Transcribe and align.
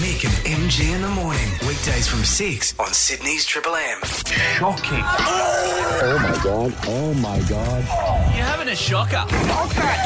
Mick 0.00 0.24
and 0.24 0.32
MG 0.46 0.94
in 0.94 1.02
the 1.02 1.08
morning. 1.08 1.50
Weekdays 1.68 2.08
from 2.08 2.24
6 2.24 2.78
on 2.80 2.94
Sydney's 2.94 3.44
Triple 3.44 3.76
M. 3.76 3.98
Shocking. 4.02 5.04
Oh 5.04 6.18
my 6.22 6.40
god. 6.42 6.74
Oh 6.86 7.12
my 7.12 7.38
god. 7.40 7.84
You're 8.34 8.46
having 8.46 8.68
a 8.68 8.74
shocker. 8.74 9.18
Okay. 9.18 9.96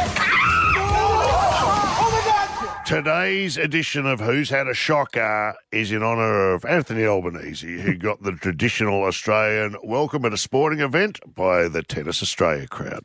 Oh 0.77 2.11
my 2.11 2.21
god. 2.27 2.85
Today's 2.85 3.57
edition 3.57 4.07
of 4.07 4.19
Who's 4.19 4.51
Had 4.51 4.67
a 4.67 4.75
Shocker 4.75 5.55
is 5.71 5.93
in 5.93 6.03
honour 6.03 6.55
of 6.55 6.65
Anthony 6.65 7.05
Albanese, 7.05 7.81
who 7.81 7.95
got 7.95 8.25
the 8.25 8.33
traditional 8.33 9.05
Australian 9.05 9.77
welcome 9.85 10.25
at 10.25 10.33
a 10.33 10.37
sporting 10.37 10.81
event 10.81 11.21
by 11.33 11.69
the 11.69 11.85
Tennis 11.85 12.25
Australia 12.25 12.67
crowd. 12.67 13.05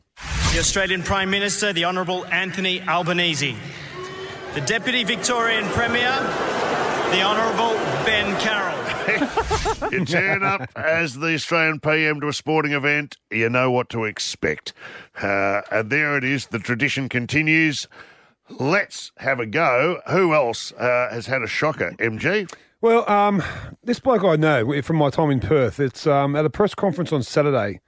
The 0.54 0.60
Australian 0.60 1.04
Prime 1.04 1.30
Minister, 1.30 1.74
the 1.74 1.86
Honourable 1.86 2.26
Anthony 2.26 2.82
Albanese. 2.82 3.56
The 4.54 4.62
Deputy 4.62 5.04
Victorian 5.06 5.64
Premier, 5.70 6.12
the 7.12 7.22
Honourable 7.22 7.74
Ben 8.06 8.38
Carroll. 8.42 8.78
You 9.92 10.06
turn 10.06 10.44
up 10.44 10.70
as 10.76 11.16
the 11.16 11.34
Australian 11.34 11.80
PM 11.80 12.22
to 12.22 12.28
a 12.28 12.34
sporting 12.34 12.72
event, 12.72 13.18
you 13.30 13.50
know 13.50 13.72
what 13.72 13.90
to 13.90 14.06
expect. 14.06 14.74
Uh, 15.22 15.62
and 15.72 15.90
there 15.90 16.18
it 16.18 16.24
is, 16.24 16.48
the 16.48 16.60
tradition 16.60 17.10
continues. 17.10 17.88
Let's 18.50 19.12
have 19.18 19.40
a 19.40 19.46
go. 19.46 20.02
Who 20.10 20.34
else 20.34 20.72
uh, 20.74 21.10
has 21.12 21.26
had 21.28 21.42
a 21.42 21.48
shocker? 21.48 21.92
MG? 22.00 22.52
Well, 22.80 23.10
um, 23.10 23.44
this 23.84 24.00
bloke 24.00 24.24
I 24.24 24.36
know 24.36 24.82
from 24.82 24.98
my 24.98 25.10
time 25.10 25.30
in 25.32 25.40
Perth. 25.40 25.80
It's 25.80 26.06
um, 26.08 26.36
at 26.36 26.46
a 26.46 26.50
press 26.50 26.76
conference 26.76 27.12
on 27.12 27.24
Saturday 27.24 27.82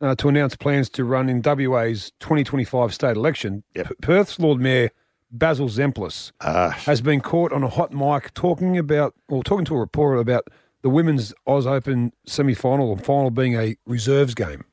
uh, 0.00 0.14
to 0.16 0.28
announce 0.28 0.56
plans 0.56 0.90
to 0.90 1.04
run 1.04 1.28
in 1.28 1.40
WA's 1.42 2.12
2025 2.20 2.92
state 2.92 3.16
election. 3.16 3.62
Yep. 3.74 3.88
P- 3.88 3.94
Perth's 4.02 4.38
Lord 4.38 4.60
Mayor 4.60 4.90
Basil 5.30 5.68
Zempilas 5.68 6.32
Ah. 6.40 6.70
has 6.86 7.00
been 7.00 7.20
caught 7.20 7.52
on 7.52 7.62
a 7.62 7.68
hot 7.68 7.92
mic 7.92 8.32
talking 8.34 8.78
about, 8.78 9.14
or 9.28 9.42
talking 9.42 9.64
to 9.66 9.74
a 9.74 9.78
reporter 9.78 10.18
about 10.18 10.44
the 10.82 10.88
women's 10.88 11.34
Oz 11.46 11.66
Open 11.66 12.12
semi-final 12.26 12.92
and 12.92 13.04
final 13.04 13.30
being 13.30 13.54
a 13.54 13.76
reserves 13.86 14.34
game. 14.34 14.64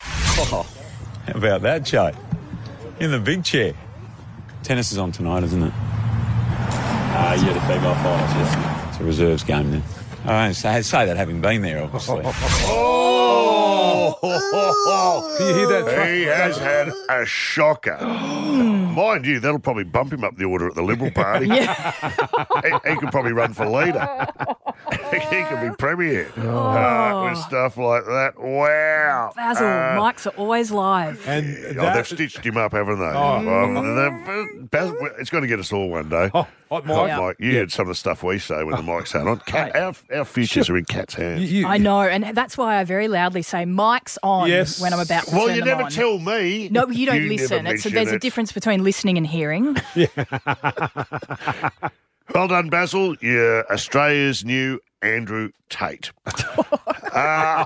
How 0.00 0.64
about 1.34 1.62
that, 1.62 1.84
Joe? 1.84 2.12
In 3.00 3.10
the 3.10 3.18
big 3.20 3.44
chair. 3.44 3.74
Tennis 4.62 4.92
is 4.92 4.98
on 4.98 5.12
tonight, 5.12 5.42
isn't 5.44 5.62
it? 5.62 5.72
Ah, 5.74 7.34
you 7.34 7.40
had 7.42 7.56
a 7.56 7.68
big 7.74 7.84
off 7.84 7.98
ice, 7.98 8.34
yes. 8.36 8.88
It's 8.90 9.00
a 9.00 9.04
reserves 9.04 9.44
game 9.44 9.70
then. 9.72 9.82
I 10.24 10.44
don't 10.46 10.54
say, 10.54 10.80
say 10.82 11.04
that 11.06 11.16
having 11.16 11.40
been 11.40 11.62
there, 11.62 11.82
obviously. 11.82 12.22
Oh! 14.24 15.36
Can 15.38 15.46
you 15.48 15.54
hear 15.54 15.82
that? 15.82 16.08
He 16.08 16.22
has 16.24 16.56
had 16.58 16.92
a 17.08 17.24
shocker. 17.26 17.98
Mind 18.94 19.26
you, 19.26 19.40
that'll 19.40 19.58
probably 19.58 19.84
bump 19.84 20.12
him 20.12 20.24
up 20.24 20.36
the 20.36 20.44
order 20.44 20.68
at 20.68 20.74
the 20.74 20.82
Liberal 20.82 21.10
Party. 21.10 21.46
he, 21.50 22.90
he 22.90 22.96
could 22.96 23.10
probably 23.10 23.32
run 23.32 23.52
for 23.52 23.66
leader. 23.66 24.26
he 25.30 25.42
could 25.44 25.60
be 25.70 25.74
premier 25.76 26.26
uh, 26.36 27.28
with 27.30 27.38
stuff 27.38 27.76
like 27.76 28.04
that. 28.04 28.32
Wow. 28.38 29.32
Basil, 29.36 29.66
Uh, 29.66 29.96
mics 30.00 30.26
are 30.26 30.36
always 30.36 30.70
live. 30.70 31.26
And 31.26 31.56
Oh, 31.70 31.82
that, 31.82 31.94
they've 31.94 32.06
stitched 32.06 32.44
him 32.44 32.56
up, 32.56 32.72
haven't 32.72 32.98
they? 32.98 33.04
Um, 33.06 33.44
they've- 33.96 34.70
Bas- 34.70 34.92
it's 35.18 35.28
going 35.30 35.42
to 35.42 35.48
get 35.48 35.58
us 35.60 35.72
all 35.72 35.88
one 35.88 36.08
day. 36.08 36.30
Oh, 36.32 36.46
hot 36.70 36.86
mic. 36.86 36.96
Hot 36.96 37.26
mic. 37.26 37.36
You 37.40 37.56
heard 37.58 37.70
some 37.72 37.82
of 37.82 37.88
the 37.88 37.94
stuff 37.94 38.22
we 38.22 38.38
say 38.38 38.62
when 38.64 38.74
the 38.76 38.82
mic's 38.82 39.14
out 39.14 39.26
on. 39.26 39.38
Cat, 39.40 39.74
our, 39.76 39.92
our 40.14 40.24
futures 40.24 40.70
are 40.70 40.76
in 40.78 40.84
cat's 40.86 41.14
hands. 41.14 41.40
You- 41.52 41.60
you- 41.60 41.66
I 41.66 41.78
know, 41.78 42.00
and 42.02 42.34
that's 42.36 42.56
why 42.56 42.78
I 42.78 42.84
very 42.84 43.08
loudly 43.08 43.42
say 43.42 43.64
mics 43.64 44.16
on 44.22 44.48
Yes. 44.48 44.80
when 44.80 44.92
I'm 44.94 45.00
about 45.00 45.24
to 45.24 45.34
well, 45.34 45.46
turn 45.48 45.56
you 45.56 45.60
them 45.62 45.68
never 45.68 45.82
on. 45.84 45.90
tell 45.90 46.18
me. 46.18 46.68
no, 46.70 46.88
you 46.88 47.06
don't 47.06 47.16
never 47.16 47.28
listen. 47.28 47.66
It's, 47.66 47.84
mention 47.84 47.92
there's 47.94 48.12
a 48.12 48.14
it. 48.16 48.20
difference 48.22 48.52
between 48.52 48.82
listening 48.84 49.16
and 49.18 49.26
hearing. 49.26 49.76
Well 52.34 52.48
done, 52.48 52.70
Basil. 52.70 53.14
You're 53.20 53.70
Australia's 53.70 54.44
new 54.44 54.80
Andrew 55.02 55.50
Tate. 55.68 56.12
uh, 57.12 57.64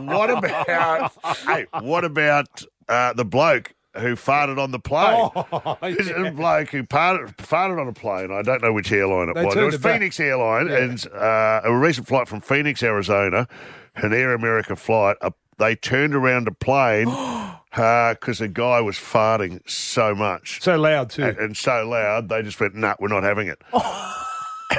what 0.00 0.30
about? 0.30 1.12
hey, 1.46 1.66
what 1.80 2.04
about 2.04 2.64
uh, 2.88 3.12
the 3.12 3.24
bloke 3.24 3.72
who 3.96 4.16
farted 4.16 4.58
on 4.58 4.72
the 4.72 4.80
plane? 4.80 5.30
Oh, 5.34 5.78
This 5.82 6.08
is 6.08 6.10
a 6.10 6.30
bloke 6.32 6.70
who 6.70 6.82
farted, 6.84 7.36
farted 7.36 7.80
on 7.80 7.86
a 7.86 7.92
plane. 7.92 8.32
I 8.32 8.42
don't 8.42 8.62
know 8.62 8.72
which 8.72 8.90
airline 8.90 9.28
it 9.28 9.34
They 9.36 9.44
was. 9.44 9.54
It 9.54 9.62
was 9.62 9.74
it 9.76 9.82
back. 9.82 9.94
Phoenix 9.94 10.18
Airline, 10.18 10.68
and 10.68 11.06
uh, 11.12 11.60
a 11.64 11.76
recent 11.76 12.08
flight 12.08 12.26
from 12.26 12.40
Phoenix, 12.40 12.82
Arizona, 12.82 13.46
an 13.94 14.12
Air 14.12 14.34
America 14.34 14.74
flight. 14.74 15.16
Uh, 15.20 15.30
they 15.58 15.76
turned 15.76 16.14
around 16.14 16.48
a 16.48 16.52
plane 16.52 17.06
because 17.70 18.38
the 18.38 18.48
guy 18.48 18.80
was 18.80 18.96
farting 18.96 19.60
so 19.68 20.14
much 20.14 20.60
so 20.62 20.76
loud 20.76 21.10
too. 21.10 21.24
and, 21.24 21.38
and 21.38 21.56
so 21.56 21.86
loud, 21.88 22.28
they 22.28 22.42
just 22.42 22.60
went, 22.60 22.74
"Nah, 22.74 22.94
we're 22.98 23.08
not 23.08 23.22
having 23.22 23.48
it." 23.48 23.60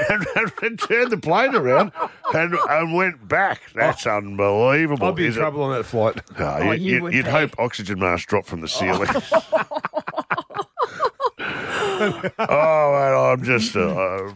and, 0.09 0.25
and 0.61 0.79
turned 0.79 1.11
the 1.11 1.17
plane 1.17 1.53
around 1.55 1.91
and, 2.33 2.53
and 2.69 2.93
went 2.93 3.27
back. 3.27 3.61
That's 3.75 4.05
unbelievable. 4.07 5.07
I'd 5.07 5.15
be 5.15 5.25
in 5.25 5.29
is 5.31 5.37
it? 5.37 5.41
trouble 5.41 5.63
on 5.63 5.73
that 5.73 5.83
flight. 5.85 6.21
No, 6.39 6.45
Oh, 6.61 6.71
you, 6.71 6.73
you 6.73 6.93
would 6.95 7.03
would 7.03 7.13
you'd 7.13 7.25
be. 7.25 7.31
hope 7.31 7.55
oxygen 7.59 7.99
masks 7.99 8.25
drop 8.27 8.45
from 8.45 8.61
the 8.61 8.67
ceiling. 8.69 9.09
oh, 11.41 12.31
man, 12.39 13.13
I'm 13.39 13.43
just 13.43 13.75
uh, 13.75 14.31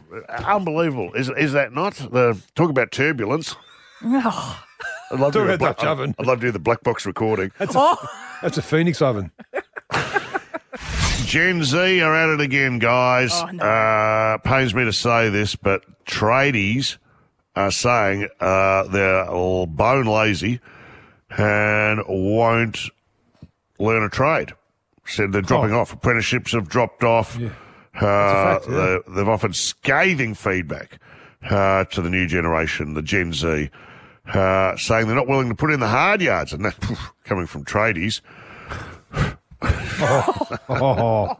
unbelievable. 0.46 1.14
Is 1.14 1.30
is 1.30 1.54
that 1.54 1.74
not 1.74 1.94
the 1.96 2.40
talk 2.56 2.70
about 2.70 2.92
turbulence? 2.92 3.56
Oh, 4.04 4.64
I'd 5.12 5.20
love 5.20 5.34
to 5.34 5.40
Talk 5.40 5.48
do 5.48 5.52
a 5.52 5.56
about 5.56 5.78
black, 5.78 5.88
oven. 5.88 6.16
I'd 6.20 6.26
love 6.26 6.40
to 6.42 6.48
do 6.48 6.52
the 6.52 6.60
black 6.60 6.84
box 6.84 7.06
recording. 7.06 7.52
That's 7.60 8.58
a 8.58 8.62
Phoenix 8.62 9.02
oven. 9.02 9.32
Gen 11.26 11.64
Z 11.64 12.02
are 12.02 12.16
at 12.16 12.30
it 12.30 12.42
again, 12.42 12.80
guys. 12.80 13.32
Oh, 13.34 13.46
no. 13.48 13.64
uh, 13.64 14.38
pains 14.40 14.74
me 14.76 14.86
to 14.86 14.94
say 14.94 15.30
this, 15.30 15.56
but 15.56 15.84
tradies 16.06 16.98
are 17.56 17.72
saying 17.72 18.28
uh, 18.40 18.84
they're 18.84 19.28
all 19.30 19.66
bone 19.66 20.06
lazy 20.06 20.60
and 21.38 22.02
won't 22.08 22.80
learn 23.80 24.04
a 24.04 24.10
trade. 24.10 24.54
Said 25.06 25.32
they're 25.32 25.42
dropping 25.42 25.74
off. 25.74 25.94
Apprenticeships 25.94 26.52
have 26.54 26.68
dropped 26.68 27.04
off. 27.04 27.38
Uh, 27.38 27.50
fact, 28.00 28.66
yeah. 28.70 28.76
they- 29.08 29.14
They've 29.16 29.30
offered 29.30 29.56
scathing 29.56 30.34
feedback 30.34 31.00
uh, 31.50 31.86
to 31.86 32.02
the 32.02 32.10
new 32.10 32.28
generation, 32.28 32.94
the 32.94 33.02
Gen 33.02 33.32
Z, 33.34 33.70
uh, 34.34 34.75
saying 34.78 35.08
they're 35.08 35.16
not 35.16 35.28
willing 35.28 35.50
to 35.50 35.56
put 35.56 35.72
in 35.72 35.80
the 35.80 35.88
hard 35.88 36.22
yards, 36.22 36.53
and 36.53 36.63
that 36.66 36.75
coming 37.24 37.46
from 37.47 37.63
tradies. 37.66 38.22
Oh, 39.62 41.38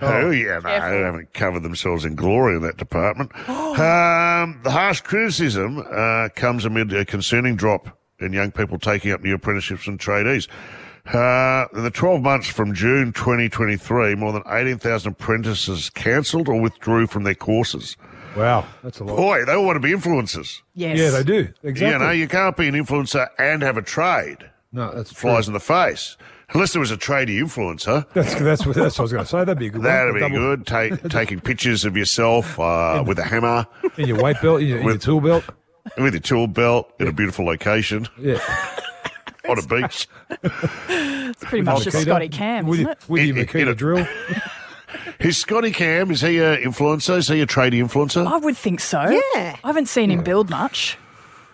Oh, 0.00 0.30
yeah, 0.30 0.60
no, 0.62 0.68
they 0.90 1.00
haven't 1.04 1.32
covered 1.34 1.62
themselves 1.62 2.04
in 2.04 2.14
glory 2.14 2.56
in 2.56 2.62
that 2.62 2.76
department. 2.76 3.30
um, 3.48 4.60
the 4.62 4.70
harsh 4.70 5.00
criticism 5.00 5.82
uh, 5.90 6.28
comes 6.34 6.64
amid 6.64 6.92
a 6.92 7.04
concerning 7.04 7.56
drop 7.56 7.88
in 8.20 8.32
young 8.32 8.50
people 8.52 8.78
taking 8.78 9.12
up 9.12 9.22
new 9.22 9.34
apprenticeships 9.34 9.86
and 9.86 9.98
tradies. 9.98 10.48
Uh, 11.12 11.66
in 11.72 11.84
the 11.84 11.90
12 11.90 12.20
months 12.20 12.48
from 12.48 12.74
June 12.74 13.12
2023, 13.12 14.14
more 14.16 14.32
than 14.32 14.42
18,000 14.48 15.12
apprentices 15.12 15.88
cancelled 15.90 16.48
or 16.48 16.60
withdrew 16.60 17.06
from 17.06 17.22
their 17.22 17.34
courses. 17.34 17.96
Wow, 18.36 18.66
that's 18.82 19.00
a 19.00 19.04
lot. 19.04 19.16
Boy, 19.16 19.44
they 19.44 19.52
all 19.54 19.64
want 19.64 19.76
to 19.76 19.80
be 19.80 19.92
influencers. 19.92 20.60
yes. 20.74 20.98
Yeah, 20.98 21.10
they 21.10 21.22
do 21.24 21.48
exactly. 21.62 21.88
You 21.92 21.98
know, 21.98 22.10
you 22.10 22.28
can't 22.28 22.56
be 22.56 22.68
an 22.68 22.74
influencer 22.74 23.28
and 23.38 23.62
have 23.62 23.76
a 23.76 23.82
trade. 23.82 24.38
no, 24.72 24.92
that's 24.94 25.12
true. 25.12 25.30
Flies 25.30 25.48
in 25.48 25.54
the 25.54 25.60
face. 25.60 26.16
Unless 26.54 26.74
there 26.74 26.80
was 26.80 26.92
a 26.92 26.96
tradie 26.96 27.40
influencer. 27.42 28.06
That's 28.14 28.34
that's 28.36 28.64
what, 28.64 28.76
that's 28.76 28.96
what 28.96 29.00
I 29.00 29.02
was 29.02 29.12
going 29.12 29.24
to 29.24 29.28
say. 29.30 29.38
That'd 29.38 29.58
be 29.58 29.66
a 29.66 29.70
good. 29.70 29.78
one. 29.78 29.84
That'd 29.84 30.10
A 30.10 30.14
be 30.14 30.20
double- 30.20 30.36
good. 30.36 30.66
Take, 30.66 31.02
taking 31.10 31.40
pictures 31.40 31.84
of 31.84 31.96
yourself 31.96 32.60
uh, 32.60 33.02
with 33.04 33.18
a 33.18 33.24
hammer, 33.24 33.66
In 33.96 34.06
your 34.06 34.22
weight 34.22 34.36
belt, 34.40 34.60
in 34.60 34.68
your, 34.68 34.78
in 34.78 34.84
your 34.86 34.98
tool 34.98 35.20
belt. 35.20 35.44
with 35.98 36.14
your 36.14 36.20
tool 36.20 36.46
belt 36.46 36.92
in 37.00 37.08
a 37.08 37.12
beautiful 37.12 37.44
location 37.46 38.06
Yeah, 38.18 38.38
on 39.48 39.58
a 39.58 39.62
beach. 39.66 40.06
It's 40.88 41.44
pretty 41.44 41.62
much 41.62 41.82
just 41.82 41.96
Makita. 41.96 42.02
Scotty 42.02 42.28
Cam, 42.28 42.66
with 42.68 42.78
isn't 42.80 42.86
your, 42.86 42.92
it? 42.92 43.08
with 43.08 43.22
your 43.24 43.36
It- 43.38 43.40
it- 43.40 43.48
Makita 43.48 43.68
it- 43.72 43.78
drill. 43.78 44.06
Is 45.20 45.38
Scotty 45.38 45.70
Cam, 45.72 46.10
is 46.10 46.20
he 46.20 46.38
an 46.38 46.56
influencer? 46.62 47.16
Is 47.18 47.28
he 47.28 47.40
a 47.40 47.46
tradie 47.46 47.82
influencer? 47.84 48.26
I 48.26 48.36
would 48.38 48.56
think 48.56 48.80
so. 48.80 49.02
Yeah. 49.02 49.56
I 49.62 49.66
haven't 49.66 49.86
seen 49.88 50.10
him 50.10 50.22
build 50.22 50.50
much. 50.50 50.98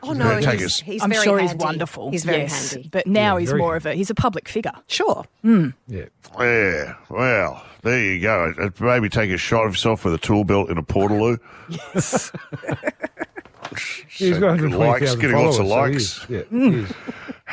Oh 0.04 0.12
no, 0.14 0.40
Take 0.40 0.58
he's, 0.58 0.66
us- 0.66 0.80
he's 0.80 1.00
I'm 1.02 1.10
very 1.10 1.22
sure 1.24 1.38
he's 1.38 1.54
wonderful. 1.54 2.10
He's 2.10 2.24
very 2.24 2.38
yes. 2.42 2.72
handy. 2.72 2.88
But 2.90 3.06
now 3.06 3.36
Yeah, 3.36 3.40
he's 3.40 3.48
very 3.50 3.60
more 3.60 3.74
handy. 3.74 3.88
of 3.90 3.94
a 3.94 3.96
he's 3.96 4.10
a 4.10 4.16
public 4.16 4.48
figure. 4.48 4.72
Sure. 4.88 5.24
Yeah, 5.44 5.68
Yeah, 6.40 6.94
well, 7.08 7.64
there 7.82 8.00
you 8.02 8.20
go. 8.20 8.52
Uh, 8.60 8.70
Maybe 8.80 9.08
take 9.08 9.30
a 9.30 9.36
shot 9.36 9.60
of 9.64 9.72
himself 9.72 10.04
with 10.04 10.14
a 10.14 10.18
tool 10.18 10.42
belt 10.42 10.70
in 10.70 10.78
a 10.78 10.82
portaloo. 10.82 11.38
Yes. 11.68 12.32
he's 14.08 14.38
got 14.38 14.58
120,000 14.58 14.78
likes, 14.78 15.14
getting 15.16 15.36
lots 15.36 15.58
of 15.58 15.68
followers, 15.68 16.12
so 16.12 16.22
likes. 16.22 16.26
he 16.26 16.34
is. 16.34 16.46
Yeah, 16.50 16.58
he 16.58 16.78
is. 16.80 16.90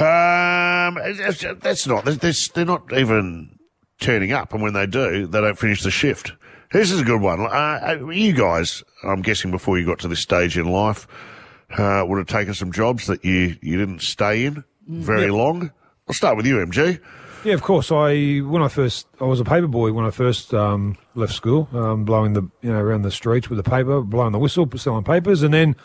Um, 0.02 0.98
it's- 0.98 1.42
it's- 1.44 1.58
that's 1.62 1.86
not. 1.88 2.06
They're, 2.06 2.16
they're, 2.16 2.34
they're 2.56 2.66
not 2.66 2.92
even 2.94 3.59
turning 4.00 4.32
up, 4.32 4.54
and 4.54 4.62
when 4.62 4.74
they 4.74 4.86
do, 4.86 5.28
they 5.28 5.42
don't 5.42 5.58
finish 5.58 5.84
the 5.84 5.92
shift. 5.92 6.34
This 6.72 6.92
is 6.92 7.02
a 7.02 7.04
good 7.04 7.22
one. 7.22 7.42
Uh, 7.42 7.48
Uh, 8.02 8.10
you 8.10 8.34
guys, 8.34 8.84
I'm 9.04 9.22
guessing 9.22 9.52
before 9.52 9.80
you 9.80 9.86
got 9.86 10.00
to 10.00 10.08
this 10.08 10.20
stage 10.20 10.58
in 10.58 10.72
life, 10.72 11.08
uh, 11.78 12.04
would 12.08 12.18
have 12.18 12.28
taken 12.28 12.54
some 12.54 12.72
jobs 12.72 13.08
that 13.08 13.24
you 13.26 13.56
you 13.62 13.78
didn't 13.78 14.02
stay 14.02 14.46
in 14.46 14.64
very 14.88 15.32
long. 15.32 15.72
I'll 16.08 16.14
start 16.14 16.38
with 16.38 16.46
you, 16.46 16.58
MG. 16.58 17.00
Yeah, 17.44 17.54
of 17.54 17.62
course. 17.62 17.92
I 17.92 18.40
when 18.40 18.62
I 18.62 18.68
first 18.68 19.08
I 19.22 19.24
was 19.24 19.40
a 19.40 19.46
paper 19.46 19.68
boy 19.68 19.94
when 19.94 20.06
I 20.06 20.12
first 20.12 20.54
um, 20.54 20.98
left 21.16 21.34
school, 21.34 21.70
um, 21.74 22.04
blowing 22.06 22.34
the 22.34 22.42
you 22.62 22.72
know 22.72 22.80
around 22.80 23.04
the 23.04 23.12
streets 23.12 23.50
with 23.50 23.58
the 23.64 23.70
paper, 23.70 24.02
blowing 24.02 24.32
the 24.34 24.40
whistle, 24.40 24.70
selling 24.76 25.04
papers, 25.04 25.42
and 25.44 25.54
then 25.54 25.76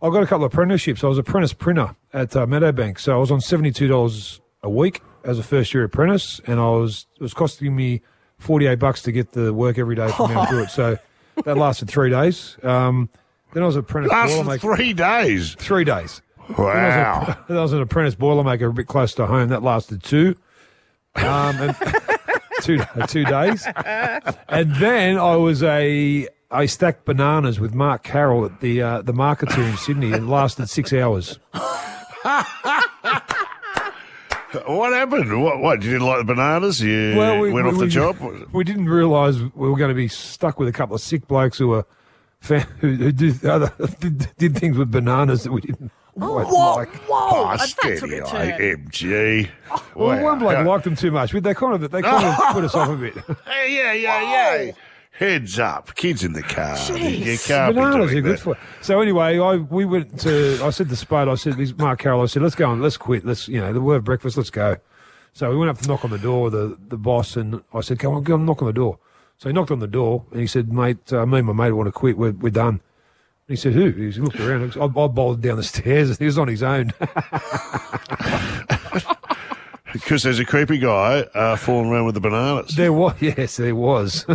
I 0.00 0.08
got 0.10 0.22
a 0.22 0.26
couple 0.26 0.44
of 0.46 0.52
apprenticeships. 0.52 1.04
I 1.04 1.08
was 1.08 1.18
apprentice 1.18 1.52
printer 1.52 1.94
at 2.12 2.34
uh, 2.36 2.46
Meadowbank, 2.46 2.98
so 2.98 3.12
I 3.14 3.18
was 3.18 3.30
on 3.30 3.40
seventy 3.40 3.70
two 3.70 3.86
dollars 3.88 4.40
a 4.62 4.70
week 4.70 5.02
as 5.28 5.38
a 5.38 5.42
first 5.44 5.72
year 5.74 5.84
apprentice, 5.84 6.40
and 6.46 6.58
I 6.58 6.70
was 6.70 7.06
it 7.16 7.22
was 7.22 7.34
costing 7.34 7.76
me 7.76 8.00
forty 8.38 8.66
eight 8.66 8.78
bucks 8.80 9.02
to 9.02 9.12
get 9.12 9.32
the 9.32 9.52
work 9.52 9.78
every 9.78 9.94
day 9.94 10.10
from 10.10 10.32
Mount 10.34 10.48
Druitt. 10.50 10.70
So 10.70 10.98
that 11.44 11.56
lasted 11.56 11.88
three 11.88 12.10
days. 12.10 12.56
Um, 12.62 13.08
then 13.52 13.62
I 13.62 13.66
was 13.66 13.76
an 13.76 13.80
apprentice 13.80 14.10
Lasted 14.10 14.44
boilermaker. 14.44 14.60
three 14.60 14.92
days. 14.92 15.54
Three 15.54 15.84
days. 15.84 16.20
Then 16.48 16.56
I 16.58 16.60
was, 16.60 16.66
Wow. 16.66 17.22
a, 17.28 17.44
then 17.48 17.56
I 17.58 17.60
was 17.62 17.72
an 17.72 17.80
apprentice 17.80 18.14
boilermaker 18.14 18.70
a 18.70 18.72
bit 18.72 18.86
close 18.86 19.14
to 19.14 19.26
home. 19.26 19.48
That 19.50 19.62
lasted 19.62 20.02
two, 20.02 20.34
um, 21.16 21.24
and 21.60 21.76
two 22.62 22.80
two 23.06 23.24
days. 23.24 23.66
And 24.48 24.74
then 24.76 25.18
I 25.18 25.36
was 25.36 25.62
a 25.62 26.26
I 26.50 26.64
stacked 26.66 27.04
bananas 27.04 27.60
with 27.60 27.74
Mark 27.74 28.02
Carroll 28.02 28.46
at 28.46 28.60
the 28.60 28.80
uh, 28.82 29.02
the 29.02 29.12
markets 29.12 29.54
here 29.54 29.64
in 29.64 29.76
Sydney. 29.76 30.12
It 30.12 30.22
lasted 30.22 30.68
six 30.70 30.92
hours. 30.92 31.38
What 34.66 34.92
happened? 34.94 35.42
What? 35.42 35.60
What? 35.60 35.82
You 35.82 35.92
didn't 35.92 36.06
like 36.06 36.18
the 36.18 36.24
bananas? 36.24 36.80
You 36.80 37.14
went 37.16 37.66
off 37.66 37.78
the 37.78 37.86
job? 37.86 38.16
We 38.52 38.64
didn't 38.64 38.88
realise 38.88 39.36
we 39.54 39.68
were 39.68 39.76
going 39.76 39.90
to 39.90 39.94
be 39.94 40.08
stuck 40.08 40.58
with 40.58 40.68
a 40.68 40.72
couple 40.72 40.94
of 40.94 41.02
sick 41.02 41.26
blokes 41.28 41.58
who 41.58 41.68
were 41.68 41.86
fan, 42.40 42.60
who, 42.80 42.94
who 42.94 43.12
did, 43.12 43.44
other, 43.44 43.72
did, 44.00 44.28
did 44.36 44.56
things 44.58 44.78
with 44.78 44.90
bananas 44.90 45.44
that 45.44 45.52
we 45.52 45.60
didn't 45.60 45.90
oh, 46.20 46.32
quite 46.32 46.46
Whoa, 46.46 46.74
like. 46.76 46.94
whoa! 47.08 47.28
Oh, 47.30 47.56
that 47.56 47.68
took 47.68 47.96
steady, 47.98 48.18
a 48.18 48.26
eye, 48.26 48.76
turn. 48.92 49.48
Well, 49.94 50.16
Wow. 50.16 50.24
one 50.24 50.38
bloke 50.38 50.66
liked 50.66 50.84
them 50.84 50.96
too 50.96 51.10
much. 51.10 51.32
They 51.32 51.54
kind 51.54 51.82
of 51.82 51.90
they 51.90 52.02
kind 52.02 52.26
of 52.26 52.34
put 52.54 52.64
us 52.64 52.74
off 52.74 52.88
a 52.88 52.96
bit. 52.96 53.14
Hey, 53.46 53.76
yeah, 53.76 53.92
yeah, 53.92 54.64
yeah. 54.64 54.72
Heads 55.18 55.58
up, 55.58 55.94
kids 55.96 56.22
in 56.22 56.32
the 56.32 56.42
car. 56.44 56.76
You 56.96 57.36
can't 57.38 57.74
be 57.74 57.80
Bananas 57.80 58.10
doing 58.12 58.18
are 58.18 58.22
good 58.22 58.36
that. 58.36 58.40
for. 58.40 58.58
So 58.80 59.00
anyway, 59.00 59.38
I 59.40 59.56
we 59.56 59.84
went 59.84 60.20
to. 60.20 60.60
I 60.62 60.70
said 60.70 60.88
to 60.90 60.96
Spade, 60.96 61.26
I 61.26 61.34
said, 61.34 61.56
"This 61.56 61.76
Mark 61.76 61.98
Carroll." 61.98 62.22
I 62.22 62.26
said, 62.26 62.40
"Let's 62.42 62.54
go 62.54 62.70
and 62.70 62.80
let's 62.80 62.96
quit. 62.96 63.24
Let's 63.24 63.48
you 63.48 63.60
know, 63.60 63.72
the 63.72 63.80
word 63.80 64.04
breakfast. 64.04 64.36
Let's 64.36 64.50
go." 64.50 64.76
So 65.32 65.50
we 65.50 65.56
went 65.56 65.70
up 65.70 65.78
to 65.78 65.88
knock 65.88 66.04
on 66.04 66.10
the 66.12 66.18
door, 66.18 66.50
the 66.50 66.78
the 66.88 66.96
boss, 66.96 67.36
and 67.36 67.62
I 67.74 67.80
said, 67.80 67.98
"Come 67.98 68.14
on, 68.14 68.22
go 68.22 68.36
and 68.36 68.46
knock 68.46 68.62
on 68.62 68.66
the 68.66 68.72
door." 68.72 69.00
So 69.38 69.48
he 69.48 69.52
knocked 69.52 69.72
on 69.72 69.80
the 69.80 69.88
door, 69.88 70.24
and 70.30 70.40
he 70.40 70.46
said, 70.46 70.72
"Mate, 70.72 71.12
uh, 71.12 71.26
me 71.26 71.38
and 71.38 71.48
my 71.48 71.52
mate 71.52 71.72
want 71.72 71.88
to 71.88 71.92
quit. 71.92 72.16
We're 72.16 72.30
we're 72.30 72.50
done." 72.50 72.74
And 72.74 72.80
he 73.48 73.56
said, 73.56 73.72
"Who?" 73.72 73.90
He 73.90 74.12
looked 74.12 74.38
around. 74.38 74.76
I, 74.80 74.84
I 74.84 74.86
bolted 75.08 75.42
down 75.42 75.56
the 75.56 75.64
stairs. 75.64 76.16
He 76.20 76.26
was 76.26 76.38
on 76.38 76.46
his 76.46 76.62
own. 76.62 76.92
Because 79.90 80.22
there's 80.22 80.38
a 80.38 80.44
creepy 80.44 80.78
guy 80.78 81.20
uh, 81.34 81.56
fooling 81.56 81.90
around 81.90 82.04
with 82.04 82.14
the 82.14 82.20
bananas. 82.20 82.76
there 82.76 82.92
was 82.92 83.14
yes, 83.20 83.56
there 83.56 83.74
was. 83.74 84.26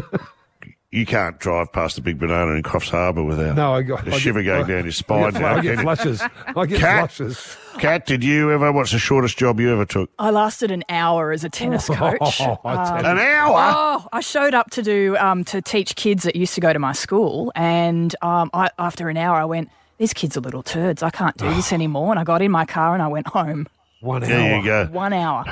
You 0.94 1.08
can't 1.08 1.40
drive 1.40 1.72
past 1.74 1.96
the 1.96 2.04
big 2.04 2.20
banana 2.20 2.52
in 2.52 2.62
Coffs 2.62 2.90
Harbour 2.92 3.24
without 3.24 3.56
no, 3.56 3.74
I 3.74 3.82
got 3.82 4.08
a 4.08 4.14
I 4.14 4.18
shiver 4.20 4.44
get- 4.44 4.50
going 4.52 4.66
I- 4.66 4.68
down 4.68 4.84
your 4.84 4.92
spine. 4.92 5.24
I 5.24 5.30
spine 5.32 5.34
get, 5.34 5.42
now. 5.42 5.50
I 5.50 5.62
get 5.62 5.64
can 5.64 5.78
you? 5.78 5.84
flushes. 5.84 6.22
I 6.56 6.66
get 6.68 6.80
Cat? 6.80 7.12
flushes. 7.12 7.58
Kat, 7.80 8.06
did 8.06 8.24
you 8.24 8.52
ever? 8.52 8.72
What's 8.72 8.92
the 8.92 9.00
shortest 9.00 9.36
job 9.40 9.60
you 9.60 9.72
ever 9.74 9.86
took? 9.86 10.12
I 10.20 10.30
lasted 10.30 10.70
an 10.70 10.84
hour 10.90 11.32
as 11.32 11.44
a 11.44 11.50
tennis 11.50 11.88
coach. 11.88 12.20
Oh, 12.42 12.60
I. 12.64 13.00
An 13.00 13.18
hour. 13.18 13.56
Oh, 13.58 14.08
I 14.14 14.20
showed 14.22 14.54
up 14.54 14.70
to 14.72 14.84
do 14.84 15.18
um, 15.18 15.44
to 15.46 15.64
teach 15.64 15.96
kids 15.96 16.24
that 16.26 16.36
used 16.36 16.54
to 16.54 16.62
go 16.62 16.72
to 16.72 16.78
my 16.78 16.92
school, 16.94 17.52
and 17.56 18.16
um, 18.22 18.52
I, 18.54 18.70
after 18.78 19.10
an 19.10 19.18
hour, 19.18 19.38
I 19.38 19.46
went, 19.46 19.70
"These 19.98 20.14
kids 20.14 20.38
are 20.38 20.42
little 20.42 20.62
turds. 20.62 21.02
I 21.02 21.10
can't 21.10 21.36
do 21.38 21.50
this 21.56 21.74
anymore." 21.80 22.12
And 22.12 22.20
I 22.20 22.24
got 22.24 22.44
in 22.44 22.52
my 22.52 22.66
car 22.66 22.94
and 22.94 23.02
I 23.02 23.08
went 23.08 23.26
home. 23.26 23.66
One 24.02 24.22
hour. 24.24 24.30
There 24.30 24.58
you 24.60 24.64
go. 24.64 24.86
One 24.92 25.12
hour. 25.14 25.46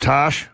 Tash. 0.00 0.48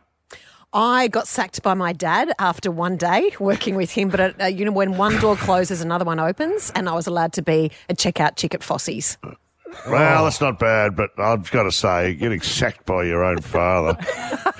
I 0.78 1.08
got 1.08 1.26
sacked 1.26 1.60
by 1.64 1.74
my 1.74 1.92
dad 1.92 2.32
after 2.38 2.70
one 2.70 2.96
day 2.96 3.32
working 3.40 3.74
with 3.74 3.90
him, 3.90 4.10
but 4.10 4.40
uh, 4.40 4.44
you 4.44 4.64
know 4.64 4.70
when 4.70 4.96
one 4.96 5.18
door 5.18 5.34
closes, 5.34 5.80
another 5.80 6.04
one 6.04 6.20
opens, 6.20 6.70
and 6.76 6.88
I 6.88 6.92
was 6.92 7.08
allowed 7.08 7.32
to 7.32 7.42
be 7.42 7.72
a 7.88 7.94
checkout 7.94 8.36
chick 8.36 8.54
at 8.54 8.60
Fossey's. 8.60 9.18
Well, 9.90 10.22
that's 10.22 10.40
not 10.40 10.60
bad, 10.60 10.94
but 10.94 11.10
I've 11.18 11.50
got 11.50 11.64
to 11.64 11.72
say, 11.72 12.14
getting 12.14 12.40
sacked 12.40 12.86
by 12.86 13.02
your 13.02 13.24
own 13.24 13.40
father, 13.40 13.98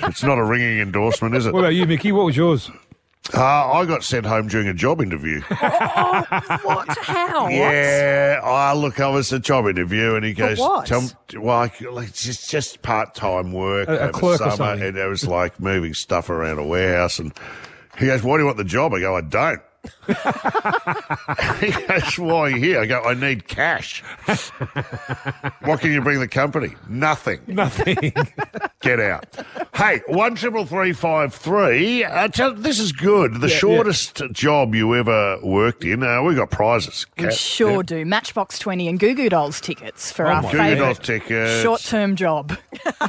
it's 0.03 0.25
not 0.25 0.39
a 0.39 0.45
ringing 0.45 0.81
endorsement, 0.81 1.37
is 1.37 1.47
it? 1.47 1.53
What 1.53 1.61
about 1.61 1.77
you, 1.77 1.87
Mickey? 1.87 2.11
What 2.11 2.27
was 2.27 2.37
yours? 2.37 2.69
Uh, 3.35 3.73
I 3.73 3.85
got 3.85 4.03
sent 4.05 4.25
home 4.25 4.49
during 4.49 4.69
a 4.69 4.75
job 4.75 5.01
interview. 5.03 5.41
What? 5.51 6.89
How? 7.03 7.49
Yeah, 7.49 8.41
I 8.43 8.73
look, 8.75 9.01
I 9.01 9.09
was 9.09 9.33
a 9.33 9.39
job 9.39 9.67
interview, 9.67 10.15
and 10.15 10.25
he 10.25 10.33
goes, 10.33 10.59
what? 10.59 10.87
"Tell 10.87 11.03
me, 11.03 11.09
well, 11.37 11.71
like 11.93 12.09
it's 12.09 12.25
just, 12.25 12.51
just 12.51 12.81
part 12.83 13.15
time 13.15 13.53
work 13.53 13.89
A- 13.89 13.93
a 13.93 13.99
over 14.09 14.13
clerk 14.13 14.41
or 14.41 14.51
something. 14.53 14.83
and 14.89 14.97
it 14.97 15.07
was 15.07 15.27
like 15.27 15.61
moving 15.61 15.93
stuff 15.95 16.31
around 16.31 16.59
a 16.59 16.65
warehouse." 16.65 17.19
And 17.19 17.33
he 17.99 18.07
goes, 18.07 18.23
"Why 18.23 18.37
do 18.37 18.43
you 18.43 18.47
want 18.47 18.57
the 18.59 18.65
job?" 18.65 18.95
I 18.95 19.01
go, 19.01 19.17
"I 19.17 19.21
don't." 19.21 19.61
he 21.61 21.71
goes, 21.71 22.19
"Why 22.19 22.51
are 22.53 22.57
here?" 22.57 22.81
I 22.81 22.87
go, 22.87 23.03
"I 23.03 23.15
need 23.15 23.47
cash." 23.47 24.03
what 25.63 25.81
can 25.81 25.93
you 25.93 26.01
bring 26.03 26.21
the 26.21 26.29
company? 26.29 26.75
Nothing. 26.89 27.41
Nothing. 27.47 28.13
Get 28.81 29.01
out. 29.01 29.27
Hey, 29.75 30.01
one 30.07 30.35
triple 30.35 30.65
three 30.67 30.93
five 30.93 31.35
three. 31.35 32.05
Uh, 32.05 32.29
tell, 32.29 32.55
this 32.55 32.79
is 32.79 32.93
good. 32.93 33.41
The 33.41 33.49
shortest 33.49 34.23
job 34.33 34.75
you 34.75 34.95
ever 34.95 35.39
worked 35.43 35.85
in. 35.85 36.03
Uh, 36.03 36.23
we 36.23 36.35
got 36.35 36.51
prizes. 36.51 37.07
We 37.17 37.25
Kat. 37.25 37.35
sure 37.35 37.83
do. 37.83 38.05
Matchbox 38.05 38.59
20 38.59 38.89
and 38.89 38.99
Goo 38.99 39.15
Goo 39.15 39.29
Dolls 39.29 39.61
tickets 39.61 40.11
for 40.11 40.27
our 40.27 40.43
Goo 40.43 40.51
Goo 40.51 40.57
Dolls 40.57 40.69
favourite 40.71 41.03
tickets. 41.03 41.63
short 41.63 41.81
term 41.83 42.17
job. 42.17 42.57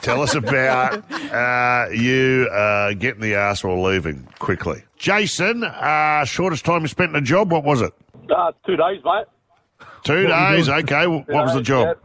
Tell 0.01 0.21
us 0.21 0.35
about 0.35 1.03
uh, 1.11 1.89
you 1.91 2.49
uh, 2.51 2.93
getting 2.93 3.21
the 3.21 3.35
arse 3.35 3.63
or 3.63 3.77
leaving 3.77 4.27
quickly. 4.39 4.83
Jason, 4.97 5.63
uh, 5.63 6.25
shortest 6.25 6.65
time 6.65 6.81
you 6.81 6.87
spent 6.87 7.11
in 7.11 7.15
a 7.15 7.21
job. 7.25 7.51
What 7.51 7.63
was 7.63 7.81
it? 7.81 7.93
Uh, 8.35 8.51
two 8.65 8.75
days, 8.75 9.01
mate. 9.03 9.25
Two 10.03 10.27
days. 10.27 10.69
Okay. 10.69 11.07
What 11.07 11.27
was 11.27 11.53
the 11.53 11.61
job? 11.61 11.97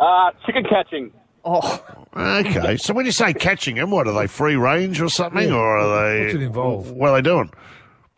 Uh, 0.00 0.30
chicken 0.44 0.64
catching. 0.68 1.12
Oh, 1.44 1.82
Okay. 2.16 2.76
So 2.76 2.94
when 2.94 3.06
you 3.06 3.12
say 3.12 3.34
catching 3.34 3.76
them, 3.76 3.90
what 3.90 4.06
are 4.06 4.14
they? 4.14 4.26
Free 4.28 4.56
range 4.56 5.00
or 5.00 5.08
something, 5.08 5.50
or 5.52 5.78
are 5.78 5.88
they? 6.12 6.22
What's 6.24 6.34
it 6.34 6.42
involve? 6.42 6.90
What 6.92 7.10
are 7.10 7.16
they 7.16 7.22
doing? 7.22 7.50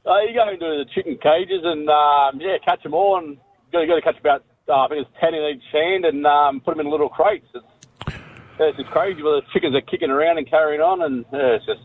Uh, 0.06 0.20
you 0.20 0.34
go 0.34 0.48
into 0.52 0.66
the 0.66 0.84
chicken 0.94 1.18
cages 1.22 1.62
and 1.64 1.88
um, 1.88 2.40
yeah, 2.40 2.56
catch 2.64 2.82
them 2.82 2.94
all, 2.94 3.18
and 3.18 3.30
you 3.30 3.38
got, 3.72 3.80
you 3.80 3.88
got 3.88 3.94
to 3.96 4.02
catch 4.02 4.20
about 4.20 4.44
uh, 4.68 4.84
I 4.84 4.88
think 4.88 5.06
it's 5.06 5.16
ten 5.20 5.34
in 5.34 5.42
each 5.56 5.62
hand, 5.72 6.04
and 6.04 6.26
um, 6.26 6.60
put 6.60 6.76
them 6.76 6.84
in 6.86 6.90
little 6.90 7.08
crates. 7.08 7.46
It's, 7.54 7.64
yeah, 8.58 8.66
it's 8.66 8.78
just 8.78 8.90
crazy. 8.90 9.22
Well, 9.22 9.40
the 9.40 9.46
chickens 9.52 9.74
are 9.74 9.80
kicking 9.80 10.10
around 10.10 10.38
and 10.38 10.48
carrying 10.48 10.80
on, 10.80 11.02
and 11.02 11.24
yeah, 11.32 11.56
it's 11.56 11.66
just 11.66 11.80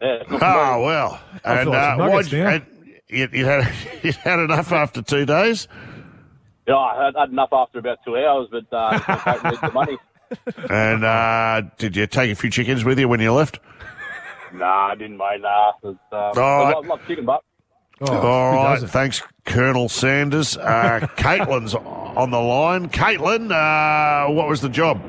yeah. 0.00 0.16
It's 0.22 0.30
Oh 0.42 0.82
well. 0.84 1.20
I 1.44 1.60
And 1.60 1.68
uh, 1.70 1.96
nuggets 1.96 2.30
why'd- 2.32 2.34
and 2.54 2.66
you, 3.08 3.28
you 3.32 3.44
had 3.46 3.72
you 4.02 4.12
had 4.12 4.38
enough 4.40 4.72
after 4.72 5.02
two 5.02 5.24
days. 5.26 5.66
yeah, 6.66 6.76
I 6.76 7.06
had, 7.06 7.14
had 7.16 7.30
enough 7.30 7.50
after 7.52 7.78
about 7.78 7.98
two 8.04 8.16
hours, 8.16 8.48
but 8.50 8.72
uh, 8.76 8.98
just 8.98 9.24
don't 9.24 9.44
need 9.44 9.58
the 9.62 9.72
money. 9.72 9.98
And 10.68 11.04
uh, 11.04 11.62
did 11.78 11.96
you 11.96 12.06
take 12.06 12.30
a 12.30 12.34
few 12.34 12.50
chickens 12.50 12.84
with 12.84 12.98
you 12.98 13.08
when 13.08 13.18
you 13.20 13.32
left? 13.32 13.60
Nah, 14.52 14.88
I 14.88 14.94
didn't, 14.94 15.16
mate. 15.16 15.40
Nah, 15.40 15.72
it's, 15.82 15.84
um, 15.84 15.98
All 16.12 16.34
I 16.38 16.64
right. 16.64 16.74
love, 16.76 16.86
love 16.86 17.00
chicken, 17.08 17.24
but 17.24 17.42
Oh, 18.02 18.06
All 18.12 18.50
who 18.50 18.56
right, 18.58 18.74
doesn't? 18.74 18.88
thanks, 18.88 19.22
Colonel 19.46 19.88
Sanders. 19.88 20.56
Uh, 20.58 21.00
Caitlin's 21.16 21.74
on 21.74 22.30
the 22.30 22.38
line. 22.38 22.90
Caitlin, 22.90 23.50
uh, 23.50 24.30
what 24.30 24.48
was 24.48 24.60
the 24.60 24.68
job? 24.68 25.00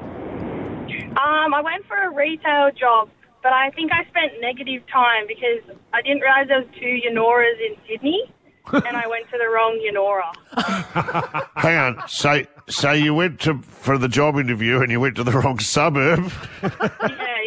Um, 1.07 1.53
I 1.53 1.61
went 1.63 1.85
for 1.87 1.97
a 1.97 2.09
retail 2.13 2.69
job, 2.77 3.09
but 3.43 3.53
I 3.53 3.69
think 3.71 3.91
I 3.91 4.03
spent 4.09 4.33
negative 4.41 4.83
time 4.91 5.25
because 5.27 5.75
I 5.93 6.01
didn't 6.01 6.21
realise 6.21 6.47
there 6.47 6.59
was 6.59 6.67
two 6.79 6.99
Yennoras 7.07 7.59
in 7.65 7.75
Sydney, 7.87 8.33
and 8.73 8.97
I 8.97 9.07
went 9.07 9.25
to 9.31 9.37
the 9.37 9.47
wrong 9.49 9.79
Yennora. 9.83 11.47
Hang 11.55 11.77
on. 11.97 12.07
So, 12.07 12.43
so 12.67 12.91
you 12.91 13.13
went 13.13 13.39
to 13.41 13.59
for 13.61 13.97
the 13.97 14.07
job 14.07 14.37
interview 14.37 14.81
and 14.81 14.91
you 14.91 14.99
went 14.99 15.15
to 15.15 15.23
the 15.23 15.31
wrong 15.31 15.59
suburb. 15.59 16.31
yeah, 16.61 16.97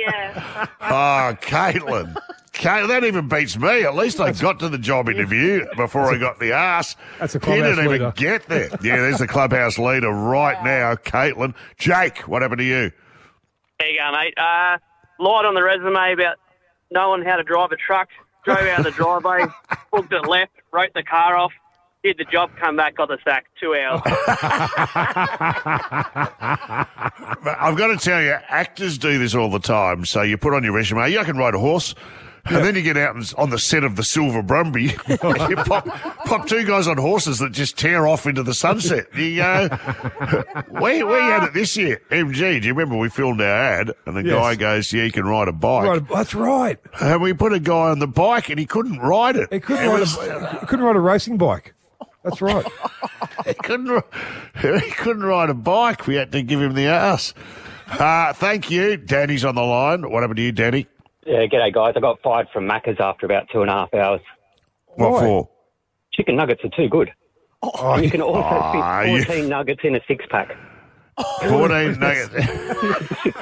yeah. 0.07 0.67
Oh, 0.85 1.37
Caitlin. 1.41 2.17
Caitlin, 2.53 2.89
that 2.89 3.05
even 3.05 3.29
beats 3.29 3.57
me. 3.57 3.85
At 3.85 3.95
least 3.95 4.21
I 4.21 4.33
got 4.33 4.59
to 4.61 4.69
the 4.69 4.77
job 4.79 5.09
interview 5.09 5.65
before 5.77 6.13
I 6.15 6.19
got 6.19 6.39
the 6.39 6.53
ass. 6.53 6.97
That's 7.19 7.35
a 7.35 7.39
He 7.39 7.45
clubhouse 7.45 7.65
didn't 7.77 7.85
even 7.85 7.91
leader. 7.93 8.13
get 8.17 8.47
there. 8.49 8.69
Yeah, 8.83 8.97
there's 8.97 9.19
the 9.19 9.27
clubhouse 9.29 9.79
leader 9.79 10.11
right 10.11 10.63
now, 10.65 10.95
Caitlin. 10.97 11.55
Jake, 11.79 12.19
what 12.29 12.43
happened 12.43 12.59
to 12.59 12.65
you? 12.65 12.91
There 13.79 13.91
you 13.91 13.99
go, 13.99 14.13
mate. 14.13 14.35
Uh, 14.37 14.79
lied 15.19 15.45
on 15.45 15.55
the 15.55 15.63
resume 15.63 16.13
about 16.13 16.37
knowing 16.91 17.25
how 17.25 17.37
to 17.37 17.43
drive 17.43 17.73
a 17.73 17.77
truck. 17.77 18.09
Drove 18.45 18.59
out 18.59 18.81
of 18.81 18.85
the 18.85 18.91
driveway, 18.91 19.45
booked 19.93 20.13
it 20.13 20.27
left, 20.27 20.51
wrote 20.73 20.93
the 20.95 21.05
car 21.05 21.37
off, 21.37 21.53
did 22.03 22.19
the 22.19 22.25
job, 22.25 22.51
come 22.59 22.75
back, 22.75 22.97
got 22.97 23.09
the 23.09 23.19
sack. 23.25 23.47
Two 23.61 23.75
hours. 23.75 24.01
But 27.43 27.57
I've 27.61 27.77
got 27.77 27.89
to 27.89 27.97
tell 27.97 28.23
you, 28.23 28.37
actors 28.49 28.99
do 28.99 29.19
this 29.19 29.35
all 29.35 29.51
the 29.51 29.59
time. 29.59 30.05
So 30.05 30.23
you 30.23 30.39
put 30.39 30.55
on 30.55 30.63
your 30.63 30.73
resume, 30.73 31.11
yeah, 31.11 31.23
I 31.23 31.25
can 31.25 31.37
ride 31.37 31.55
a 31.55 31.59
horse. 31.59 31.95
And 32.45 32.65
then 32.65 32.75
you 32.75 32.83
get 32.83 32.97
out 32.97 33.15
and, 33.15 33.33
on 33.39 33.51
the 33.51 33.59
set 33.59 33.85
of 33.85 33.95
the 33.97 34.03
Silver 34.03 34.43
Brumby, 34.43 34.91
you 35.51 35.57
pop, 35.57 35.87
pop 35.87 36.47
two 36.49 36.65
guys 36.67 36.89
on 36.89 36.97
horses 36.99 37.39
that 37.39 37.53
just 37.53 37.79
tear 37.79 38.07
off 38.07 38.27
into 38.27 38.43
the 38.43 38.55
sunset. 38.55 39.07
You 39.17 39.37
go, 39.37 39.69
we, 40.73 41.03
we 41.05 41.13
had 41.15 41.45
it 41.45 41.55
this 41.55 41.77
year. 41.77 42.01
MG, 42.11 42.61
do 42.61 42.67
you 42.67 42.75
remember 42.75 42.97
we 42.99 43.09
filmed 43.09 43.41
our 43.41 43.47
ad 43.47 43.93
and 44.07 44.17
the 44.17 44.25
Yes. 44.25 44.35
guy 44.35 44.55
goes, 44.57 44.93
yeah, 44.93 45.05
you 45.05 45.13
can 45.13 45.25
ride 45.25 45.47
a 45.49 45.53
bike. 45.53 45.87
Right, 45.89 46.09
that's 46.09 46.35
right. 46.35 46.79
And 47.01 47.23
we 47.23 47.33
put 47.33 47.53
a 47.53 47.61
guy 47.61 47.91
on 47.91 47.99
the 48.01 48.09
bike 48.09 48.49
and 48.51 48.59
he 48.59 48.67
couldn't 48.67 48.99
ride 48.99 49.37
it. 49.37 49.53
He 49.53 49.61
couldn't 49.61 49.85
It 49.85 49.89
ride 49.89 50.01
was- 50.01 50.17
a 50.19 50.59
he 50.61 50.67
couldn't 50.67 50.85
ride 50.85 50.97
a 50.97 51.01
racing 51.01 51.39
bike. 51.39 51.75
That's 52.25 52.41
right. 52.43 52.65
he 53.47 53.55
couldn't. 53.55 54.05
He 54.61 54.91
couldn't 54.93 55.25
ride 55.25 55.51
a 55.51 55.55
bike. 55.55 56.07
We 56.07 56.15
had 56.17 56.31
to 56.33 56.43
give 56.43 56.61
him 56.61 56.75
the 56.75 56.87
ass. 56.87 57.35
Uh, 57.89 58.33
thank 58.33 58.71
you. 58.71 58.97
Danny's 58.97 59.45
on 59.45 59.55
the 59.57 59.63
line. 59.63 60.09
What 60.09 60.23
happened 60.23 60.37
to 60.39 60.43
you, 60.43 60.53
Danny? 60.53 60.87
Yeah, 61.27 61.47
g'day 61.47 61.73
guys. 61.73 61.95
I 61.97 62.01
got 62.01 62.21
fired 62.23 62.49
from 62.53 62.67
Macca's 62.69 62.99
after 63.01 63.27
about 63.27 63.49
two 63.53 63.63
and 63.63 63.71
a 63.71 63.75
half 63.75 63.95
hours. 63.95 64.21
What 64.97 65.13
Why? 65.13 65.21
for? 65.21 65.49
Chicken 66.13 66.37
nuggets 66.37 66.63
are 66.65 66.71
too 66.77 66.89
good. 66.89 67.11
you 68.03 68.11
can 68.11 68.21
also 68.23 68.41
Ah, 68.43 69.03
you- 69.03 69.19
fit 69.21 69.27
14 69.29 69.49
nuggets 69.49 69.81
in 69.85 69.95
a 69.97 70.01
six 70.09 70.25
pack. 70.31 70.57
14 71.49 71.99
nuggets. 72.01 72.35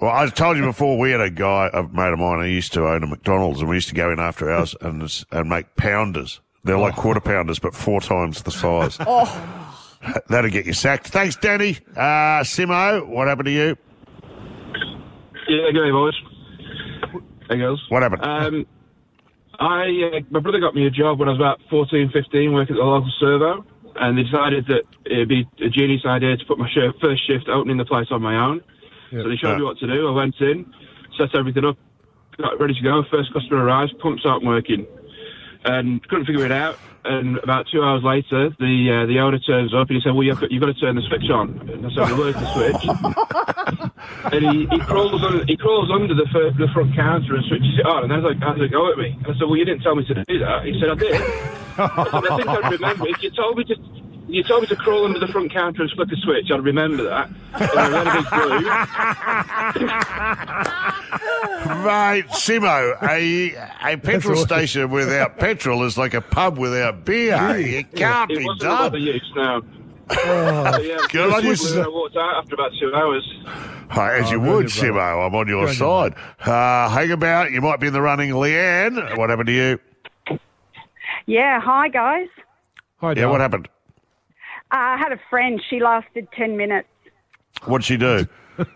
well, 0.00 0.10
I 0.10 0.26
told 0.28 0.56
you 0.56 0.64
before, 0.64 0.98
we 0.98 1.10
had 1.12 1.20
a 1.20 1.30
guy, 1.30 1.70
a 1.72 1.82
mate 1.84 2.12
of 2.12 2.18
mine, 2.18 2.44
he 2.46 2.52
used 2.54 2.72
to 2.74 2.86
own 2.86 3.02
a 3.02 3.06
McDonald's, 3.06 3.60
and 3.60 3.68
we 3.68 3.76
used 3.76 3.88
to 3.88 3.94
go 3.94 4.10
in 4.12 4.18
after 4.20 4.50
hours 4.50 4.74
and, 4.80 5.02
and 5.30 5.48
make 5.48 5.76
pounders. 5.76 6.40
They're 6.64 6.78
like 6.78 6.96
quarter 6.96 7.20
pounders, 7.20 7.58
but 7.58 7.74
four 7.74 8.00
times 8.00 8.42
the 8.42 8.50
size. 8.50 8.96
oh. 9.00 9.66
That'll 10.28 10.50
get 10.50 10.64
you 10.66 10.72
sacked. 10.72 11.08
Thanks, 11.08 11.36
Danny. 11.36 11.78
Uh, 11.94 12.40
Simo, 12.42 13.06
what 13.06 13.28
happened 13.28 13.46
to 13.46 13.52
you? 13.52 13.76
Yeah, 15.50 15.66
good 15.74 15.82
day, 15.82 15.90
boys. 15.90 16.14
Hey, 17.50 17.58
girls. 17.58 17.82
What 17.88 18.04
happened? 18.04 18.22
Um, 18.22 18.66
I 19.58 19.90
uh, 20.14 20.20
my 20.30 20.38
brother 20.38 20.60
got 20.60 20.76
me 20.76 20.86
a 20.86 20.94
job 20.94 21.18
when 21.18 21.26
I 21.26 21.32
was 21.32 21.42
about 21.42 21.58
14, 21.68 22.14
15, 22.14 22.52
working 22.52 22.76
at 22.76 22.78
the 22.78 22.86
local 22.86 23.10
servo, 23.18 23.66
and 23.96 24.16
they 24.16 24.22
decided 24.22 24.70
that 24.70 24.86
it'd 25.10 25.28
be 25.28 25.42
a 25.58 25.68
genius 25.68 26.06
idea 26.06 26.36
to 26.36 26.44
put 26.46 26.56
my 26.56 26.70
shi 26.70 26.86
first 27.02 27.26
shift 27.26 27.48
opening 27.50 27.78
the 27.78 27.84
place 27.84 28.06
on 28.12 28.22
my 28.22 28.38
own. 28.38 28.62
So 29.10 29.28
they 29.28 29.34
showed 29.34 29.58
me 29.58 29.64
what 29.64 29.76
to 29.78 29.88
do. 29.90 30.06
I 30.06 30.12
went 30.14 30.38
in, 30.38 30.70
set 31.18 31.34
everything 31.34 31.64
up, 31.64 31.76
got 32.38 32.60
ready 32.60 32.74
to 32.74 32.82
go. 32.86 33.02
First 33.10 33.34
customer 33.34 33.64
arrives, 33.66 33.90
pumps 33.98 34.22
aren't 34.24 34.46
working, 34.46 34.86
and 35.64 36.06
couldn't 36.08 36.26
figure 36.26 36.44
it 36.44 36.52
out. 36.52 36.78
And 37.02 37.38
about 37.38 37.66
two 37.72 37.82
hours 37.82 38.02
later, 38.04 38.50
the 38.58 38.76
uh, 38.92 39.06
the 39.06 39.20
owner 39.20 39.38
turns 39.38 39.72
up 39.72 39.88
and 39.88 39.96
he 39.96 40.02
said, 40.04 40.12
"Well, 40.12 40.22
you've 40.22 40.38
got, 40.38 40.50
you've 40.52 40.60
got 40.60 40.68
to 40.68 40.74
turn 40.74 40.96
the 40.96 41.02
switch 41.08 41.30
on." 41.32 41.56
And 41.72 41.86
I 41.86 41.88
said, 41.88 42.12
"Well, 42.12 42.28
where's 42.28 42.34
the 42.36 42.52
switch?" 42.52 42.82
and 44.36 44.42
he, 44.44 44.66
he 44.68 44.78
crawls 44.84 45.24
on, 45.24 45.48
he 45.48 45.56
crawls 45.56 45.90
under 45.90 46.12
the, 46.12 46.28
fir- 46.30 46.52
the 46.52 46.68
front 46.74 46.94
counter 46.94 47.36
and 47.36 47.44
switches 47.46 47.78
it 47.78 47.86
on. 47.86 48.04
And 48.04 48.12
was 48.12 48.34
like, 48.34 48.42
"How's 48.44 48.60
it 48.60 48.70
go 48.70 48.92
at 48.92 48.98
me?" 48.98 49.16
And 49.16 49.32
I 49.32 49.38
said, 49.38 49.48
"Well, 49.48 49.56
you 49.56 49.64
didn't 49.64 49.80
tell 49.80 49.96
me 49.96 50.04
to 50.04 50.14
do 50.24 50.38
that." 50.40 50.64
He 50.66 50.76
said, 50.78 50.90
"I 50.90 50.94
did." 50.94 51.14
I, 51.80 52.04
said, 52.04 52.24
I 52.28 52.36
think 52.36 52.48
I 52.48 52.68
remember. 52.68 53.08
If 53.08 53.22
you 53.22 53.30
told 53.30 53.56
me 53.56 53.64
to. 53.64 53.76
You 54.30 54.42
told 54.44 54.62
me 54.62 54.66
to 54.68 54.76
crawl 54.76 55.04
under 55.04 55.18
the 55.18 55.26
front 55.28 55.52
counter 55.52 55.82
and 55.82 55.90
flick 55.92 56.08
a 56.12 56.16
switch. 56.16 56.50
I'd 56.50 56.62
remember 56.64 57.02
that. 57.04 57.28
And 57.54 57.70
I 57.70 57.88
read 57.90 58.06
a 58.06 58.12
big 58.12 58.30
blue. 58.30 59.84
Mate, 61.84 62.26
Simo, 62.30 63.02
a, 63.02 63.92
a 63.92 63.96
petrol 63.98 64.34
awesome. 64.36 64.46
station 64.48 64.90
without 64.90 65.38
petrol 65.38 65.82
is 65.84 65.96
like 65.98 66.14
a 66.14 66.20
pub 66.20 66.58
without 66.58 67.04
beer. 67.04 67.34
It 67.56 67.92
can't 67.94 68.30
it 68.30 68.38
be 68.38 68.44
wasn't 68.44 68.62
a 68.62 68.72
lot 68.74 68.86
of 68.86 68.92
done. 68.92 69.02
use 69.02 69.32
now. 69.34 69.62
Oh, 70.12 70.72
So, 70.72 70.80
yeah, 70.80 70.98
good 71.10 71.32
on 71.32 71.44
you, 71.44 71.50
I 71.52 71.54
sir. 71.54 71.90
walked 71.90 72.16
out 72.16 72.36
after 72.36 72.54
about 72.54 72.72
two 72.80 72.92
hours. 72.94 73.24
Hi, 73.90 74.16
as 74.18 74.26
Oh, 74.26 74.30
you 74.32 74.40
would, 74.40 74.48
on 74.48 74.62
you, 74.86 74.92
brother. 74.92 74.92
Simo. 74.92 75.26
I'm 75.26 75.34
on 75.34 75.48
your 75.48 75.66
Good 75.66 75.76
side. 75.76 76.14
Uh, 76.40 76.88
hang 76.88 77.10
about. 77.12 77.50
You 77.50 77.60
might 77.60 77.80
be 77.80 77.86
in 77.88 77.92
the 77.92 78.00
running. 78.02 78.30
Leanne, 78.30 79.16
what 79.16 79.30
happened 79.30 79.48
to 79.48 79.52
you? 79.52 79.78
Yeah, 81.26 81.60
hi 81.60 81.88
guys. 81.88 82.28
Hi, 82.98 83.12
Yeah, 83.16 83.26
what 83.26 83.40
happened? 83.40 83.68
Uh, 84.72 84.76
I 84.76 84.96
had 84.96 85.12
a 85.12 85.20
friend. 85.28 85.60
She 85.68 85.80
lasted 85.80 86.28
10 86.36 86.56
minutes. 86.56 86.88
What'd 87.64 87.84
she 87.84 87.96
do? 87.96 88.26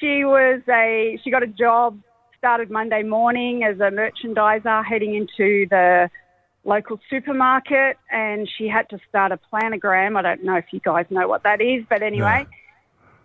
she 0.00 0.24
was 0.24 0.62
a, 0.68 1.18
she 1.22 1.30
got 1.30 1.42
a 1.42 1.46
job, 1.46 2.00
started 2.38 2.70
Monday 2.70 3.02
morning 3.02 3.64
as 3.64 3.76
a 3.76 3.90
merchandiser 3.90 4.84
heading 4.84 5.14
into 5.14 5.66
the 5.68 6.08
local 6.64 6.98
supermarket 7.10 7.98
and 8.10 8.48
she 8.56 8.68
had 8.68 8.88
to 8.90 8.98
start 9.08 9.32
a 9.32 9.38
planogram. 9.52 10.16
I 10.16 10.22
don't 10.22 10.44
know 10.44 10.56
if 10.56 10.66
you 10.72 10.80
guys 10.80 11.06
know 11.10 11.28
what 11.28 11.42
that 11.42 11.60
is, 11.60 11.84
but 11.88 12.02
anyway. 12.02 12.46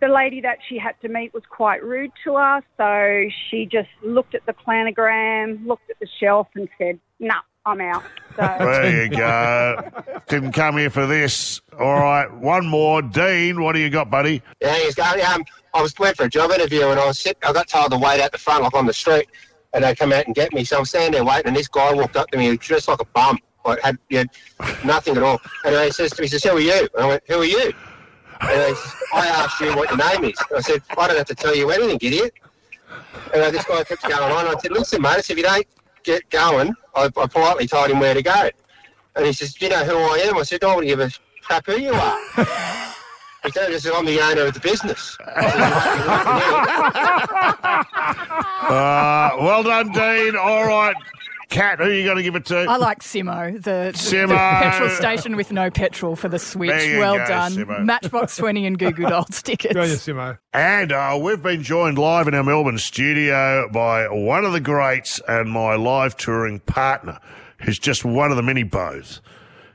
The 0.00 0.06
lady 0.06 0.40
that 0.42 0.58
she 0.68 0.78
had 0.78 0.94
to 1.02 1.08
meet 1.08 1.34
was 1.34 1.42
quite 1.50 1.82
rude 1.82 2.12
to 2.22 2.36
us. 2.36 2.62
so 2.76 3.24
she 3.50 3.66
just 3.66 3.88
looked 4.04 4.36
at 4.36 4.46
the 4.46 4.52
planogram, 4.52 5.66
looked 5.66 5.90
at 5.90 5.98
the 5.98 6.06
shelf, 6.20 6.46
and 6.54 6.68
said, 6.78 7.00
"No, 7.18 7.34
I'm 7.66 7.80
out." 7.80 8.04
So 8.38 8.56
There 8.58 9.04
you 9.04 9.08
go. 9.16 9.90
Didn't 10.28 10.52
come 10.52 10.76
here 10.76 10.90
for 10.90 11.06
this. 11.06 11.60
All 11.78 11.94
right, 11.94 12.32
one 12.32 12.66
more. 12.66 13.02
Dean, 13.02 13.62
what 13.62 13.72
do 13.72 13.80
you 13.80 13.90
got, 13.90 14.10
buddy? 14.10 14.42
Yeah, 14.60 14.76
he's 14.76 14.94
going. 14.94 15.20
Um, 15.24 15.44
I 15.74 15.82
was 15.82 15.96
went 15.98 16.16
for 16.16 16.24
a 16.24 16.28
job 16.28 16.50
interview 16.52 16.86
and 16.88 17.00
I 17.00 17.06
was 17.06 17.18
sit. 17.18 17.36
I 17.42 17.52
got 17.52 17.68
told 17.68 17.90
to 17.90 17.98
wait 17.98 18.20
out 18.20 18.32
the 18.32 18.38
front, 18.38 18.62
like 18.62 18.74
on 18.74 18.86
the 18.86 18.92
street, 18.92 19.26
and 19.74 19.82
they 19.82 19.94
come 19.94 20.12
out 20.12 20.26
and 20.26 20.34
get 20.34 20.52
me. 20.52 20.64
So 20.64 20.78
I'm 20.78 20.84
standing 20.84 21.12
there 21.12 21.24
waiting, 21.24 21.48
and 21.48 21.56
this 21.56 21.68
guy 21.68 21.92
walked 21.92 22.16
up 22.16 22.30
to 22.30 22.38
me, 22.38 22.56
dressed 22.56 22.88
like 22.88 23.00
a 23.00 23.04
bum, 23.06 23.38
like 23.64 23.80
had, 23.80 23.98
he 24.08 24.16
had 24.16 24.28
nothing 24.84 25.16
at 25.16 25.22
all. 25.22 25.40
And 25.64 25.74
he 25.74 25.90
says 25.90 26.12
to 26.12 26.22
me, 26.22 26.26
he 26.26 26.30
says, 26.30 26.44
"Who 26.44 26.56
are 26.56 26.60
you?" 26.60 26.88
And 26.94 27.04
I 27.04 27.06
went, 27.06 27.22
"Who 27.26 27.40
are 27.40 27.44
you?" 27.44 27.72
And 28.40 28.50
he 28.50 28.74
says, 28.74 28.94
I 29.12 29.26
asked 29.26 29.60
you 29.60 29.74
what 29.74 29.90
your 29.90 29.98
name 29.98 30.30
is. 30.30 30.38
And 30.50 30.58
I 30.58 30.60
said, 30.60 30.82
"I 30.96 31.08
don't 31.08 31.16
have 31.16 31.26
to 31.26 31.34
tell 31.34 31.56
you 31.56 31.70
anything, 31.70 31.98
idiot." 32.00 32.34
And 33.34 33.54
this 33.54 33.64
guy 33.64 33.82
kept 33.84 34.02
going 34.02 34.32
on. 34.32 34.46
I 34.46 34.58
said, 34.60 34.72
"Listen, 34.72 35.02
mate, 35.02 35.18
if 35.18 35.36
you 35.36 35.42
don't 35.42 35.66
get 36.12 36.28
going," 36.30 36.74
I, 36.94 37.04
I 37.04 37.26
politely 37.26 37.66
told 37.66 37.90
him 37.90 38.00
where 38.00 38.14
to 38.14 38.22
go. 38.22 38.50
And 39.16 39.26
he 39.26 39.32
says, 39.32 39.54
"Do 39.54 39.66
you 39.66 39.70
know 39.70 39.84
who 39.84 39.96
I 39.96 40.18
am?" 40.26 40.36
I 40.38 40.42
said, 40.42 40.64
"I 40.64 40.74
don't 40.74 40.86
give 40.86 41.00
a 41.00 41.10
crap 41.42 41.66
who 41.66 41.78
you 41.78 41.92
are." 41.92 42.18
He 43.44 43.52
said, 43.52 43.72
I 43.72 43.78
said, 43.78 43.92
I'm 43.94 44.04
the 44.04 44.20
owner 44.20 44.46
of 44.46 44.54
the 44.54 44.60
business. 44.60 45.16
Uh, 48.68 49.30
well 49.40 49.62
done, 49.62 49.90
Dean. 49.92 50.36
All 50.36 50.66
right. 50.66 50.94
Cat, 51.48 51.78
who 51.78 51.84
are 51.84 51.90
you 51.92 52.04
going 52.04 52.18
to 52.18 52.22
give 52.22 52.34
it 52.36 52.44
to? 52.46 52.56
I 52.58 52.76
like 52.76 53.00
Simo, 53.00 53.54
the, 53.54 53.92
the- 53.92 54.26
the 54.26 54.34
petrol 54.36 54.90
station 54.90 55.34
with 55.34 55.50
no 55.50 55.70
petrol 55.70 56.14
for 56.14 56.28
the 56.28 56.38
switch. 56.38 56.68
There 56.70 56.92
you 56.94 56.98
well 56.98 57.16
go, 57.16 57.26
done. 57.26 57.52
Simo. 57.52 57.84
Matchbox 57.84 58.36
20 58.36 58.66
and 58.66 58.78
Goo 58.78 58.90
Goo 58.92 59.04
Dolls 59.08 59.42
tickets. 59.42 59.74
Simo. 59.74 60.38
And 60.52 60.92
uh, 60.92 61.18
we've 61.20 61.42
been 61.42 61.62
joined 61.62 61.96
live 61.98 62.28
in 62.28 62.34
our 62.34 62.44
Melbourne 62.44 62.76
studio 62.78 63.68
by 63.72 64.06
one 64.08 64.44
of 64.44 64.52
the 64.52 64.60
greats 64.60 65.20
and 65.26 65.50
my 65.50 65.74
live 65.76 66.16
touring 66.18 66.60
partner, 66.60 67.18
who's 67.62 67.78
just 67.78 68.04
one 68.04 68.30
of 68.30 68.36
the 68.36 68.42
many 68.42 68.62
bows. 68.62 69.22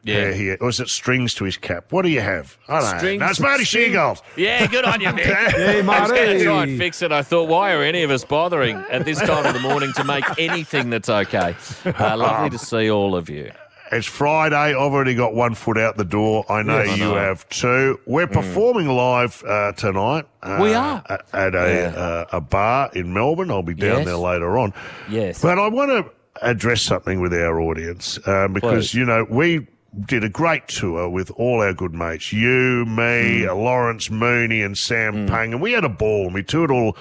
Yeah. 0.06 0.34
Here. 0.34 0.58
Or 0.60 0.70
is 0.70 0.80
it 0.82 0.90
strings 0.90 1.34
to 1.36 1.46
his 1.46 1.56
cap? 1.58 1.86
What 1.92 2.02
do 2.02 2.10
you 2.10 2.20
have? 2.20 2.58
I 2.68 2.80
don't 2.82 3.00
Strings- 3.00 3.20
know. 3.20 3.26
No, 3.26 3.30
it's 3.32 3.40
Marty 3.40 3.64
string- 3.64 3.94
Sheargold. 3.94 4.22
Yeah, 4.36 4.68
good 4.68 4.84
on 4.86 5.00
you, 5.00 5.12
Nick. 5.14 5.26
Hey, 5.26 5.80
I 5.88 6.02
was 6.02 6.12
going 6.12 6.38
to 6.40 6.44
try 6.44 6.64
and 6.64 6.78
fix 6.78 7.02
it. 7.02 7.12
I 7.14 7.22
thought, 7.22 7.48
why 7.48 7.72
are 7.74 7.82
any 7.84 8.04
of 8.04 8.12
us 8.12 8.26
bothering 8.26 8.76
at 8.92 9.06
this 9.06 9.18
time 9.20 9.46
of 9.46 9.54
the 9.54 9.62
morning 9.62 9.94
to 9.94 10.04
make 10.04 10.26
anything 10.38 10.90
that's 10.90 11.08
okay? 11.10 11.56
Uh, 11.86 12.18
lovely 12.18 12.50
to 12.50 12.58
see 12.58 12.92
all 12.92 13.16
of 13.16 13.30
you. 13.30 13.52
It's 13.94 14.08
Friday. 14.08 14.56
I've 14.56 14.76
already 14.76 15.14
got 15.14 15.36
one 15.36 15.54
foot 15.54 15.78
out 15.78 15.98
the 15.98 16.04
door. 16.04 16.46
I 16.50 16.64
know 16.64 16.80
Yes. 16.82 16.90
I 16.90 16.96
you 16.96 17.04
know. 17.06 17.16
have 17.16 17.48
too. 17.50 18.00
We're 18.08 18.28
performing 18.28 18.88
live 18.88 19.42
uh, 19.48 19.72
tonight. 19.74 20.26
Uh, 20.42 20.58
We 20.62 20.74
are. 20.74 21.02
at- 21.08 21.26
at 21.32 21.56
a 21.56 21.58
Yeah. 21.94 22.02
uh, 22.02 22.26
a 22.34 22.42
bar 22.42 22.90
in 22.94 23.14
Melbourne. 23.14 23.52
I'll 23.52 23.62
be 23.62 23.74
down 23.76 23.98
Yes. 24.00 24.06
there 24.08 24.18
later 24.18 24.58
on. 24.58 24.74
Yes. 25.10 25.42
But 25.42 25.60
I 25.60 25.68
want 25.68 25.92
to 25.92 26.12
address 26.42 26.82
something 26.82 27.22
with 27.22 27.34
our 27.34 27.62
audience 27.62 28.18
um, 28.28 28.54
because 28.54 28.90
Please. 28.90 28.96
you 28.96 29.06
know 29.06 29.28
we 29.30 29.68
did 30.08 30.24
a 30.24 30.30
great 30.30 30.68
tour 30.68 31.08
with 31.10 31.30
all 31.32 31.62
our 31.62 31.74
good 31.74 31.94
mates, 31.94 32.34
you, 32.34 32.86
me, 32.86 33.46
uh, 33.46 33.54
Lawrence 33.56 34.10
Mooney, 34.10 34.62
and 34.62 34.78
Sam 34.78 35.28
Pang, 35.28 35.54
and 35.54 35.62
we 35.62 35.74
had 35.74 35.84
a 35.84 35.90
ball. 35.90 36.26
and 36.26 36.34
We 36.34 36.44
toured 36.44 36.72
all 36.72 36.98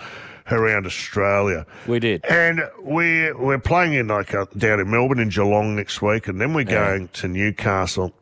around 0.50 0.84
Australia. 0.86 1.64
We 1.86 1.98
did. 2.00 2.24
And 2.26 2.62
we're 2.80 3.36
we're 3.38 3.58
playing 3.58 3.94
in 3.94 4.08
like 4.08 4.34
uh, 4.34 4.46
down 4.58 4.80
in 4.80 4.90
Melbourne 4.90 5.20
in 5.20 5.30
Geelong 5.30 5.76
next 5.76 6.02
week, 6.02 6.28
and 6.28 6.40
then 6.40 6.52
we're 6.52 6.62
Yeah. 6.62 6.88
going 6.90 7.08
to 7.08 7.28
Newcastle, 7.28 8.12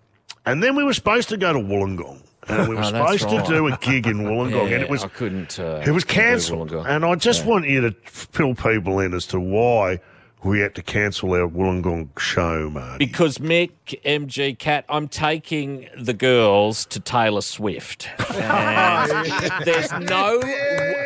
and 0.46 0.62
then 0.62 0.76
we 0.76 0.84
were 0.84 0.92
supposed 0.94 1.28
to 1.30 1.36
go 1.36 1.52
to 1.52 1.58
Wollongong, 1.58 2.22
and 2.48 2.68
we 2.68 2.76
were 2.76 2.80
Oh, 2.84 2.84
supposed 2.84 3.24
right. 3.24 3.44
to 3.44 3.52
do 3.52 3.66
a 3.66 3.76
gig 3.78 4.06
in 4.06 4.18
Wollongong, 4.18 4.72
and 4.72 4.82
it 4.82 4.88
was 4.90 5.02
I 5.02 5.08
couldn't. 5.08 5.58
Uh, 5.58 5.82
it 5.84 5.90
was 5.90 6.04
cancelled, 6.04 6.72
and 6.72 7.04
I 7.04 7.14
just 7.16 7.44
Yeah. 7.44 7.50
want 7.50 7.68
you 7.68 7.80
to 7.80 7.94
fill 8.04 8.54
people 8.54 9.00
in 9.00 9.14
as 9.14 9.26
to 9.28 9.40
why 9.40 9.98
we 10.42 10.60
had 10.60 10.74
to 10.76 10.82
cancel 10.82 11.32
our 11.32 11.48
Wollongong 11.48 12.18
show, 12.18 12.70
mate. 12.70 12.98
Because 12.98 13.38
Mick, 13.38 13.70
MG, 14.04 14.58
Cat, 14.58 14.84
I'm 14.88 15.08
taking 15.08 15.88
the 15.98 16.14
girls 16.14 16.86
to 16.86 17.00
Taylor 17.00 17.42
Swift. 17.42 18.08
And 18.40 19.64
there's 19.64 19.92
no 19.92 20.40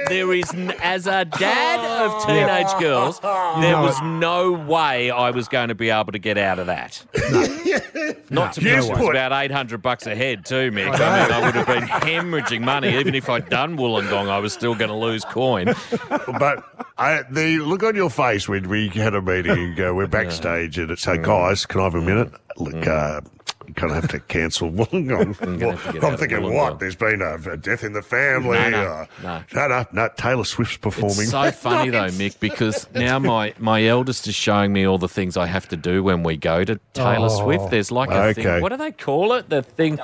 there 0.09 0.33
is, 0.35 0.51
as 0.83 1.07
a 1.07 1.25
dad 1.25 2.05
of 2.05 2.27
teenage 2.27 2.73
girls, 2.81 3.19
there 3.21 3.79
was 3.81 4.01
no 4.03 4.53
way 4.53 5.11
I 5.11 5.31
was 5.31 5.49
going 5.49 5.69
to 5.69 5.75
be 5.75 5.91
able 5.91 6.13
to 6.13 6.19
get 6.19 6.37
out 6.39 6.59
of 6.59 6.67
that. 6.67 7.05
Not 8.31 8.53
to 8.55 8.61
You 8.61 8.73
mention 8.73 8.91
it's 8.93 8.99
put- 9.01 9.11
about 9.17 9.33
800 9.33 9.83
bucks 9.83 10.07
a 10.07 10.15
head 10.15 10.45
too, 10.45 10.71
Mick. 10.71 10.89
I 11.01 11.23
mean, 11.23 11.33
I 11.33 11.41
would 11.45 11.55
have 11.55 11.67
been 11.67 11.85
hemorrhaging 11.85 12.61
money. 12.63 12.97
Even 12.99 13.15
if 13.15 13.29
I'd 13.29 13.49
done 13.49 13.77
Wollongong, 13.77 14.29
I 14.29 14.39
was 14.39 14.53
still 14.53 14.75
going 14.75 14.91
to 14.91 14.97
lose 14.97 15.25
coin. 15.25 15.75
But 16.09 16.65
I, 16.99 17.23
the 17.31 17.59
look 17.59 17.83
on 17.83 17.95
your 17.97 18.11
face 18.11 18.49
when 18.49 18.69
we 18.69 18.89
had 18.89 19.15
a 19.15 19.21
meeting 19.25 19.53
and 19.53 19.77
go, 19.77 19.95
we're 19.95 20.07
backstage 20.21 20.79
and 20.79 20.91
it's, 20.91 21.05
hey, 21.05 21.19
guys, 21.19 21.67
can 21.67 21.81
I 21.81 21.85
have 21.85 21.95
a 21.95 22.01
minute? 22.01 22.33
Look, 22.57 22.87
uh, 22.87 23.21
you 23.67 23.73
kind 23.75 23.91
of 23.93 24.03
have 24.03 24.11
to 24.11 24.21
cancel 24.21 24.71
Wollongong. 24.71 25.35
Mm. 25.37 25.59
gonna 25.59 25.77
have 25.77 25.85
to 25.85 25.93
get 25.93 26.03
Well, 26.03 26.13
I'm 26.13 26.19
thinking, 26.19 26.55
what? 26.55 26.79
There's 26.79 26.97
been 26.97 27.23
a, 27.23 27.35
a 27.53 27.57
death 27.57 27.83
in 27.83 27.95
the 27.95 28.03
family. 28.03 28.59
No, 28.59 28.71
no, 28.71 28.79
uh, 28.79 29.07
no. 29.23 29.45
no, 29.55 29.69
no, 29.69 29.87
no, 29.93 30.09
Taylor 30.17 30.45
Swift's 30.45 30.77
performing. 30.77 31.21
It's 31.23 31.31
so 31.31 31.51
funny 31.51 31.91
though, 31.91 32.09
Mick, 32.09 32.39
because 32.41 32.87
now 32.93 33.19
my, 33.19 33.55
my 33.59 33.85
eldest 33.85 34.29
is 34.29 34.35
showing 34.35 34.73
me 34.73 34.87
all 34.87 34.99
the 34.99 35.09
things 35.09 35.37
I 35.37 35.47
have 35.47 35.67
to 35.71 35.77
do 35.77 36.03
when 36.03 36.23
we 36.23 36.37
go 36.37 36.63
to 36.65 36.79
Taylor 36.93 37.29
Oh, 37.31 37.43
Swift. 37.43 37.71
There's 37.71 37.91
like 37.91 38.11
a 38.11 38.23
okay. 38.27 38.43
thing. 38.43 38.63
What 38.63 38.69
do 38.69 38.77
they 38.77 38.93
call 38.93 39.33
it? 39.33 39.49
The 39.49 39.63
thing. 39.63 39.99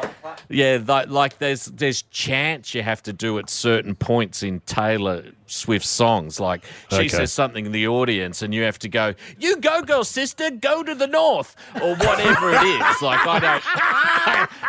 Yeah, 0.48 0.78
like, 0.86 1.08
like 1.10 1.38
there's 1.38 1.66
there's 1.66 2.02
chants 2.02 2.74
you 2.74 2.82
have 2.82 3.02
to 3.04 3.12
do 3.12 3.38
at 3.38 3.50
certain 3.50 3.94
points 3.94 4.42
in 4.42 4.60
Taylor 4.60 5.24
Swift 5.50 5.84
songs. 5.86 6.38
Like 6.40 6.64
she 6.90 6.96
Okay. 6.96 7.08
says 7.08 7.32
something 7.32 7.66
in 7.66 7.72
the 7.72 7.86
audience, 7.88 8.42
and 8.42 8.54
you 8.54 8.62
have 8.62 8.78
to 8.80 8.88
go, 8.88 9.14
"You 9.38 9.56
go, 9.56 9.82
girl, 9.82 10.04
sister, 10.04 10.50
go 10.50 10.82
to 10.82 10.94
the 10.94 11.06
north," 11.06 11.56
or 11.82 11.94
whatever 11.96 12.50
it 12.50 12.62
is. 12.62 13.02
Like 13.02 13.26
I 13.26 13.38
don't, 13.40 13.62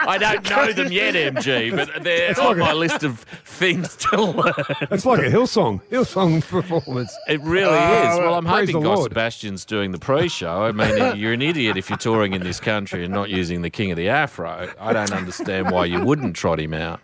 I 0.08 0.18
don't 0.20 0.50
know 0.50 0.72
them 0.74 0.92
yet, 0.92 1.16
MG, 1.16 1.76
but 1.76 2.04
they're 2.04 2.40
on 2.40 2.46
like 2.48 2.56
a- 2.58 2.60
my 2.60 2.74
list 2.74 3.04
of 3.04 3.20
things 3.46 3.96
to 3.98 4.22
learn. 4.22 4.54
It's 4.92 5.06
like 5.06 5.20
a 5.20 5.30
Hillsong, 5.30 5.82
Hillsong 5.92 6.42
performance. 6.48 7.16
It 7.28 7.42
really 7.42 7.72
Oh, 7.72 8.12
is. 8.14 8.18
Well, 8.20 8.34
I'm 8.36 8.46
hoping 8.46 8.82
Lord. 8.82 9.12
Sebastian's 9.12 9.66
doing 9.66 9.92
the 9.92 10.00
pre-show. 10.00 10.64
I 10.66 10.72
mean, 10.72 11.18
you're 11.18 11.34
an 11.34 11.42
idiot 11.42 11.78
if 11.78 11.90
you're 11.90 11.98
touring 11.98 12.34
in 12.34 12.42
this 12.44 12.60
country 12.60 13.04
and 13.06 13.14
not 13.14 13.30
using 13.30 13.62
the 13.62 13.70
King 13.70 13.92
of 13.92 13.98
the 13.98 14.10
Afro. 14.10 14.70
I 14.80 14.94
don't 14.94 15.12
understand 15.12 15.72
why 15.72 15.86
you 15.86 16.04
wouldn't 16.04 16.36
trot 16.36 16.60
him 16.60 16.74
out. 16.74 17.00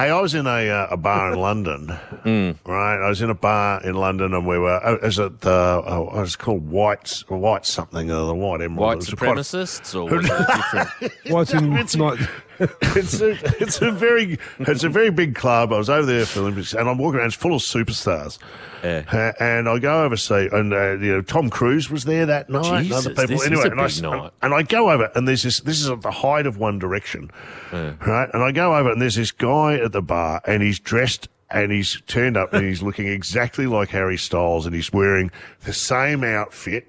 Hey, 0.00 0.08
I 0.10 0.20
was 0.20 0.34
in 0.34 0.46
a 0.46 0.68
uh, 0.70 0.86
a 0.90 0.96
bar 0.96 1.32
in 1.34 1.38
London, 1.38 1.88
Hmm. 2.22 2.52
right? 2.64 3.04
I 3.04 3.08
was 3.10 3.20
in 3.20 3.28
a 3.28 3.34
bar 3.34 3.82
in 3.82 3.94
London, 3.96 4.32
and 4.32 4.46
we 4.46 4.58
were. 4.58 4.82
Uh, 4.82 4.96
is 5.06 5.18
it 5.18 5.42
the? 5.42 5.50
Oh, 5.84 6.08
it 6.16 6.20
was 6.20 6.36
called 6.36 6.70
White 6.70 7.22
White 7.28 7.66
something? 7.66 8.10
or 8.10 8.26
the 8.26 8.34
White 8.34 8.62
Emerald. 8.62 8.78
White 8.78 8.92
It 8.94 8.96
was 8.96 9.10
quite 9.10 9.36
supremacists, 9.36 9.94
or 9.94 10.04
was 10.04 10.26
different? 10.26 11.12
What's 11.28 11.52
in 11.52 11.72
It's- 11.74 11.96
not? 11.96 12.18
It's 12.60 13.20
a 13.20 13.30
it's 13.62 13.80
a 13.80 13.90
very 13.90 14.38
it's 14.60 14.84
a 14.84 14.88
very 14.88 15.10
big 15.10 15.34
club. 15.34 15.72
I 15.72 15.78
was 15.78 15.90
over 15.90 16.06
there 16.06 16.26
for 16.26 16.40
the 16.40 16.44
Olympics, 16.46 16.74
and 16.74 16.88
I'm 16.88 16.98
walking 16.98 17.18
around. 17.18 17.28
It's 17.28 17.36
full 17.36 17.54
of 17.54 17.62
superstars. 17.62 18.38
Yeah. 18.82 19.04
Uh, 19.10 19.32
and 19.42 19.68
I 19.68 19.78
go 19.78 20.04
over 20.04 20.16
see, 20.16 20.48
and 20.52 20.72
uh, 20.72 20.92
you 20.92 21.12
know 21.12 21.22
Tom 21.22 21.50
Cruise 21.50 21.90
was 21.90 22.04
there 22.04 22.26
that 22.26 22.48
night. 22.50 22.84
and 22.84 22.92
other 22.92 23.10
people. 23.10 23.26
this 23.26 23.40
is 23.40 23.46
anyway, 23.46 23.62
a 23.64 23.70
and, 23.70 23.80
I, 23.80 24.18
night. 24.18 24.32
and 24.42 24.54
I 24.54 24.62
go 24.62 24.90
over, 24.90 25.10
and 25.14 25.26
there's 25.26 25.42
this. 25.42 25.60
This 25.60 25.80
is 25.80 25.88
at 25.88 26.02
the 26.02 26.10
height 26.10 26.46
of 26.46 26.58
One 26.58 26.78
Direction, 26.78 27.30
right? 27.72 28.28
And 28.32 28.42
I 28.42 28.52
go 28.52 28.76
over, 28.76 28.90
and 28.92 29.00
there's 29.00 29.16
this 29.16 29.32
guy 29.32 29.74
at 29.74 29.92
the 29.92 30.02
bar, 30.02 30.40
and 30.46 30.62
he's 30.62 30.78
dressed. 30.78 31.28
And 31.52 31.72
he's 31.72 32.00
turned 32.06 32.36
up 32.36 32.52
and 32.54 32.64
he's 32.64 32.80
looking 32.80 33.08
exactly 33.08 33.66
like 33.66 33.88
Harry 33.88 34.16
Styles 34.16 34.66
and 34.66 34.72
he's 34.72 34.92
wearing 34.92 35.32
the 35.64 35.72
same 35.72 36.22
outfit, 36.22 36.86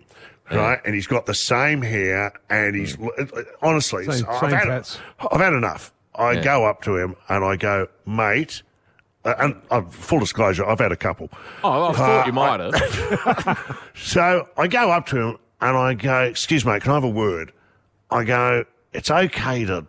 right? 0.56 0.80
And 0.86 0.94
he's 0.96 1.08
got 1.08 1.26
the 1.26 1.34
same 1.34 1.82
hair 1.82 2.32
and 2.50 2.76
he's, 2.76 2.98
honestly, 3.62 4.06
Same- 4.06 4.26
I've, 4.30 4.40
same 4.40 4.50
had. 4.52 4.88
I've 5.32 5.42
had 5.42 5.54
enough. 5.54 5.94
I 6.16 6.34
Yeah. 6.34 6.44
go 6.44 6.66
up 6.66 6.82
to 6.84 6.98
him 6.98 7.16
and 7.30 7.44
I 7.46 7.56
go, 7.56 7.88
mate, 8.06 8.64
uh, 9.24 9.36
and 9.40 9.56
uh, 9.70 9.82
full 9.84 10.20
disclosure, 10.20 10.66
I've 10.66 10.80
had 10.80 10.92
a 10.92 10.98
couple. 10.98 11.30
Oh, 11.64 11.90
I 11.90 11.94
thought 11.94 12.28
you 12.28 12.34
might 12.34 12.60
have. 12.60 13.78
So 13.96 14.48
I 14.58 14.68
go 14.68 14.92
up 14.92 15.06
to 15.08 15.18
him 15.18 15.38
and 15.62 15.78
I 15.78 15.94
go, 15.94 16.22
excuse 16.24 16.66
me, 16.66 16.80
can 16.80 16.92
I 16.92 16.96
have 16.96 17.04
a 17.04 17.10
word? 17.10 17.52
I 18.10 18.24
go, 18.24 18.66
it's 18.94 19.10
okay 19.12 19.64
to, 19.66 19.86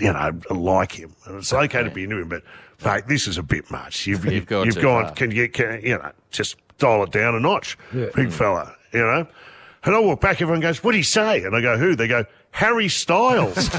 you 0.00 0.12
know, 0.12 0.40
like 0.50 0.92
him. 0.92 1.14
And 1.26 1.36
it's 1.36 1.52
okay 1.52 1.82
to 1.84 1.90
be 1.90 2.04
into 2.04 2.18
him, 2.18 2.28
but 2.28 2.42
mate, 2.84 3.04
this 3.06 3.28
is 3.28 3.38
a 3.38 3.42
bit 3.42 3.70
much. 3.70 4.06
You've, 4.06 4.24
You've 4.24 4.46
gone 4.46 4.66
you've 4.66 4.74
too 4.76 4.82
gone, 4.82 5.14
can 5.14 5.30
you, 5.30 5.48
can, 5.48 5.80
you 5.82 5.98
know, 5.98 6.10
just 6.30 6.56
dial 6.78 7.04
it 7.04 7.12
down 7.12 7.34
a 7.34 7.40
notch, 7.40 7.76
Yeah. 7.94 8.06
big 8.14 8.32
fella, 8.32 8.74
you 8.92 9.00
know? 9.00 9.26
And 9.86 9.94
I 9.94 10.00
walk 10.00 10.20
back, 10.20 10.42
everyone 10.42 10.60
goes, 10.60 10.82
what 10.82 10.92
do 10.92 10.98
you 10.98 11.04
say? 11.04 11.42
And 11.44 11.54
I 11.54 11.60
go, 11.60 11.78
who? 11.78 11.94
They 11.94 12.08
go, 12.08 12.24
Harry 12.50 12.88
Styles. 12.88 13.56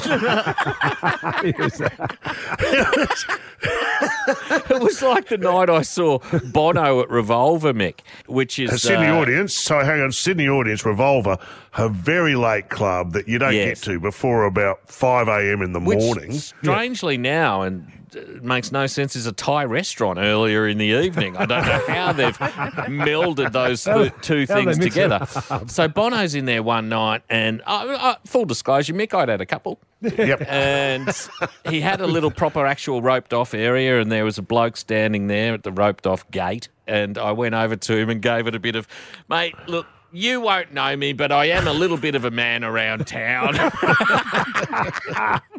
it 4.70 4.82
was 4.82 5.02
like 5.02 5.28
the 5.28 5.38
night 5.38 5.70
I 5.70 5.82
saw 5.82 6.20
Bono 6.46 7.02
at 7.02 7.10
Revolver, 7.10 7.74
Mick, 7.74 8.00
which 8.28 8.58
is 8.58 8.72
A 8.72 8.80
Sydney 8.80 9.08
uh, 9.08 9.18
audience. 9.18 9.58
So 9.58 9.80
hang 9.80 10.02
on, 10.02 10.12
Sydney 10.12 10.48
audience, 10.48 10.86
Revolver, 10.86 11.38
a 11.78 11.90
very 11.90 12.36
late 12.36 12.70
club 12.70 13.14
that 13.14 13.28
you 13.28 13.38
don't 13.38 13.54
Yes. 13.54 13.82
get 13.82 13.92
to 13.92 14.00
before 14.00 14.46
about 14.46 14.90
5 14.90 15.28
a.m. 15.28 15.62
in 15.62 15.74
the 15.74 15.80
Which, 15.80 16.00
morning. 16.00 16.32
strangely 16.34 17.18
now, 17.18 17.64
and 17.64 17.92
it 18.07 18.07
makes 18.42 18.72
no 18.72 18.88
sense, 18.88 19.16
is 19.16 19.26
a 19.26 19.32
Thai 19.32 19.66
restaurant 19.66 20.20
earlier 20.20 20.68
in 20.68 20.78
the 20.78 20.86
evening. 20.86 21.38
I 21.38 21.46
don't 21.46 21.66
know 21.66 21.82
how 21.88 22.14
they've 22.14 22.38
melded 22.38 23.52
those 23.52 23.84
th- 23.84 24.14
two 24.22 24.46
things 24.46 24.78
together. 24.78 25.26
So 25.68 25.88
Bono's 25.88 26.36
in 26.36 26.46
there 26.46 26.64
one 26.64 26.90
night, 26.90 27.24
and 27.30 27.62
uh, 27.66 27.98
uh, 28.00 28.16
full 28.26 28.46
disclosure, 28.46 28.94
Mick, 28.94 29.14
I'd 29.14 29.30
had 29.30 29.42
a 29.42 29.46
couple. 29.46 29.80
Yep. 30.02 30.44
And 30.48 31.30
he 31.66 31.82
had 31.82 32.02
a 32.02 32.08
little 32.08 32.32
proper 32.32 32.66
actual 32.66 33.02
roped 33.02 33.34
off 33.34 33.54
area, 33.54 34.00
and 34.00 34.12
there 34.12 34.26
was 34.26 34.38
a 34.38 34.44
bloke 34.44 34.78
standing 34.78 35.28
there 35.28 35.54
at 35.54 35.64
the 35.64 35.72
roped 35.72 36.06
off 36.06 36.30
gate. 36.32 36.70
And 36.86 37.18
I 37.18 37.32
went 37.32 37.56
over 37.56 37.76
to 37.76 37.98
him 37.98 38.10
and 38.10 38.22
gave 38.22 38.48
it 38.48 38.56
a 38.56 38.60
bit 38.60 38.76
of, 38.76 38.88
mate, 39.28 39.56
look, 39.68 39.88
you 40.12 40.42
won't 40.42 40.74
know 40.74 40.96
me, 40.96 41.14
but 41.14 41.32
I 41.32 41.46
am 41.46 41.68
a 41.68 41.74
little 41.74 41.98
bit 41.98 42.16
of 42.16 42.26
a 42.26 42.32
man 42.32 42.64
around 42.64 43.06
town. 43.08 43.56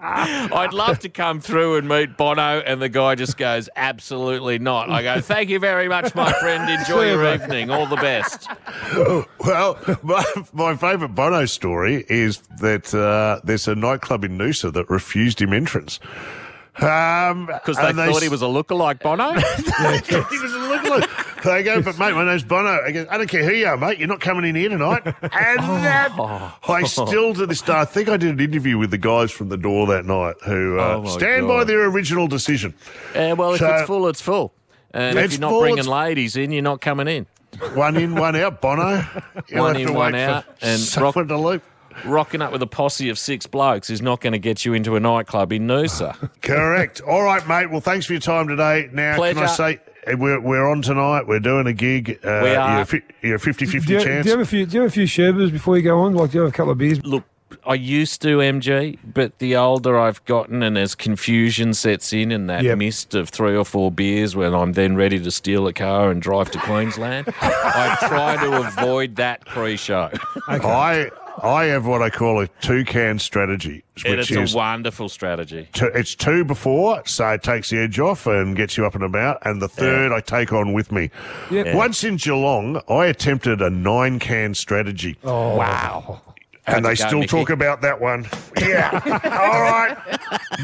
I'd 0.00 0.70
love 0.72 0.98
to 1.00 1.08
come 1.08 1.40
through 1.40 1.76
and 1.76 1.88
meet 1.88 2.16
Bono, 2.16 2.60
and 2.60 2.80
the 2.80 2.88
guy 2.88 3.14
just 3.14 3.36
goes, 3.36 3.68
absolutely 3.76 4.58
not. 4.58 4.90
I 4.90 5.02
go, 5.02 5.20
thank 5.20 5.50
you 5.50 5.58
very 5.58 5.88
much, 5.88 6.14
my 6.14 6.32
friend. 6.34 6.70
Enjoy 6.70 7.06
your 7.10 7.34
evening. 7.34 7.70
All 7.70 7.86
the 7.86 7.96
best. 7.96 8.48
Well, 9.44 9.78
my, 10.02 10.24
my 10.52 10.76
favourite 10.76 11.14
Bono 11.14 11.44
story 11.46 12.04
is 12.08 12.38
that 12.60 12.94
uh, 12.94 13.40
there's 13.44 13.68
a 13.68 13.74
nightclub 13.74 14.24
in 14.24 14.38
Noosa 14.38 14.72
that 14.72 14.88
refused 14.90 15.40
him 15.40 15.52
entrance. 15.52 16.00
Um, 16.80 17.46
Because 17.46 17.76
they 17.76 17.88
and 17.88 17.96
thought 18.12 18.22
he 18.22 18.28
was 18.28 18.42
a 18.42 18.46
lookalike 18.46 19.00
Bono? 19.00 19.32
he 19.32 19.40
was 20.38 20.54
a 20.54 20.58
lookalike. 20.58 21.27
They 21.42 21.62
go, 21.62 21.80
but 21.82 21.98
mate, 21.98 22.12
my 22.14 22.24
name's 22.24 22.44
Bono. 22.44 22.80
I 22.84 22.90
go, 22.92 23.06
I 23.10 23.18
don't 23.18 23.28
care 23.28 23.44
who 23.44 23.52
you 23.54 23.66
are, 23.66 23.76
mate. 23.76 23.98
You're 23.98 24.08
not 24.08 24.20
coming 24.20 24.44
in 24.44 24.54
here 24.54 24.68
tonight. 24.68 25.02
And 25.06 25.14
that, 25.84 26.12
I 26.68 26.82
still 26.84 27.34
to 27.34 27.46
this 27.46 27.62
day, 27.62 27.74
I 27.74 27.84
think 27.84 28.08
I 28.08 28.16
did 28.16 28.30
an 28.30 28.40
interview 28.40 28.78
with 28.78 28.90
the 28.90 28.98
guys 28.98 29.30
from 29.30 29.48
the 29.48 29.56
door 29.56 29.86
that 29.88 30.04
night 30.04 30.36
who 30.44 30.78
uh, 30.78 30.96
Oh, 30.96 31.02
my 31.02 31.10
stand 31.10 31.46
by 31.48 31.58
God. 31.58 31.66
their 31.68 31.84
original 31.88 32.26
decision. 32.28 32.74
Yeah, 33.14 33.34
well, 33.34 33.52
if 33.54 33.60
So- 33.60 33.68
it's 33.74 33.86
full, 33.86 34.06
it's 34.08 34.20
full. 34.20 34.52
And 34.92 35.18
if 35.18 35.24
It's 35.26 35.34
you're 35.34 35.40
not 35.42 35.50
full, 35.50 35.60
bringing 35.60 35.78
it's- 35.80 35.86
ladies 35.92 36.36
in, 36.36 36.50
you're 36.50 36.62
not 36.62 36.80
coming 36.80 37.08
in. 37.08 37.26
One 37.74 37.96
in, 37.96 38.14
one 38.14 38.36
out, 38.36 38.60
Bono. 38.60 39.04
You'll 39.48 39.62
One 39.62 39.74
have 39.74 39.80
in, 39.82 39.86
to 39.88 39.92
one 39.94 40.12
wait 40.12 40.24
for 40.26 40.30
out, 40.30 40.44
and 40.60 40.78
someone 40.80 41.28
to 41.28 41.36
leave. 41.38 41.62
Rocking 42.04 42.42
up 42.42 42.52
with 42.52 42.62
a 42.62 42.66
posse 42.66 43.08
of 43.08 43.18
six 43.18 43.46
blokes 43.46 43.90
is 43.90 44.00
not 44.00 44.20
going 44.20 44.34
to 44.34 44.38
get 44.38 44.64
you 44.64 44.72
into 44.74 44.94
a 44.96 45.00
nightclub 45.00 45.52
in 45.52 45.66
Noosa. 45.66 46.30
Correct. 46.42 47.00
All 47.00 47.22
right, 47.22 47.46
mate. 47.48 47.70
Well, 47.70 47.80
thanks 47.80 48.06
for 48.06 48.12
your 48.12 48.20
time 48.20 48.46
today. 48.48 48.88
Now, 48.92 49.14
can 49.16 49.24
I 49.24 49.32
Pleasure. 49.32 49.48
say 49.48 49.80
we're, 50.14 50.40
we're 50.40 50.68
on 50.70 50.82
tonight? 50.82 51.26
We're 51.26 51.40
doing 51.40 51.66
a 51.66 51.72
gig. 51.72 52.18
Uh, 52.24 52.40
We 52.42 52.50
are. 52.54 52.72
You're 52.72 52.80
a, 52.82 52.86
fi- 52.86 53.02
you're 53.22 53.36
a 53.36 53.40
50 53.40 53.66
50 53.66 53.98
chance. 53.98 54.24
do 54.24 54.30
you 54.30 54.36
have 54.38 54.46
a 54.46 54.48
few? 54.48 54.66
Do 54.66 54.74
you 54.76 54.80
have 54.82 54.90
a 54.90 54.92
few 54.92 55.04
sherbers 55.04 55.50
before 55.52 55.76
you 55.76 55.82
go 55.82 56.00
on? 56.00 56.14
Like, 56.14 56.30
do 56.30 56.38
you 56.38 56.44
have 56.44 56.52
a 56.52 56.56
couple 56.56 56.72
of 56.72 56.78
beers? 56.78 57.04
Look, 57.04 57.24
I 57.66 57.74
used 57.74 58.20
to 58.22 58.38
MG, 58.38 58.98
but 59.04 59.38
the 59.38 59.56
older 59.56 59.98
I've 59.98 60.22
gotten 60.26 60.62
and 60.62 60.76
as 60.76 60.94
confusion 60.94 61.72
sets 61.74 62.12
in 62.12 62.30
and 62.30 62.48
that 62.50 62.62
Yep. 62.62 62.78
mist 62.78 63.14
of 63.14 63.30
three 63.30 63.56
or 63.56 63.64
four 63.64 63.90
beers 63.90 64.36
when 64.36 64.54
I'm 64.54 64.72
then 64.74 64.96
ready 64.96 65.18
to 65.18 65.30
steal 65.30 65.66
a 65.66 65.72
car 65.72 66.10
and 66.10 66.20
drive 66.20 66.50
to 66.52 66.58
Queensland, 66.58 67.26
I 67.40 67.96
try 68.06 68.36
to 68.36 68.66
avoid 68.68 69.16
that 69.16 69.46
pre-show. 69.46 70.10
I 70.46 71.10
I 71.42 71.64
have 71.66 71.86
what 71.86 72.02
I 72.02 72.10
call 72.10 72.40
a 72.40 72.48
two 72.60 72.84
can 72.84 73.18
strategy, 73.18 73.84
And 74.04 74.16
which 74.16 74.30
it's 74.30 74.38
is 74.38 74.54
a 74.54 74.56
wonderful 74.56 75.08
strategy. 75.08 75.68
two, 75.72 75.86
it's 75.94 76.14
two 76.14 76.44
before, 76.44 77.02
so 77.06 77.28
it 77.30 77.42
takes 77.42 77.70
the 77.70 77.78
edge 77.78 77.98
off 77.98 78.26
and 78.26 78.56
gets 78.56 78.76
you 78.76 78.86
up 78.86 78.94
and 78.94 79.04
about, 79.04 79.38
and 79.46 79.60
the 79.62 79.68
third 79.68 80.12
I 80.12 80.20
take 80.20 80.52
on 80.52 80.72
with 80.72 80.90
me. 80.92 81.10
Yep. 81.50 81.74
Once 81.74 82.04
in 82.04 82.16
Geelong, 82.16 82.80
I 82.88 83.06
attempted 83.06 83.60
a 83.62 83.70
nine 83.70 84.18
can 84.18 84.54
strategy. 84.54 85.16
Oh, 85.24 85.56
Wow. 85.56 86.20
And 86.76 86.84
they 86.84 86.90
go, 86.90 86.94
still 86.94 87.18
Mickey? 87.20 87.28
talk 87.28 87.50
about 87.50 87.80
that 87.82 88.00
one. 88.00 88.26
Yeah. 88.60 88.90
All 89.24 89.62
right. 89.62 89.96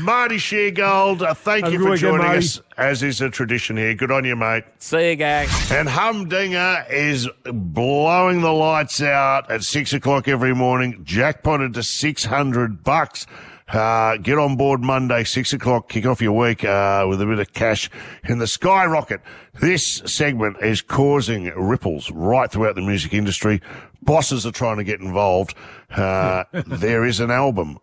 Marty 0.00 0.36
Sheargold, 0.36 1.22
uh, 1.22 1.34
thank 1.34 1.64
Have 1.64 1.72
you 1.72 1.80
for 1.80 1.96
joining 1.96 2.18
Marty. 2.26 2.38
us, 2.38 2.60
as 2.76 3.02
is 3.02 3.20
a 3.20 3.30
tradition 3.30 3.76
here. 3.76 3.94
Good 3.94 4.10
on 4.10 4.24
you, 4.24 4.36
mate. 4.36 4.64
See 4.78 5.10
you, 5.10 5.16
gang. 5.16 5.48
And 5.70 5.88
Humdinger 5.88 6.86
is 6.90 7.28
blowing 7.44 8.40
the 8.42 8.52
lights 8.52 9.00
out 9.00 9.50
at 9.50 9.62
six 9.62 9.92
o'clock 9.92 10.28
every 10.28 10.54
morning, 10.54 11.00
jackpotted 11.04 11.74
to 11.74 11.82
600 11.82 12.82
bucks. 12.82 13.26
Uh, 13.66 14.18
get 14.18 14.36
on 14.38 14.56
board 14.56 14.82
Monday, 14.82 15.24
six 15.24 15.54
o'clock, 15.54 15.88
kick 15.88 16.04
off 16.04 16.20
your 16.20 16.32
week, 16.36 16.64
uh, 16.64 17.06
with 17.08 17.20
a 17.22 17.24
bit 17.26 17.38
of 17.38 17.50
cash 17.54 17.88
in 18.28 18.38
the 18.38 18.46
skyrocket. 18.46 19.22
This 19.58 20.02
segment 20.04 20.58
is 20.60 20.82
causing 20.82 21.44
ripples 21.56 22.10
right 22.10 22.50
throughout 22.50 22.74
the 22.74 22.82
music 22.82 23.14
industry. 23.14 23.62
Bosses 24.02 24.44
are 24.44 24.52
trying 24.52 24.76
to 24.76 24.84
get 24.84 25.00
involved. 25.00 25.54
Uh, 25.96 26.44
there 26.52 27.04
is 27.04 27.20
an 27.20 27.30
album 27.30 27.78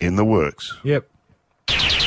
in 0.00 0.16
the 0.16 0.24
works. 0.24 0.74
Yep. 0.84 1.06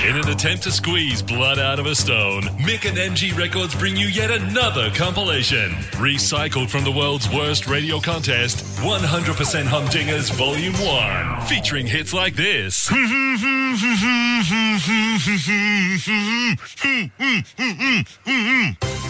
In 0.07 0.15
an 0.15 0.29
attempt 0.29 0.63
to 0.63 0.71
squeeze 0.71 1.21
blood 1.21 1.59
out 1.59 1.77
of 1.77 1.85
a 1.85 1.93
stone, 1.93 2.43
Mick 2.63 2.87
and 2.87 2.97
MG 2.97 3.37
Records 3.37 3.75
bring 3.75 3.97
you 3.97 4.07
yet 4.07 4.31
another 4.31 4.89
compilation. 4.91 5.71
Recycled 5.99 6.69
from 6.69 6.85
the 6.85 6.91
world's 6.91 7.29
worst 7.29 7.67
radio 7.67 7.99
contest, 7.99 8.63
100% 8.81 9.65
Humdingers 9.65 10.31
Volume 10.31 10.73
1. 10.75 11.41
Featuring 11.47 11.85
hits 11.85 12.13
like 12.13 12.35
this. 12.35 12.89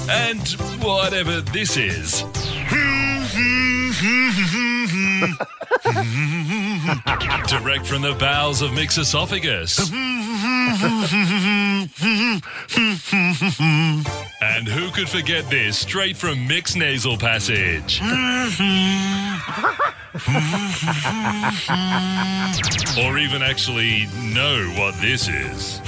and 0.10 0.50
whatever 0.82 1.42
this 1.42 1.78
is. 1.78 2.24
Direct 7.48 7.88
from 7.88 8.02
the 8.02 8.16
bowels 8.20 8.62
of 8.62 8.74
Mick's 8.74 8.98
esophagus. 8.98 9.80
and 14.42 14.68
who 14.68 14.92
could 14.92 15.10
forget 15.10 15.50
this 15.50 15.78
straight 15.78 16.18
from 16.18 16.48
Mick's 16.48 16.76
nasal 16.76 17.18
passage? 17.18 18.02
or 22.98 23.18
even 23.18 23.42
actually 23.42 24.08
know 24.34 24.74
what 24.78 24.96
this 25.02 25.28
is. 25.28 25.82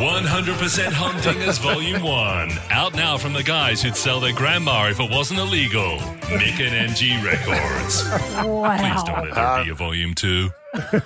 100% 0.00 0.90
Humdingers 0.90 1.58
Volume 1.60 2.02
1. 2.02 2.50
Out 2.70 2.94
now 2.94 3.16
from 3.16 3.32
the 3.32 3.42
guys 3.42 3.82
who'd 3.82 3.96
sell 3.96 4.20
their 4.20 4.34
grandma 4.34 4.88
if 4.90 5.00
it 5.00 5.10
wasn't 5.10 5.40
illegal. 5.40 5.96
Mick 6.28 6.60
and 6.60 6.90
MG 6.90 7.24
Records. 7.24 8.02
Please 8.02 9.02
don't 9.04 9.24
let 9.24 9.34
there 9.34 9.64
be 9.64 9.70
a 9.70 9.74
Volume 9.74 10.14
2. 10.14 10.50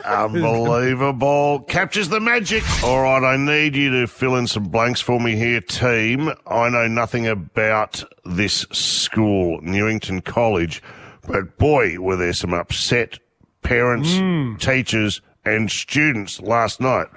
Unbelievable. 0.05 1.61
Captures 1.69 2.09
the 2.09 2.19
magic. 2.19 2.65
All 2.83 3.03
right, 3.03 3.23
I 3.23 3.37
need 3.37 3.77
you 3.77 4.01
to 4.01 4.09
fill 4.09 4.35
in 4.35 4.49
some 4.49 4.65
blanks 4.65 5.01
for 5.01 5.21
me 5.21 5.37
here, 5.37 5.61
team. 5.61 6.33
I 6.47 6.69
know 6.71 6.89
nothing 6.89 7.29
about 7.29 8.03
this 8.25 8.67
school, 8.73 9.61
Newington 9.63 10.23
College, 10.23 10.83
but 11.27 11.57
boy, 11.57 11.99
were 12.01 12.17
there 12.17 12.33
some 12.33 12.53
upset 12.53 13.19
parents, 13.65 14.17
hmm. 14.17 14.55
teachers, 14.57 15.21
and 15.45 15.71
students 15.71 16.41
last 16.41 16.81
night. 16.81 17.09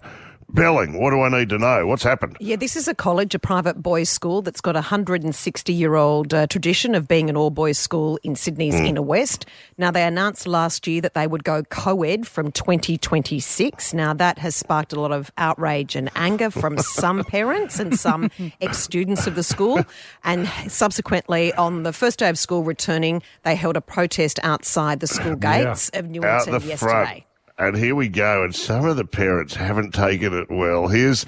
Belling, 0.49 0.97
what 0.97 1.10
do 1.10 1.21
I 1.21 1.29
need 1.29 1.49
to 1.49 1.57
know? 1.57 1.86
What's 1.86 2.03
happened? 2.03 2.38
Yeah, 2.39 2.55
this 2.55 2.77
is 2.77 2.88
a 2.88 2.95
college, 2.95 3.36
a 3.36 3.39
private 3.39 3.83
boys' 3.83 4.10
school 4.10 4.41
that's 4.41 4.62
got 4.62 4.75
a 4.75 4.79
160 4.79 5.73
year 5.73 5.95
old 5.95 6.33
uh, 6.33 6.47
tradition 6.47 6.95
of 6.95 7.05
being 7.05 7.29
an 7.29 7.36
all 7.36 7.49
boys 7.49 7.77
school 7.77 8.17
in 8.23 8.36
Sydney's 8.36 8.73
Mm. 8.75 8.88
inner 8.88 9.01
west. 9.01 9.45
Now, 9.77 9.91
they 9.91 10.03
announced 10.03 10.47
last 10.47 10.88
year 10.88 11.01
that 11.01 11.15
they 11.15 11.27
would 11.27 11.43
go 11.43 11.63
co 11.63 12.01
ed 12.03 12.25
from 12.25 12.51
2026. 12.53 13.93
Now, 13.93 14.13
that 14.13 14.39
has 14.39 14.55
sparked 14.55 14.93
a 14.93 14.99
lot 15.01 15.12
of 15.12 15.31
outrage 15.38 15.97
and 15.97 16.10
anger 16.15 16.49
from 16.49 16.77
some 16.77 17.23
parents 17.27 17.77
and 17.79 17.99
some 17.99 18.31
ex 18.62 18.77
students 18.79 19.27
of 19.27 19.36
the 19.36 19.43
school. 19.43 19.83
And 20.23 20.47
subsequently, 20.69 21.53
on 21.55 21.83
the 21.83 21.91
first 21.91 22.19
day 22.19 22.29
of 22.29 22.39
school 22.39 22.63
returning, 22.63 23.21
they 23.43 23.55
held 23.55 23.75
a 23.75 23.81
protest 23.81 24.39
outside 24.43 25.01
the 25.01 25.07
school 25.07 25.36
gates 25.36 25.89
of 25.89 26.05
Out 26.05 26.12
Newington 26.12 26.53
yesterday. 26.53 26.75
front. 26.77 27.23
And 27.60 27.76
here 27.76 27.96
we 27.96 28.08
go. 28.08 28.43
And 28.43 28.54
some 28.54 28.86
of 28.86 28.98
the 28.98 29.06
parents 29.06 29.56
haven't 29.56 29.93
taken 29.93 30.34
it 30.34 30.50
well. 30.50 30.88
Here's 30.88 31.26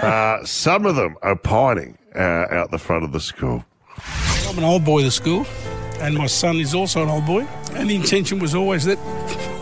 uh, 0.00 0.44
some 0.44 0.86
of 0.86 0.94
them 0.94 1.16
opining 1.22 1.98
uh, 2.14 2.46
out 2.50 2.70
the 2.70 2.78
front 2.78 3.04
of 3.04 3.12
the 3.12 3.20
school. 3.20 3.64
I'm 4.48 4.58
an 4.58 4.64
old 4.64 4.84
boy 4.84 5.00
of 5.00 5.06
the 5.06 5.10
school, 5.10 5.44
and 6.00 6.14
my 6.14 6.26
son 6.26 6.56
is 6.56 6.72
also 6.74 7.02
an 7.02 7.08
old 7.08 7.26
boy. 7.26 7.46
And 7.72 7.90
the 7.90 7.96
intention 7.96 8.38
was 8.38 8.54
always 8.54 8.84
that 8.84 8.98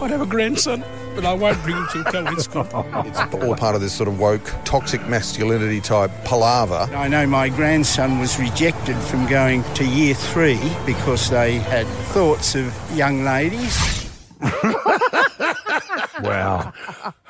I'd 0.02 0.10
have 0.10 0.20
a 0.20 0.26
grandson, 0.26 0.84
but 1.14 1.24
I 1.24 1.32
won't 1.32 1.60
bring 1.62 1.76
him 1.76 1.86
to 1.92 2.00
a 2.00 2.04
co-ed 2.04 2.40
school. 2.40 2.66
It's 3.06 3.34
all 3.34 3.56
part 3.56 3.74
of 3.74 3.80
this 3.80 3.94
sort 3.94 4.08
of 4.08 4.20
woke, 4.20 4.44
toxic 4.64 5.06
masculinity 5.08 5.80
type 5.80 6.10
palaver. 6.24 6.86
I 6.94 7.08
know 7.08 7.26
my 7.26 7.48
grandson 7.48 8.18
was 8.18 8.38
rejected 8.38 8.96
from 8.96 9.26
going 9.26 9.64
to 9.74 9.86
year 9.86 10.14
three 10.14 10.60
because 10.84 11.30
they 11.30 11.60
had 11.60 11.86
thoughts 12.12 12.54
of 12.54 12.74
young 12.94 13.24
ladies. 13.24 14.03
Wow. 16.22 16.72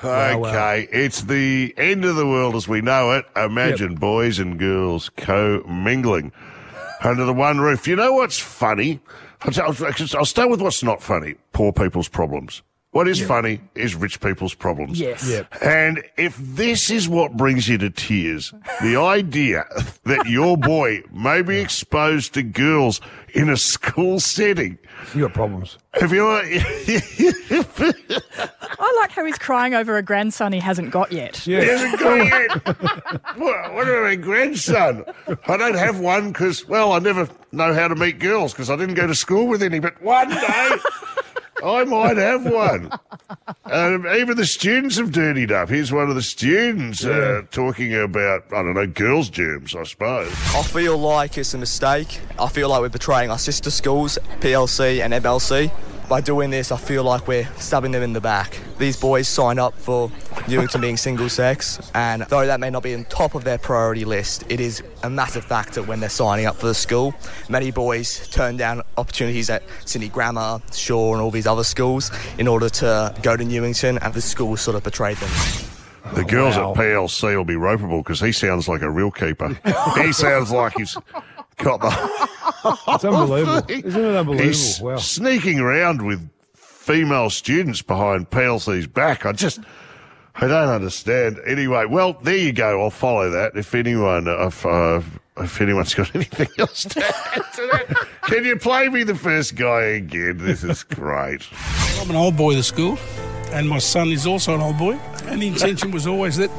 Okay, 0.02 0.88
it's 0.92 1.22
the 1.22 1.74
end 1.76 2.04
of 2.04 2.16
the 2.16 2.26
world 2.26 2.54
as 2.54 2.68
we 2.68 2.80
know 2.80 3.12
it. 3.12 3.24
Imagine 3.36 3.94
boys 3.94 4.38
and 4.38 4.58
girls 4.58 5.10
co-mingling 5.16 6.32
under 7.02 7.24
the 7.24 7.32
one 7.32 7.60
roof. 7.60 7.88
You 7.88 7.96
know 7.96 8.12
what's 8.14 8.38
funny? 8.38 9.00
I'll, 9.42 9.62
I'll, 9.62 9.76
I'll 10.18 10.24
start 10.24 10.50
with 10.50 10.60
what's 10.60 10.82
not 10.82 11.02
funny. 11.02 11.34
Poor 11.52 11.72
people's 11.72 12.08
problems. 12.08 12.62
What 12.94 13.08
is 13.08 13.20
funny 13.20 13.60
is 13.74 13.96
rich 13.96 14.20
people's 14.20 14.54
problems. 14.54 15.00
Yes. 15.00 15.28
Yep. 15.28 15.52
And 15.60 16.04
if 16.16 16.36
this 16.36 16.90
is 16.90 17.08
what 17.08 17.36
brings 17.36 17.68
you 17.68 17.76
to 17.78 17.90
tears, 17.90 18.54
the 18.82 18.94
idea 18.96 19.64
that 20.04 20.26
your 20.28 20.56
boy 20.56 21.02
may 21.12 21.42
be 21.42 21.58
exposed 21.58 22.34
to 22.34 22.44
girls 22.44 23.00
in 23.34 23.50
a 23.50 23.56
school 23.56 24.20
setting. 24.20 24.78
You 25.12 25.22
got 25.22 25.34
problems. 25.34 25.76
If 25.94 26.12
you're, 26.12 26.40
I 28.78 28.98
like 29.00 29.10
how 29.10 29.24
he's 29.24 29.38
crying 29.38 29.74
over 29.74 29.96
a 29.96 30.02
grandson 30.02 30.52
he 30.52 30.60
hasn't 30.60 30.92
got 30.92 31.10
yet. 31.10 31.38
He 31.38 31.54
hasn't 31.54 31.98
got 31.98 32.14
yet. 32.14 32.64
what, 33.36 33.74
what 33.74 33.88
about 33.88 34.12
a 34.12 34.16
grandson? 34.16 35.04
I 35.48 35.56
don't 35.56 35.74
have 35.76 35.98
one 35.98 36.28
because, 36.28 36.68
well, 36.68 36.92
I 36.92 37.00
never 37.00 37.28
know 37.50 37.74
how 37.74 37.88
to 37.88 37.96
meet 37.96 38.20
girls 38.20 38.52
because 38.52 38.70
I 38.70 38.76
didn't 38.76 38.94
go 38.94 39.08
to 39.08 39.16
school 39.16 39.48
with 39.48 39.64
any. 39.64 39.80
But 39.80 40.00
one 40.00 40.28
day, 40.28 40.70
I 41.64 41.84
might 41.84 42.16
have 42.18 42.44
one. 42.44 42.90
Um, 43.64 44.06
even 44.06 44.36
the 44.36 44.44
students 44.44 44.98
have 44.98 45.12
dirtied 45.12 45.50
up. 45.50 45.70
Here's 45.70 45.90
one 45.90 46.10
of 46.10 46.14
the 46.14 46.22
students 46.22 47.04
uh, 47.04 47.42
talking 47.50 47.94
about, 47.94 48.44
I 48.52 48.62
don't 48.62 48.74
know, 48.74 48.86
girls' 48.86 49.30
germs, 49.30 49.74
I 49.74 49.84
suppose. 49.84 50.30
I 50.54 50.62
feel 50.62 50.98
like 50.98 51.38
it's 51.38 51.54
a 51.54 51.58
mistake. 51.58 52.20
I 52.38 52.48
feel 52.48 52.68
like 52.68 52.82
we're 52.82 52.90
betraying 52.90 53.30
our 53.30 53.38
sister 53.38 53.70
schools, 53.70 54.18
PLC 54.40 55.02
and 55.02 55.14
MLC. 55.14 55.70
By 56.08 56.20
doing 56.20 56.50
this, 56.50 56.70
I 56.70 56.76
feel 56.76 57.02
like 57.02 57.26
we're 57.26 57.48
stabbing 57.56 57.92
them 57.92 58.02
in 58.02 58.12
the 58.12 58.20
back. 58.20 58.58
These 58.78 58.98
boys 58.98 59.26
sign 59.26 59.58
up 59.58 59.74
for 59.74 60.12
Newington 60.46 60.82
being 60.82 60.98
single 60.98 61.30
sex, 61.30 61.80
and 61.94 62.22
though 62.28 62.46
that 62.46 62.60
may 62.60 62.68
not 62.68 62.82
be 62.82 62.94
on 62.94 63.04
top 63.06 63.34
of 63.34 63.44
their 63.44 63.56
priority 63.56 64.04
list, 64.04 64.44
it 64.50 64.60
is 64.60 64.82
a 65.02 65.08
massive 65.08 65.44
factor 65.44 65.82
when 65.82 66.00
they're 66.00 66.10
signing 66.10 66.44
up 66.44 66.56
for 66.56 66.66
the 66.66 66.74
school. 66.74 67.14
Many 67.48 67.70
boys 67.70 68.28
turn 68.28 68.58
down 68.58 68.82
opportunities 68.98 69.48
at 69.48 69.62
Sydney 69.86 70.10
Grammar, 70.10 70.60
Shore, 70.72 71.14
and 71.14 71.22
all 71.22 71.30
these 71.30 71.46
other 71.46 71.64
schools 71.64 72.10
in 72.38 72.48
order 72.48 72.68
to 72.68 73.14
go 73.22 73.36
to 73.36 73.44
Newington, 73.44 73.96
and 73.98 74.12
the 74.12 74.20
school 74.20 74.58
sort 74.58 74.76
of 74.76 74.84
betrayed 74.84 75.16
them. 75.16 75.30
The 76.12 76.24
girls 76.24 76.56
at 76.56 76.64
PLC 76.64 77.34
will 77.34 77.46
be 77.46 77.54
ropeable 77.54 78.04
because 78.04 78.20
he 78.20 78.30
sounds 78.30 78.68
like 78.68 78.82
a 78.82 78.90
real 78.90 79.10
keeper. 79.10 79.58
he 79.96 80.12
sounds 80.12 80.50
like 80.50 80.74
he's 80.76 80.96
got 81.56 81.80
the. 81.80 82.78
It's 82.94 83.04
unbelievable. 83.04 83.62
Isn't 83.68 84.04
it 84.04 84.16
unbelievable? 84.16 84.34
He's 84.48 84.80
Wow. 84.80 84.96
sneaking 84.96 85.58
around 85.60 86.02
with 86.02 86.28
female 86.54 87.30
students 87.30 87.82
behind 87.82 88.30
PLC's 88.30 88.86
back. 88.86 89.24
I 89.26 89.32
just, 89.32 89.60
I 90.36 90.46
don't 90.46 90.68
understand. 90.68 91.38
Anyway, 91.46 91.84
well, 91.86 92.14
there 92.22 92.36
you 92.36 92.52
go. 92.52 92.82
I'll 92.82 92.90
follow 92.90 93.30
that. 93.30 93.56
If 93.56 93.74
anyone, 93.74 94.26
if, 94.28 94.64
uh, 94.66 95.00
if 95.38 95.60
anyone's 95.60 95.94
got 95.94 96.14
anything 96.14 96.48
else 96.58 96.84
to 96.84 97.04
add 97.04 97.52
to 97.54 97.68
that, 97.72 98.06
can 98.24 98.44
you 98.44 98.56
play 98.56 98.88
me 98.88 99.02
the 99.02 99.14
first 99.14 99.56
guy 99.56 99.82
again? 99.82 100.38
This 100.38 100.64
is 100.64 100.82
great. 100.82 101.46
I'm 102.00 102.10
an 102.10 102.16
old 102.16 102.36
boy 102.36 102.52
of 102.52 102.56
the 102.58 102.62
school, 102.62 102.98
and 103.52 103.68
my 103.68 103.78
son 103.78 104.08
is 104.08 104.26
also 104.26 104.54
an 104.54 104.60
old 104.60 104.78
boy. 104.78 104.94
And 105.26 105.40
the 105.40 105.46
intention 105.48 105.90
was 105.90 106.06
always 106.06 106.36
that 106.36 106.50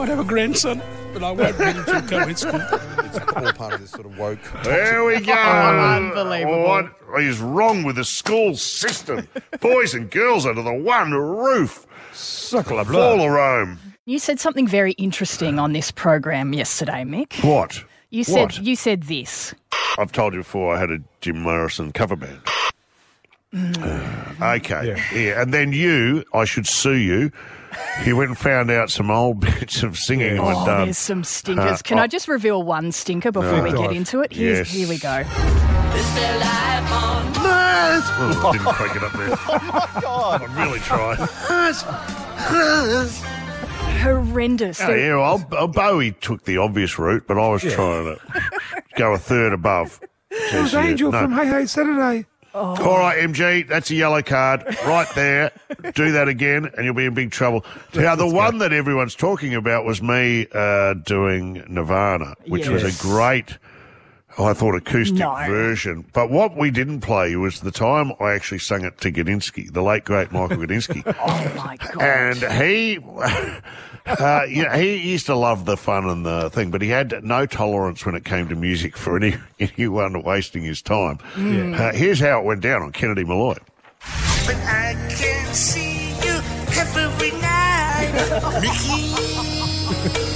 I'd 0.00 0.08
have 0.08 0.18
a 0.18 0.24
grandson, 0.24 0.80
but 1.12 1.22
I 1.22 1.30
won't 1.32 1.56
bring 1.56 1.74
him 1.76 1.84
to 1.84 1.98
a 1.98 2.02
co-ed 2.02 2.38
school. 2.38 2.60
It's 2.60 3.18
all 3.18 3.52
part 3.52 3.74
of 3.74 3.80
this 3.80 3.90
sort 3.90 4.06
of 4.06 4.18
woke, 4.18 4.38
There 4.64 5.04
we 5.04 5.20
go. 5.20 5.32
Oh, 5.32 5.96
unbelievable. 5.96 6.64
What 6.64 7.22
is 7.22 7.40
wrong 7.40 7.82
with 7.84 7.96
the 7.96 8.04
school 8.04 8.54
system? 8.56 9.28
Boys 9.60 9.94
and 9.94 10.10
girls 10.10 10.46
under 10.46 10.62
the 10.62 10.74
one 10.74 11.12
roof. 11.12 11.86
Suckle 12.12 12.78
of 12.80 12.88
Fall 12.88 13.20
of 13.20 13.30
Rome. 13.30 13.78
You 14.06 14.18
said 14.18 14.40
something 14.40 14.66
very 14.66 14.92
interesting 14.92 15.58
on 15.58 15.72
this 15.72 15.90
program 15.90 16.52
yesterday, 16.52 17.04
Mick. 17.04 17.44
What? 17.44 17.84
You 18.10 18.24
said 18.24 18.40
What? 18.42 18.58
you 18.62 18.74
said 18.74 19.02
this. 19.04 19.54
I've 19.98 20.12
told 20.12 20.32
you 20.32 20.40
before 20.40 20.74
I 20.74 20.80
had 20.80 20.90
a 20.90 20.98
Jim 21.20 21.42
Morrison 21.42 21.92
cover 21.92 22.16
band. 22.16 22.40
Okay. 23.54 24.96
Yeah. 25.14 25.40
And 25.42 25.52
then 25.54 25.72
you, 25.72 26.24
I 26.34 26.44
should 26.44 26.66
sue 26.66 26.96
you. 26.96 27.30
You 28.04 28.16
went 28.16 28.28
and 28.30 28.38
found 28.38 28.70
out 28.70 28.90
some 28.90 29.10
old 29.10 29.40
bits 29.58 29.82
of 29.82 29.96
singing 29.96 30.36
had 30.36 30.40
Oh, 30.40 30.66
done. 30.66 30.84
there's 30.86 30.98
some 30.98 31.24
stinkers. 31.24 31.80
Uh, 31.80 31.82
Can 31.84 31.98
oh, 31.98 32.02
I 32.02 32.06
just 32.06 32.28
reveal 32.28 32.62
one 32.62 32.92
stinker 32.92 33.32
before 33.32 33.62
we 33.62 33.72
get 33.72 33.92
into 33.92 34.20
it? 34.20 34.32
Here's, 34.32 34.68
Yes. 34.72 34.76
Here 34.76 34.88
we 34.88 34.98
go. 34.98 35.24
Oh, 38.20 38.48
I 38.48 38.52
didn't 38.52 38.66
crank 38.74 38.96
it 38.96 39.02
up 39.02 39.12
there. 39.12 39.30
Oh 39.32 39.90
my 39.94 40.00
god! 40.00 40.42
I 40.42 40.64
really 40.64 40.78
tried. 40.80 41.16
Horrendous. 44.00 44.80
Oh, 44.80 44.94
yeah, 44.94 45.16
well, 45.16 45.46
uh, 45.52 45.66
Bowie 45.66 46.12
took 46.12 46.44
the 46.44 46.58
obvious 46.58 46.98
route, 46.98 47.24
but 47.26 47.38
I 47.38 47.48
was 47.48 47.62
trying 47.62 48.04
to 48.16 48.20
go 48.96 49.14
a 49.14 49.18
third 49.18 49.52
above. 49.52 50.00
It 50.30 50.60
was 50.62 50.74
Angel 50.74 51.10
from 51.10 51.32
Hey 51.32 51.46
Hey 51.46 51.64
Saturday. 51.66 52.26
All 52.58 52.98
right, 52.98 53.18
MG, 53.18 53.68
that's 53.68 53.90
a 53.90 53.94
yellow 53.94 54.22
card 54.22 54.64
right 54.84 55.08
there. 55.14 55.52
Do 55.94 56.12
that 56.12 56.26
again, 56.28 56.70
and 56.76 56.84
you'll 56.84 56.94
be 56.94 57.04
in 57.06 57.14
big 57.14 57.30
trouble. 57.30 57.64
Now, 57.94 58.16
the 58.16 58.26
one 58.26 58.58
that 58.58 58.72
everyone's 58.72 59.14
talking 59.14 59.54
about 59.54 59.84
was 59.84 60.02
me 60.02 60.46
uh, 60.52 60.94
doing 60.94 61.64
Nirvana, 61.68 62.34
which 62.46 62.68
was 62.68 62.82
a 62.82 63.02
great, 63.02 63.52
oh, 63.52 63.67
I 64.38 64.52
thought, 64.52 64.74
acoustic 64.76 65.18
No. 65.18 65.34
version. 65.46 66.04
But 66.12 66.30
what 66.30 66.56
we 66.56 66.70
didn't 66.70 67.00
play 67.00 67.34
was 67.36 67.60
the 67.60 67.70
time 67.72 68.12
I 68.20 68.32
actually 68.32 68.60
sung 68.60 68.84
it 68.84 69.00
to 69.00 69.10
Gudinski, 69.10 69.72
the 69.72 69.82
late 69.82 70.04
great 70.04 70.30
Michael 70.32 70.58
Gudinski. 70.58 71.02
Oh 71.20 71.52
my 71.56 71.76
god. 71.76 72.02
And 72.02 72.38
he, 72.62 72.98
uh, 74.06 74.42
you 74.48 74.62
know, 74.64 74.70
he 74.70 74.96
used 75.10 75.26
to 75.26 75.34
love 75.34 75.64
the 75.64 75.76
fun 75.76 76.08
and 76.08 76.24
the 76.24 76.50
thing, 76.50 76.70
but 76.70 76.80
he 76.82 76.88
had 76.88 77.22
no 77.24 77.46
tolerance 77.46 78.06
when 78.06 78.14
it 78.14 78.24
came 78.24 78.48
to 78.48 78.54
music 78.54 78.96
for 78.96 79.16
any 79.16 79.34
anyone 79.58 80.22
wasting 80.22 80.62
his 80.62 80.80
time. 80.82 81.18
Mm. 81.34 81.78
Uh, 81.78 81.92
here's 81.92 82.20
how 82.20 82.38
it 82.40 82.44
went 82.44 82.60
down 82.60 82.82
on 82.82 82.92
Kennedy 82.92 83.24
Molloy. 83.24 83.56
But 84.46 84.56
I 84.56 84.94
can 85.10 85.52
see 85.52 86.10
you 86.24 86.40
every 86.76 87.32
night, 87.40 88.12
Mickey. 88.62 90.27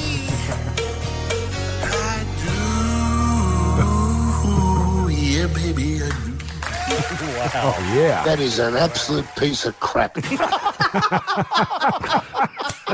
Oh, 7.55 7.93
yeah. 7.95 8.25
That 8.25 8.41
is 8.41 8.59
an 8.59 8.77
absolute 8.77 9.27
piece 9.37 9.65
of 9.65 9.79
crap. 9.81 10.13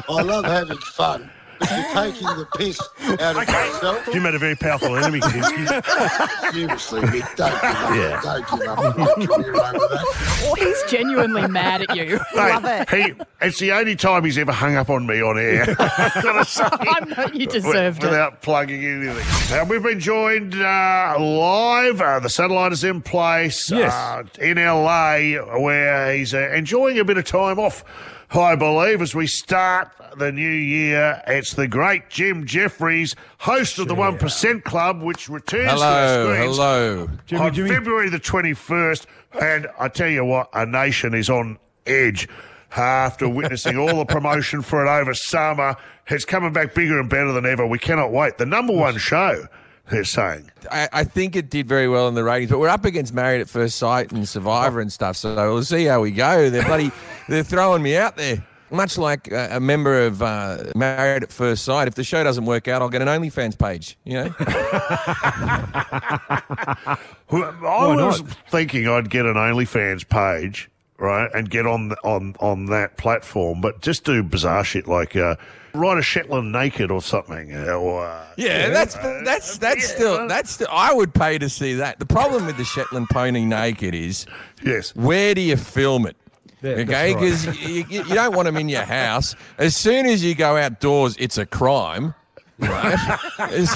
I 0.09 0.23
love 0.23 0.45
having 0.45 0.79
fun. 0.79 1.31
If 1.61 1.71
you're 1.71 2.05
taking 2.05 2.27
the 2.29 2.47
piss 2.57 2.81
out 3.21 3.37
of 3.37 3.49
yourself, 3.49 4.15
You 4.15 4.21
made 4.21 4.35
a 4.35 4.39
very 4.39 4.55
powerful 4.57 4.97
enemy, 4.97 5.21
Gudinski. 5.21 6.53
seriously, 6.53 7.01
Mick, 7.03 7.37
don't 7.37 7.51
give 7.53 7.63
up. 7.65 7.95
Yeah. 7.95 8.21
Don't 8.23 8.61
give 8.61 8.69
up 8.69 8.79
on 8.79 9.23
your 9.23 9.29
career 9.29 9.55
over 9.55 9.89
that. 9.89 10.55
He's 10.59 10.83
genuinely 10.91 11.47
mad 11.49 11.83
at 11.89 11.97
you. 11.97 12.19
Love 12.35 12.65
it. 12.65 12.91
he, 12.91 13.15
it's 13.41 13.59
the 13.59 13.73
only 13.73 13.97
time 13.97 14.25
he's 14.25 14.39
ever 14.39 14.53
hung 14.53 14.77
up 14.77 14.89
on 14.91 15.07
me 15.07 15.21
on 15.23 15.39
air. 15.39 15.63
I've 15.79 16.23
got 16.23 16.33
to 16.33 16.45
say. 16.45 16.65
I 16.71 17.01
know 17.05 17.27
you 17.35 17.47
deserved 17.47 18.03
it. 18.03 18.07
Without 18.07 18.43
plugging 18.43 18.85
anything. 18.85 19.27
Now, 19.57 19.65
we've 19.65 19.83
been 19.83 20.01
joined 20.01 20.55
uh, 20.55 21.17
live. 21.19 22.01
Uh, 22.01 22.21
the 22.21 22.29
satellite 22.31 22.73
is 22.73 22.85
in 22.85 23.03
place 23.03 23.71
Yes. 23.71 23.93
uh, 23.93 24.23
in 24.41 24.57
LA, 24.59 25.59
where 25.61 26.15
he's 26.15 26.35
uh, 26.35 26.51
enjoying 26.55 26.99
a 26.99 27.05
bit 27.05 27.19
of 27.19 27.25
time 27.25 27.59
off, 27.59 27.85
I 28.31 28.55
believe, 28.57 29.01
as 29.03 29.15
we 29.15 29.27
start 29.27 29.91
the 30.19 30.33
new 30.33 30.49
year. 30.49 31.23
It's 31.27 31.55
the 31.55 31.69
great 31.69 32.11
Jim 32.11 32.45
Jefferies, 32.47 33.15
host 33.39 33.79
of 33.79 33.89
the 33.89 33.95
1% 33.95 34.65
Club, 34.65 35.03
which 35.03 35.29
returns 35.29 35.81
to 35.81 35.87
our 35.87 36.09
Hello, 36.09 36.35
screens 36.35 36.57
hello. 36.57 37.11
Jimmy, 37.27 37.43
on 37.43 37.55
Jimmy. 37.55 37.69
February 37.71 38.09
the 38.11 38.21
21st. 38.21 39.07
And 39.41 39.67
I 39.79 39.89
tell 39.89 40.09
you 40.09 40.25
what, 40.25 40.49
a 40.53 40.67
nation 40.67 41.15
is 41.15 41.31
on 41.31 41.59
edge 41.87 42.29
after 42.77 43.29
witnessing 43.29 43.77
all 43.79 43.97
the 43.99 44.05
promotion 44.09 44.63
for 44.63 44.85
it 44.85 44.89
over 44.89 45.15
summer. 45.15 45.77
It's 46.09 46.25
coming 46.25 46.53
back 46.53 46.75
bigger 46.75 46.99
and 46.99 47.09
better 47.09 47.33
than 47.33 47.47
ever. 47.47 47.67
We 47.67 47.79
cannot 47.79 48.13
wait. 48.13 48.39
The 48.39 48.47
number 48.47 48.75
one 48.75 48.97
show, 48.99 49.47
they're 49.91 50.05
saying. 50.05 50.51
I, 50.71 50.89
I 50.93 51.05
think 51.05 51.37
it 51.37 51.51
did 51.51 51.67
very 51.67 51.89
well 51.89 52.09
in 52.09 52.15
the 52.15 52.25
ratings, 52.25 52.51
but 52.51 52.59
we're 52.59 52.69
up 52.69 52.85
against 52.85 53.13
Married 53.13 53.41
at 53.41 53.49
First 53.49 53.77
Sight 53.77 54.13
and 54.13 54.29
Survivor 54.29 54.81
and 54.81 54.93
stuff, 54.93 55.17
so 55.17 55.35
we'll 55.35 55.65
see 55.65 55.85
how 55.85 56.01
we 56.01 56.11
go. 56.11 56.51
They're 56.51 56.65
bloody, 56.65 56.91
they're 57.29 57.43
throwing 57.43 57.83
me 57.83 57.97
out 57.97 58.17
there. 58.17 58.45
Much 58.71 58.99
like 58.99 59.31
a, 59.31 59.57
a 59.57 59.61
member 59.61 60.05
of 60.07 60.23
uh, 60.23 60.59
Married 60.75 61.23
at 61.23 61.33
First 61.33 61.65
Sight, 61.65 61.89
if 61.89 61.95
the 61.95 62.05
show 62.05 62.23
doesn't 62.23 62.45
work 62.45 62.69
out, 62.69 62.83
I'll 62.83 62.89
get 62.91 63.01
an 63.03 63.09
OnlyFans 63.09 63.59
page. 63.59 63.97
You 64.05 64.25
know, 64.25 64.35
I 64.39 66.99
Why 67.29 67.95
was 67.97 68.23
not? 68.23 68.31
thinking 68.51 68.89
I'd 68.89 69.11
get 69.11 69.27
an 69.27 69.35
OnlyFans 69.35 70.09
page, 70.09 70.71
right, 70.99 71.31
and 71.35 71.49
get 71.51 71.67
on 71.67 71.93
on 72.05 72.35
on 72.41 72.67
that 72.67 72.97
platform, 72.97 73.61
but 73.61 73.81
just 73.81 74.05
do 74.05 74.23
bizarre 74.23 74.65
shit 74.65 74.87
like 74.87 75.17
uh, 75.17 75.37
ride 75.75 75.99
a 75.99 76.03
Shetland 76.03 76.53
naked 76.53 76.91
or 76.91 77.03
something. 77.03 77.55
uh, 77.55 77.73
Or, 77.73 78.07
uh, 78.07 78.27
yeah, 78.37 78.69
that's 78.71 78.95
that's 79.25 79.59
that's 79.59 79.89
still 79.89 80.27
that's 80.29 80.51
still, 80.51 80.69
I 80.71 80.93
would 80.93 81.15
pay 81.15 81.39
to 81.39 81.49
see 81.49 81.75
that. 81.75 81.99
The 81.99 82.07
problem 82.07 82.47
with 82.47 82.57
the 82.57 82.65
Shetland 82.65 83.09
pony 83.11 83.45
naked 83.45 83.95
is, 83.95 84.27
yes, 84.63 84.95
where 84.95 85.35
do 85.35 85.41
you 85.41 85.57
film 85.57 86.07
it? 86.07 86.17
Okay, 86.65 86.85
right. 86.85 87.15
because 87.15 87.47
you, 87.63 87.85
you, 87.89 88.03
you 88.05 88.15
don't 88.15 88.35
want 88.35 88.47
them 88.47 88.57
in 88.57 88.69
your 88.69 88.83
house. 88.83 89.37
As 89.59 89.77
soon 89.77 90.07
as 90.07 90.25
you 90.25 90.35
go 90.35 90.57
outdoors, 90.57 91.17
it's 91.19 91.39
a 91.39 91.47
crime. 91.47 92.15
Right? 92.59 92.99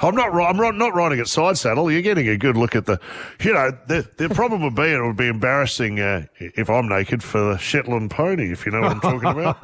I'm 0.00 0.14
not. 0.14 0.32
I'm 0.32 0.56
not, 0.56 0.76
not 0.76 0.94
riding 0.94 1.18
at 1.18 1.26
side 1.26 1.58
saddle. 1.58 1.90
You're 1.90 2.02
getting 2.02 2.28
a 2.28 2.36
good 2.36 2.56
look 2.56 2.76
at 2.76 2.86
the. 2.86 3.00
You 3.40 3.52
know, 3.52 3.72
the 3.88 4.08
the 4.16 4.28
problem 4.28 4.62
would 4.62 4.76
be 4.76 4.82
it 4.82 5.02
would 5.02 5.16
be 5.16 5.26
embarrassing 5.26 5.98
uh, 5.98 6.26
if 6.38 6.70
I'm 6.70 6.88
naked 6.88 7.20
for 7.22 7.40
the 7.40 7.58
Shetland 7.58 8.12
pony. 8.12 8.52
If 8.52 8.64
you 8.64 8.70
know 8.72 8.82
what 8.82 8.92
I'm 8.92 9.00
talking 9.00 9.28
about. 9.28 9.58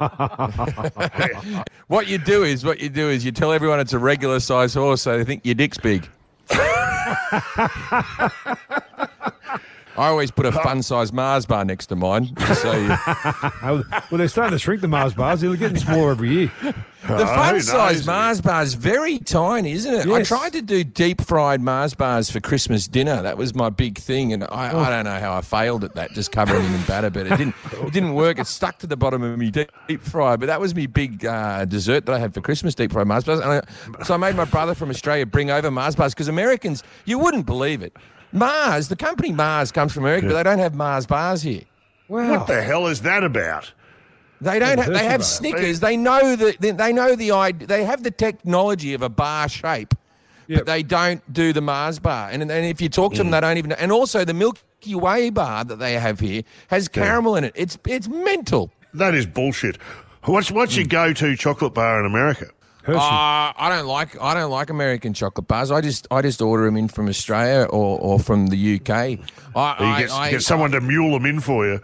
What 1.87 2.07
you 2.07 2.17
do 2.17 2.43
is 2.43 2.65
what 2.65 2.79
you 2.79 2.89
do 2.89 3.09
is 3.09 3.23
you 3.23 3.31
tell 3.31 3.51
everyone 3.51 3.79
it's 3.79 3.93
a 3.93 3.99
regular 3.99 4.39
size 4.39 4.73
horse, 4.73 5.03
so 5.03 5.19
they 5.19 5.23
think 5.23 5.45
your 5.45 5.53
dick's 5.53 5.77
big. 5.77 6.09
I 9.97 10.07
always 10.07 10.29
put 10.31 10.45
a 10.45 10.51
fun 10.51 10.81
sized 10.83 11.13
Mars 11.13 11.45
bar 11.45 11.63
next 11.63 11.87
to 11.87 11.95
mine. 11.95 12.35
So 12.55 12.71
you, 12.73 12.89
well, 13.63 13.83
they're 14.11 14.27
starting 14.27 14.51
to 14.51 14.59
shrink 14.59 14.81
the 14.81 14.87
Mars 14.87 15.13
bars. 15.13 15.41
They're 15.41 15.55
getting 15.55 15.77
smaller 15.77 16.11
every 16.11 16.29
year. 16.29 16.51
the 17.07 17.25
fun 17.25 17.61
sized 17.61 18.05
Mars 18.05 18.41
bar 18.41 18.61
is 18.63 18.73
very 18.73 19.19
tiny, 19.19 19.71
isn't 19.73 19.93
it? 19.93 20.07
I 20.07 20.23
tried 20.23 20.51
to 20.53 20.61
do 20.61 20.83
deep 20.83 21.21
fried 21.21 21.61
Mars 21.61 21.93
bars 21.93 22.29
for 22.29 22.39
Christmas 22.41 22.87
dinner. 22.87 23.21
That 23.21 23.37
was 23.37 23.55
my 23.55 23.69
big 23.69 23.97
thing, 23.97 24.33
and 24.33 24.43
I, 24.45 24.71
Oh. 24.71 24.79
I 24.79 24.89
don't 24.89 25.05
know 25.05 25.19
how 25.19 25.33
I 25.37 25.41
failed 25.41 25.83
at 25.85 25.95
that, 25.95 26.11
just 26.11 26.31
covering 26.31 26.63
them 26.63 26.75
in 26.75 26.81
batter, 26.83 27.09
but 27.09 27.27
it 27.27 27.37
didn't 27.37 27.55
it 27.81 27.93
didn't 27.93 28.15
work. 28.15 28.37
It 28.39 28.47
stuck 28.47 28.79
to 28.79 28.87
the 28.87 28.97
bottom 28.97 29.21
of 29.23 29.37
me 29.37 29.49
deep, 29.51 29.71
deep 29.87 30.01
fry. 30.01 30.35
But 30.35 30.47
that 30.47 30.59
was 30.59 30.75
my 30.75 30.87
big 30.87 31.25
uh, 31.25 31.63
dessert 31.65 32.05
that 32.07 32.13
I 32.13 32.19
had 32.19 32.33
for 32.33 32.41
Christmas, 32.41 32.75
deep 32.75 32.91
fried 32.91 33.07
Mars 33.07 33.23
bars. 33.23 33.39
And 33.39 33.49
I, 33.49 34.03
so 34.03 34.13
I 34.13 34.17
made 34.17 34.35
my 34.35 34.45
brother 34.45 34.75
from 34.75 34.89
Australia 34.89 35.25
bring 35.25 35.51
over 35.51 35.71
Mars 35.71 35.95
bars 35.95 36.13
because 36.13 36.27
Americans, 36.27 36.83
you 37.05 37.17
wouldn't 37.19 37.45
believe 37.45 37.81
it. 37.81 37.95
Mars, 38.35 38.87
the 38.89 38.95
company 38.95 39.31
Mars 39.31 39.71
comes 39.71 39.93
from 39.93 40.03
America, 40.03 40.27
but 40.27 40.33
they 40.35 40.43
don't 40.43 40.59
have 40.59 40.75
Mars 40.75 41.05
bars 41.05 41.41
here. 41.41 41.63
What 42.07 42.45
the 42.47 42.61
hell 42.61 42.87
is 42.87 43.01
that 43.01 43.23
about? 43.23 43.71
They 44.41 44.59
don't. 44.59 44.75
Never 44.75 44.83
Ha- 44.83 44.97
they 44.99 45.05
have 45.05 45.21
that. 45.21 45.25
Snickers. 45.25 45.79
They 45.79 45.97
know 45.97 46.35
the. 46.35 46.55
They 46.59 46.71
they 46.71 46.93
know 46.93 47.15
the. 47.15 47.31
id- 47.31 47.59
They 47.61 47.83
have 47.85 48.03
the 48.03 48.11
technology 48.11 48.93
of 48.93 49.01
a 49.01 49.09
bar 49.09 49.47
shape, 49.49 49.95
but 50.49 50.65
they 50.65 50.83
don't 50.83 51.21
do 51.33 51.53
the 51.53 51.61
Mars 51.61 51.97
bar. 51.99 52.29
And 52.29 52.41
and 52.43 52.51
if 52.51 52.81
you 52.81 52.89
talk 52.89 53.13
to 53.13 53.19
them, 53.19 53.31
they 53.31 53.39
don't 53.39 53.57
even. 53.57 53.69
Know. 53.69 53.77
And 53.79 53.91
also 53.91 54.25
the 54.25 54.33
Milky 54.33 54.93
Way 54.93 55.29
bar 55.29 55.63
that 55.63 55.77
they 55.79 55.93
have 55.93 56.19
here 56.19 56.43
has 56.67 56.87
caramel 56.89 57.37
in 57.37 57.45
it. 57.45 57.53
It's 57.55 57.77
it's 57.87 58.07
mental. 58.09 58.71
That 58.93 59.15
is 59.15 59.25
bullshit. 59.25 59.77
What's 60.25 60.51
what's 60.51 60.75
your 60.75 60.85
go-to 60.85 61.35
chocolate 61.37 61.73
bar 61.73 61.99
in 62.01 62.05
America? 62.05 62.47
Uh, 62.87 63.53
I 63.57 63.69
don't 63.69 63.87
like 63.87 64.19
I 64.21 64.33
don't 64.33 64.51
like 64.51 64.69
American 64.69 65.13
chocolate 65.13 65.47
bars. 65.47 65.71
I 65.71 65.81
just 65.81 66.07
I 66.11 66.21
just 66.21 66.41
order 66.41 66.65
them 66.65 66.77
in 66.77 66.87
from 66.87 67.07
Australia 67.09 67.65
or, 67.65 67.99
or 67.99 68.19
from 68.19 68.47
the 68.47 68.75
UK. 68.75 68.89
I, 69.55 70.01
get, 70.01 70.11
I- 70.11 70.31
get 70.31 70.41
someone 70.43 70.71
to 70.71 70.81
mule 70.81 71.11
them 71.11 71.25
in 71.25 71.39
for 71.39 71.65
you. 71.65 71.79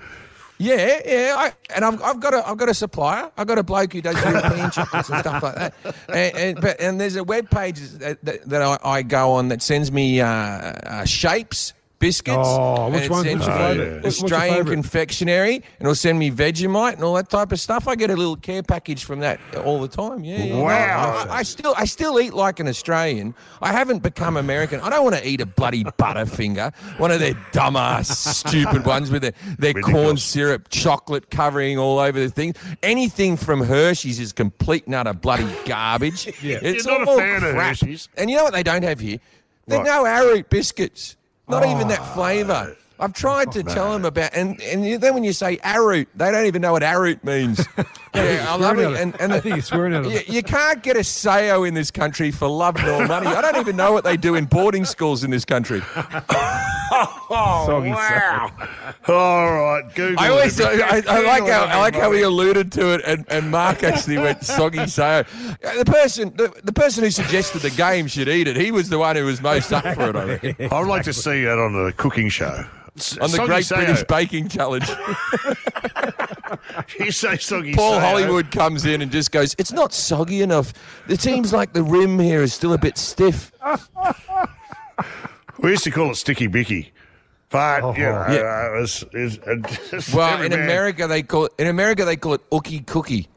Yeah, 0.58 1.00
yeah, 1.08 1.36
I, 1.40 1.54
and 1.76 1.84
I've, 1.84 2.00
I've 2.04 2.20
got 2.20 2.36
a 2.36 2.48
I've 2.48 2.58
got 2.58 2.70
a 2.70 2.74
supplier. 2.76 3.32
I've 3.36 3.48
got 3.48 3.58
a 3.58 3.64
bloke 3.64 3.94
who 3.94 4.02
does 4.04 4.14
European 4.24 4.70
chocolates 4.72 5.10
and 5.10 5.20
stuff 5.22 5.42
like 5.42 5.56
that. 5.56 5.74
And, 6.08 6.38
and 6.38 6.62
but 6.62 6.80
and 6.80 7.02
there's 7.02 7.16
a 7.16 7.24
web 7.24 7.50
page 7.50 7.80
that, 7.80 8.24
that, 8.24 8.48
that 8.48 8.62
I, 8.62 8.78
I 8.84 9.02
go 9.02 9.32
on 9.32 9.48
that 9.48 9.64
sends 9.64 9.92
me 9.92 10.22
uh, 10.22 10.28
uh, 10.28 11.06
shapes. 11.06 11.74
Biscuits. 12.02 12.36
Oh, 12.38 12.90
which 12.90 13.10
one- 13.10 13.24
sends 13.24 13.48
what's 13.48 13.58
your 13.58 13.68
favourite? 13.76 14.06
Australian 14.06 14.66
confectionery, 14.66 15.56
and 15.56 15.64
it'll 15.82 15.96
send 15.96 16.20
me 16.20 16.32
Vegemite 16.32 16.96
and 16.96 17.04
all 17.04 17.14
that 17.14 17.30
type 17.30 17.52
of 17.54 17.60
stuff. 17.60 17.88
I 17.88 17.96
get 17.96 18.10
a 18.10 18.16
little 18.16 18.36
care 18.36 18.64
package 18.64 19.06
from 19.06 19.20
that 19.20 19.40
all 19.64 19.80
the 19.80 19.88
time. 19.88 20.24
Yeah, 20.24 20.44
yeah. 20.44 20.56
Wow. 20.62 21.28
I, 21.30 21.38
I 21.38 21.44
still 21.44 21.74
I 21.78 21.86
still 21.86 22.20
eat 22.20 22.34
like 22.34 22.60
an 22.60 22.68
Australian. 22.68 23.36
I 23.62 23.72
haven't 23.72 24.04
become 24.04 24.36
American. 24.36 24.82
I 24.82 24.90
don't 24.90 25.04
want 25.04 25.16
to 25.16 25.26
eat 25.26 25.40
a 25.40 25.46
bloody 25.46 25.84
Butterfinger, 25.86 26.74
one 27.00 27.12
of 27.12 27.20
their 27.20 27.36
dumbass, 27.54 28.06
stupid 28.08 28.86
ones 28.86 29.12
with 29.12 29.22
their, 29.22 29.34
their 29.60 29.74
corn 29.74 30.18
syrup, 30.18 30.68
chocolate 30.70 31.30
covering 31.30 31.78
all 31.78 32.00
over 32.00 32.20
the 32.20 32.30
thing. 32.32 32.56
Anything 32.84 33.38
from 33.38 33.62
Hershey's 33.62 34.20
is 34.20 34.34
complete 34.34 34.88
and 34.88 34.96
utter 34.96 35.14
bloody 35.14 35.48
garbage. 35.66 36.26
Yeah. 36.42 36.58
It's 36.62 36.86
You're 36.86 36.98
not 37.00 37.08
a 37.08 37.12
all 37.12 37.18
fan 37.20 37.44
of 37.44 37.54
crap. 37.54 37.68
Hershey's. 37.78 38.10
And 38.18 38.30
you 38.32 38.38
know 38.38 38.44
what 38.44 38.54
they 38.54 38.64
don't 38.64 38.84
have 38.84 39.00
here? 39.00 39.20
There's 39.68 39.80
What? 39.80 39.86
no 39.86 40.06
arrowroot 40.06 40.50
biscuits. 40.50 41.16
Not 41.52 41.66
even 41.66 41.88
Oh. 41.88 41.90
that 41.90 42.14
flavour. 42.14 42.76
I've 43.00 43.14
tried 43.14 43.52
to 43.54 43.64
tell 43.64 43.92
them 43.92 44.06
about, 44.06 44.30
and, 44.34 44.62
and 44.62 45.02
then 45.02 45.14
when 45.16 45.24
you 45.24 45.34
say 45.34 45.60
arrowroot, 45.64 46.08
they 46.16 46.32
don't 46.32 46.46
even 46.46 46.62
know 46.62 46.72
what 46.74 46.84
arrowroot 46.84 47.24
means. 47.24 47.66
yeah, 48.14 48.46
I 48.50 48.56
love 48.58 48.78
it. 48.78 48.94
And, 49.00 49.20
and 49.22 49.32
I 49.34 49.40
think 49.40 49.56
you're 49.56 49.62
swearing 49.64 49.94
at 49.94 50.06
it. 50.06 50.28
you, 50.28 50.36
you 50.36 50.44
can't 50.44 50.84
get 50.84 50.98
a 50.98 51.04
Sao 51.04 51.64
in 51.64 51.74
this 51.74 51.92
country 51.92 52.32
for 52.32 52.48
love 52.48 52.76
nor 52.84 53.08
money. 53.08 53.28
I 53.28 53.42
don't 53.42 53.58
even 53.58 53.76
know 53.76 53.94
what 53.94 54.04
they 54.04 54.18
do 54.18 54.36
in 54.36 54.46
boarding 54.46 54.86
schools 54.86 55.24
in 55.24 55.32
this 55.32 55.46
country. 55.46 55.82
Oh, 57.34 57.82
wow. 57.82 58.52
All 59.08 59.54
right, 59.54 59.96
Google. 59.96 60.20
I 60.20 60.28
always, 60.30 60.60
it. 60.60 60.66
I, 60.66 61.02
I 61.08 61.22
like 61.22 61.48
how 61.48 61.64
I 61.64 61.78
like 61.78 61.96
how 61.96 62.12
he 62.12 62.22
alluded 62.22 62.70
to 62.74 62.94
it, 62.94 63.02
and, 63.06 63.26
and 63.30 63.50
Mark 63.50 63.82
actually 63.84 64.18
went 64.18 64.44
soggy 64.44 64.86
Sao. 64.88 65.20
Uh, 65.20 65.24
the 65.78 65.86
person, 65.86 66.34
the, 66.36 66.54
the 66.66 66.74
person 66.74 67.06
who 67.06 67.10
suggested 67.10 67.60
the 67.62 67.70
game 67.70 68.08
should 68.08 68.28
eat 68.28 68.50
it. 68.50 68.58
He 68.58 68.72
was 68.72 68.90
the 68.90 68.98
one 68.98 69.16
who 69.16 69.24
was 69.24 69.42
most 69.42 69.72
up 69.72 69.84
for 69.96 70.10
it. 70.10 70.16
I 70.18 70.24
reckon. 70.26 70.56
I'd 70.72 70.88
like 70.88 71.04
to 71.04 71.14
see 71.14 71.46
that 71.46 71.58
on 71.58 71.74
a 71.88 71.94
cooking 71.94 72.28
show. 72.28 72.66
S- 72.98 73.18
On 73.20 73.32
the 73.32 73.38
Great. 73.46 73.70
British 73.70 74.04
Baking 74.04 74.50
Challenge, 74.50 74.90
You 77.00 77.12
say 77.12 77.38
soggy 77.38 77.74
Paul 77.74 77.94
Sao. 77.94 78.00
Hollywood 78.00 78.52
comes 78.52 78.86
in 78.86 79.02
and 79.02 79.12
just 79.12 79.32
goes, 79.32 79.56
"It's 79.58 79.72
not 79.72 79.94
soggy 79.94 80.42
enough. 80.42 80.74
It 81.08 81.20
seems 81.22 81.52
like 81.54 81.74
the 81.74 81.84
rim 81.84 82.20
here 82.20 82.42
is 82.42 82.54
still 82.54 82.74
a 82.74 82.78
bit 82.78 82.98
stiff." 82.98 83.52
We 85.60 85.70
used 85.72 85.84
to 85.84 85.92
call 85.92 86.10
it 86.12 86.16
sticky 86.16 86.48
bicky. 86.48 86.92
But, 87.50 87.96
you 87.98 88.04
know. 88.04 88.26
Yeah. 88.30 88.70
uh, 88.72 88.78
it 88.78 88.82
was, 88.82 89.04
it 89.12 89.92
was- 89.92 90.12
Well, 90.14 90.42
in 90.42 90.50
man- 90.52 90.64
America 90.64 91.06
they 91.08 91.22
call 91.22 91.46
it 91.46 91.52
in 91.60 91.68
America 91.68 92.04
they 92.06 92.16
call 92.16 92.34
it 92.34 92.50
ookie 92.50 92.86
cookie. 92.88 93.28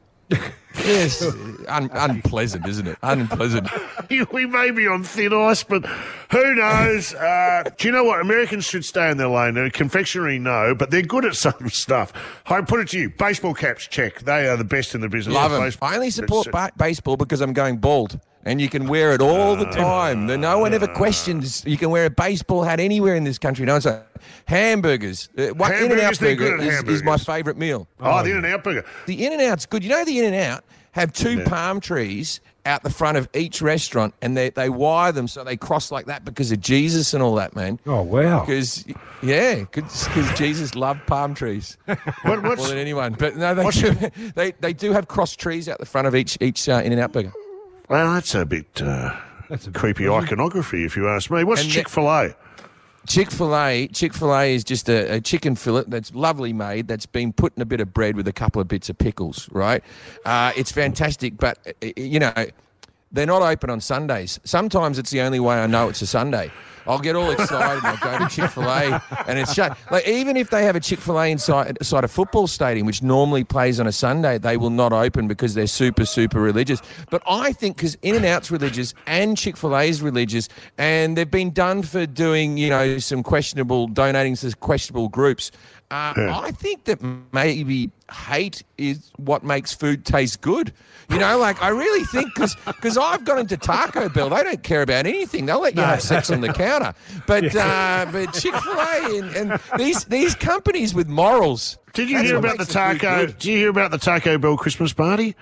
Yes, 0.79 1.23
un- 1.69 1.91
unpleasant, 1.93 2.67
isn't 2.67 2.87
it? 2.87 2.99
Unpleasant. 3.03 3.69
we 4.33 4.47
may 4.47 4.71
be 4.71 4.87
on 4.87 5.03
thin 5.05 5.33
ice, 5.33 5.63
but 5.65 5.85
who 6.31 6.55
knows? 6.55 7.15
Uh, 7.25 7.63
do 7.79 7.89
you 7.89 7.93
know 7.93 8.05
what? 8.05 8.21
Americans 8.21 8.65
should 8.65 8.85
stay 8.85 9.11
in 9.11 9.17
their 9.17 9.29
lane. 9.29 9.57
Uh, 9.57 9.69
confectionery, 9.73 10.39
no, 10.39 10.75
but 10.75 10.91
they're 10.91 11.03
good 11.03 11.25
at 11.25 11.35
some 11.35 11.69
stuff. 11.71 12.13
I 12.47 12.61
put 12.61 12.81
it 12.81 12.89
to 12.91 12.99
you: 12.99 13.11
baseball 13.11 13.55
caps, 13.55 13.87
check. 13.87 14.21
They 14.21 14.47
are 14.49 14.57
the 14.57 14.65
best 14.65 14.95
in 14.95 15.01
the 15.01 15.09
business. 15.09 15.35
Love 15.35 15.51
them. 15.53 15.63
Baseball- 15.63 15.89
I 15.89 15.95
only 15.95 16.11
support 16.11 16.51
ba- 16.53 16.71
baseball 16.77 17.17
because 17.17 17.41
I'm 17.41 17.53
going 17.53 17.79
bald. 17.79 18.21
And 18.47 18.61
you 18.61 18.69
can 18.69 18.87
wear 18.87 19.13
it 19.13 19.21
all 19.21 19.57
the 19.57 19.65
time. 19.67 20.27
The- 20.27 20.37
No 20.37 20.59
one 20.59 20.75
ever 20.75 20.87
questions. 20.87 21.65
You 21.67 21.77
can 21.79 21.91
wear 21.91 22.05
a 22.07 22.11
baseball 22.11 22.63
hat 22.63 22.79
anywhere 22.81 23.15
in 23.15 23.25
this 23.25 23.39
country. 23.39 23.65
No 23.65 23.73
one's 23.75 23.87
like, 23.87 24.07
hamburgers. 24.47 25.29
Uh, 25.37 25.49
what 25.49 25.75
In 25.75 25.91
and 25.91 26.01
Out 26.01 26.19
burger 26.19 26.57
is, 26.59 26.83
is 26.85 27.03
my 27.03 27.17
favourite 27.17 27.59
meal. 27.59 27.89
Oh, 28.01 28.23
the 28.23 28.31
In 28.31 28.37
and 28.39 28.47
Out 28.47 28.65
burger. 28.65 28.85
The 29.07 29.25
In 29.27 29.33
and 29.33 29.43
Out's 29.43 29.67
good. 29.67 29.83
You 29.83 29.91
know, 29.91 30.05
the 30.05 30.19
In 30.19 30.27
and 30.27 30.35
Out 30.35 30.65
have 30.93 31.13
two 31.13 31.43
palm 31.45 31.81
trees 31.81 32.41
out 32.67 32.83
the 32.83 32.91
front 32.91 33.19
of 33.19 33.29
each 33.35 33.61
restaurant, 33.61 34.15
and 34.23 34.37
they, 34.37 34.49
they 34.51 34.69
wire 34.71 35.13
them 35.13 35.29
so 35.29 35.45
they 35.45 35.57
cross 35.57 35.91
like 35.91 36.07
that 36.07 36.25
because 36.25 36.51
of 36.51 36.61
Jesus 36.61 37.13
and 37.13 37.23
all 37.23 37.35
that, 37.35 37.55
man. 37.55 37.79
Oh 37.87 38.01
wow! 38.03 38.41
Because 38.41 38.85
yeah, 39.23 39.57
because 39.57 40.07
Jesus 40.37 40.75
loved 40.75 41.07
palm 41.07 41.35
trees 41.35 41.77
What, 42.23 42.43
more 42.43 42.57
than 42.57 42.79
anyone. 42.79 43.17
But 43.19 43.37
no, 43.37 43.55
they 43.55 43.69
do, 43.71 43.95
they 44.35 44.53
they 44.53 44.73
do 44.73 44.93
have 44.93 45.09
cross 45.09 45.37
trees 45.37 45.69
out 45.69 45.79
the 45.79 45.87
front 45.87 46.07
of 46.07 46.15
each 46.15 46.39
each 46.41 46.69
uh, 46.69 46.81
In 46.85 46.93
and 46.93 47.01
Out 47.01 47.13
burger. 47.13 47.33
Well, 47.89 48.15
that's 48.15 48.35
a 48.35 48.45
bit 48.47 48.83
uh, 48.83 49.15
creepy 49.73 50.09
iconography, 50.09 50.85
if 50.85 50.97
you 50.97 51.09
ask 51.09 51.31
me. 51.31 51.45
What's 51.45 51.65
Chick 51.67 51.89
Fil 51.89 52.09
A? 52.09 52.35
Chick 53.07 53.31
Fil 53.31 53.55
A, 53.55 53.87
Chick 53.89 54.15
Fil 54.15 54.35
A 54.35 54.55
is 54.55 54.65
just 54.65 54.89
a, 54.89 55.17
a 55.17 55.21
chicken 55.21 55.57
fillet 55.57 55.85
that's 55.89 56.15
lovely 56.15 56.53
made. 56.53 56.89
That's 56.89 57.05
been 57.07 57.33
put 57.33 57.55
in 57.55 57.61
a 57.63 57.67
bit 57.67 57.81
of 57.81 57.93
bread 57.93 58.17
with 58.17 58.27
a 58.29 58.33
couple 58.33 58.63
of 58.63 58.69
bits 58.69 58.89
of 58.89 58.97
pickles. 58.97 59.49
Right, 59.53 59.85
uh, 60.25 60.53
it's 60.57 60.73
fantastic. 60.73 61.37
But 61.37 61.59
uh, 61.83 61.89
you 61.97 62.19
know, 62.19 62.33
they're 63.13 63.27
not 63.27 63.43
open 63.43 63.69
on 63.69 63.81
Sundays. 63.81 64.41
Sometimes 64.45 64.99
it's 64.99 65.11
the 65.11 65.21
only 65.21 65.41
way 65.41 65.57
I 65.57 65.67
know 65.67 65.89
it's 65.89 66.03
a 66.03 66.07
Sunday. 66.07 66.51
I'll 66.87 66.99
get 66.99 67.17
all 67.17 67.31
excited 67.31 67.85
and 67.85 67.87
I'll 67.87 68.19
go 68.19 68.25
to 68.25 68.35
Chick 68.35 68.51
Fil 68.51 68.65
A 68.65 69.03
and 69.27 69.39
it's 69.39 69.55
shut. 69.55 69.77
Like 69.91 70.07
even 70.07 70.37
if 70.37 70.51
they 70.51 70.65
have 70.65 70.77
a 70.77 70.81
Chick 70.81 70.99
Fil 70.99 71.19
A 71.19 71.31
inside, 71.31 71.77
inside 71.81 72.05
a 72.05 72.09
football 72.09 72.47
stadium, 72.47 72.87
which 72.87 73.03
normally 73.03 73.45
plays 73.45 73.81
on 73.81 73.87
a 73.87 73.93
Sunday, 73.93 74.39
they 74.39 74.57
will 74.57 74.71
not 74.71 74.93
open 74.93 75.29
because 75.29 75.55
they're 75.55 75.67
super 75.67 76.05
super 76.05 76.41
religious. 76.41 76.81
But 77.11 77.23
I 77.27 77.53
think 77.53 77.77
because 77.77 77.97
In 78.03 78.15
and 78.15 78.25
Out's 78.25 78.51
religious 78.51 78.95
and 79.07 79.37
Chick 79.37 79.57
Fil 79.57 79.77
A's 79.77 80.03
religious, 80.03 80.49
and 80.79 81.17
they've 81.17 81.31
been 81.31 81.53
done 81.53 81.83
for 81.83 82.07
doing 82.07 82.57
you 82.57 82.71
know 82.71 82.99
some 82.99 83.23
questionable 83.23 83.89
donating 83.89 84.37
to 84.37 84.55
questionable 84.57 85.09
groups. 85.09 85.51
Uh, 85.91 86.13
I 86.17 86.51
think 86.51 86.85
that 86.85 86.99
maybe 87.33 87.91
hate 88.13 88.63
is 88.79 89.11
what 89.17 89.45
makes 89.45 89.73
food 89.73 90.05
taste 90.05 90.41
good. 90.41 90.73
You 91.11 91.19
know, 91.19 91.39
like 91.39 91.63
I 91.63 91.69
really 91.69 92.05
think 92.07 92.33
because 92.35 92.57
because 92.67 92.97
I've 92.97 93.25
gone 93.25 93.39
into 93.39 93.57
Taco 93.57 94.09
Bell, 94.09 94.31
they 94.31 94.43
don't 94.43 94.63
care 94.63 94.83
about 94.83 95.07
anything. 95.07 95.47
They'll 95.47 95.61
let 95.61 95.75
you 95.77 95.83
have 95.83 96.03
sex 96.03 96.31
on 96.31 96.41
the 96.41 96.53
counter. 96.53 96.95
But 97.27 97.55
uh, 97.55 98.07
but 98.11 98.33
Chick 98.33 98.55
Fil 98.55 98.73
A 98.73 99.19
and, 99.19 99.37
and 99.37 99.61
these 99.79 100.05
these 100.05 100.35
companies 100.35 100.95
with 100.95 101.09
morals. 101.09 101.79
Did 101.93 102.11
you 102.11 102.23
hear 102.23 102.37
about 102.37 102.59
the 102.59 102.65
taco? 102.65 103.27
Did 103.27 103.45
you 103.45 103.57
hear 103.57 103.69
about 103.69 103.91
the 103.91 103.99
Taco 103.99 104.39
Bell 104.39 104.57
Christmas 104.57 104.93
party? 104.93 105.37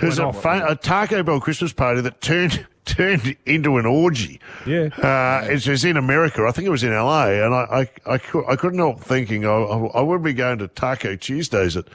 There's 0.00 0.18
a, 0.18 0.32
fa- 0.32 0.66
a 0.68 0.76
Taco 0.76 1.22
Bell 1.22 1.40
Christmas 1.40 1.72
party 1.72 2.00
that 2.02 2.20
turned 2.20 2.66
turned 2.84 3.36
into 3.46 3.76
an 3.78 3.86
orgy. 3.86 4.40
Yeah. 4.66 4.88
Uh, 4.96 5.46
it's, 5.50 5.66
it's 5.66 5.84
in 5.84 5.96
America. 5.96 6.44
I 6.46 6.52
think 6.52 6.66
it 6.66 6.70
was 6.70 6.82
in 6.84 6.92
LA, 6.92 7.26
and 7.26 7.54
I 7.54 7.88
I, 8.06 8.14
I, 8.14 8.20
I 8.48 8.56
couldn't 8.56 8.78
help 8.78 9.00
thinking 9.00 9.44
I, 9.46 9.50
I, 9.50 9.76
I 9.86 10.00
would 10.00 10.22
be 10.22 10.32
going 10.32 10.58
to 10.58 10.68
Taco 10.68 11.16
Tuesdays 11.16 11.76
at. 11.76 11.86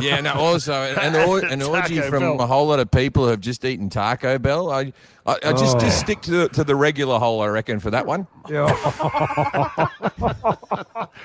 Yeah, 0.00 0.20
no. 0.20 0.32
Also, 0.34 0.72
an, 0.72 1.14
or, 1.28 1.40
an 1.44 1.62
orgy 1.62 1.96
Taco 1.96 2.10
from 2.10 2.20
Bell. 2.20 2.40
a 2.40 2.46
whole 2.46 2.66
lot 2.66 2.80
of 2.80 2.90
people 2.90 3.24
who 3.24 3.30
have 3.30 3.40
just 3.40 3.64
eaten 3.64 3.88
Taco 3.90 4.38
Bell. 4.38 4.70
I, 4.70 4.92
I, 5.26 5.36
I 5.44 5.52
just 5.52 5.76
Oh. 5.76 5.80
just 5.80 6.00
stick 6.00 6.20
to 6.22 6.30
the, 6.30 6.48
to 6.50 6.64
the 6.64 6.76
regular 6.76 7.18
hole, 7.18 7.40
I 7.42 7.46
reckon, 7.46 7.80
for 7.80 7.90
that 7.90 8.06
one. 8.06 8.26
Yeah. 8.48 8.66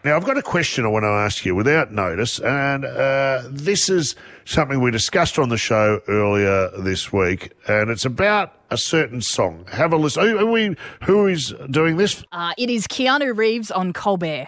Now, 0.04 0.16
I've 0.16 0.26
got 0.26 0.38
a 0.38 0.42
question 0.42 0.86
I 0.86 0.88
want 0.88 1.04
to 1.04 1.08
ask 1.10 1.46
you 1.46 1.56
without 1.56 1.92
notice, 1.92 2.40
and 2.40 2.86
uh, 2.86 3.44
this 3.50 3.90
is 3.90 4.16
something 4.46 4.82
we 4.82 4.92
discussed 4.92 5.38
on 5.38 5.50
the 5.50 5.58
show 5.58 6.00
earlier 6.08 6.70
this 6.80 7.12
week, 7.12 7.52
and 7.68 7.90
it's 7.90 8.06
about 8.06 8.54
a 8.72 8.78
certain 8.78 9.22
song. 9.22 9.66
Have 9.72 9.94
a 9.94 9.98
listen. 9.98 10.24
Who, 10.24 10.38
who, 10.38 10.48
we, 10.52 10.76
who 11.04 11.28
is 11.28 11.54
doing 11.70 11.98
this? 11.98 12.24
Uh, 12.32 12.54
it 12.58 12.70
is 12.70 12.88
Keanu 12.88 13.36
Reeves 13.36 13.72
on 13.72 13.94
Colbert. 13.94 14.48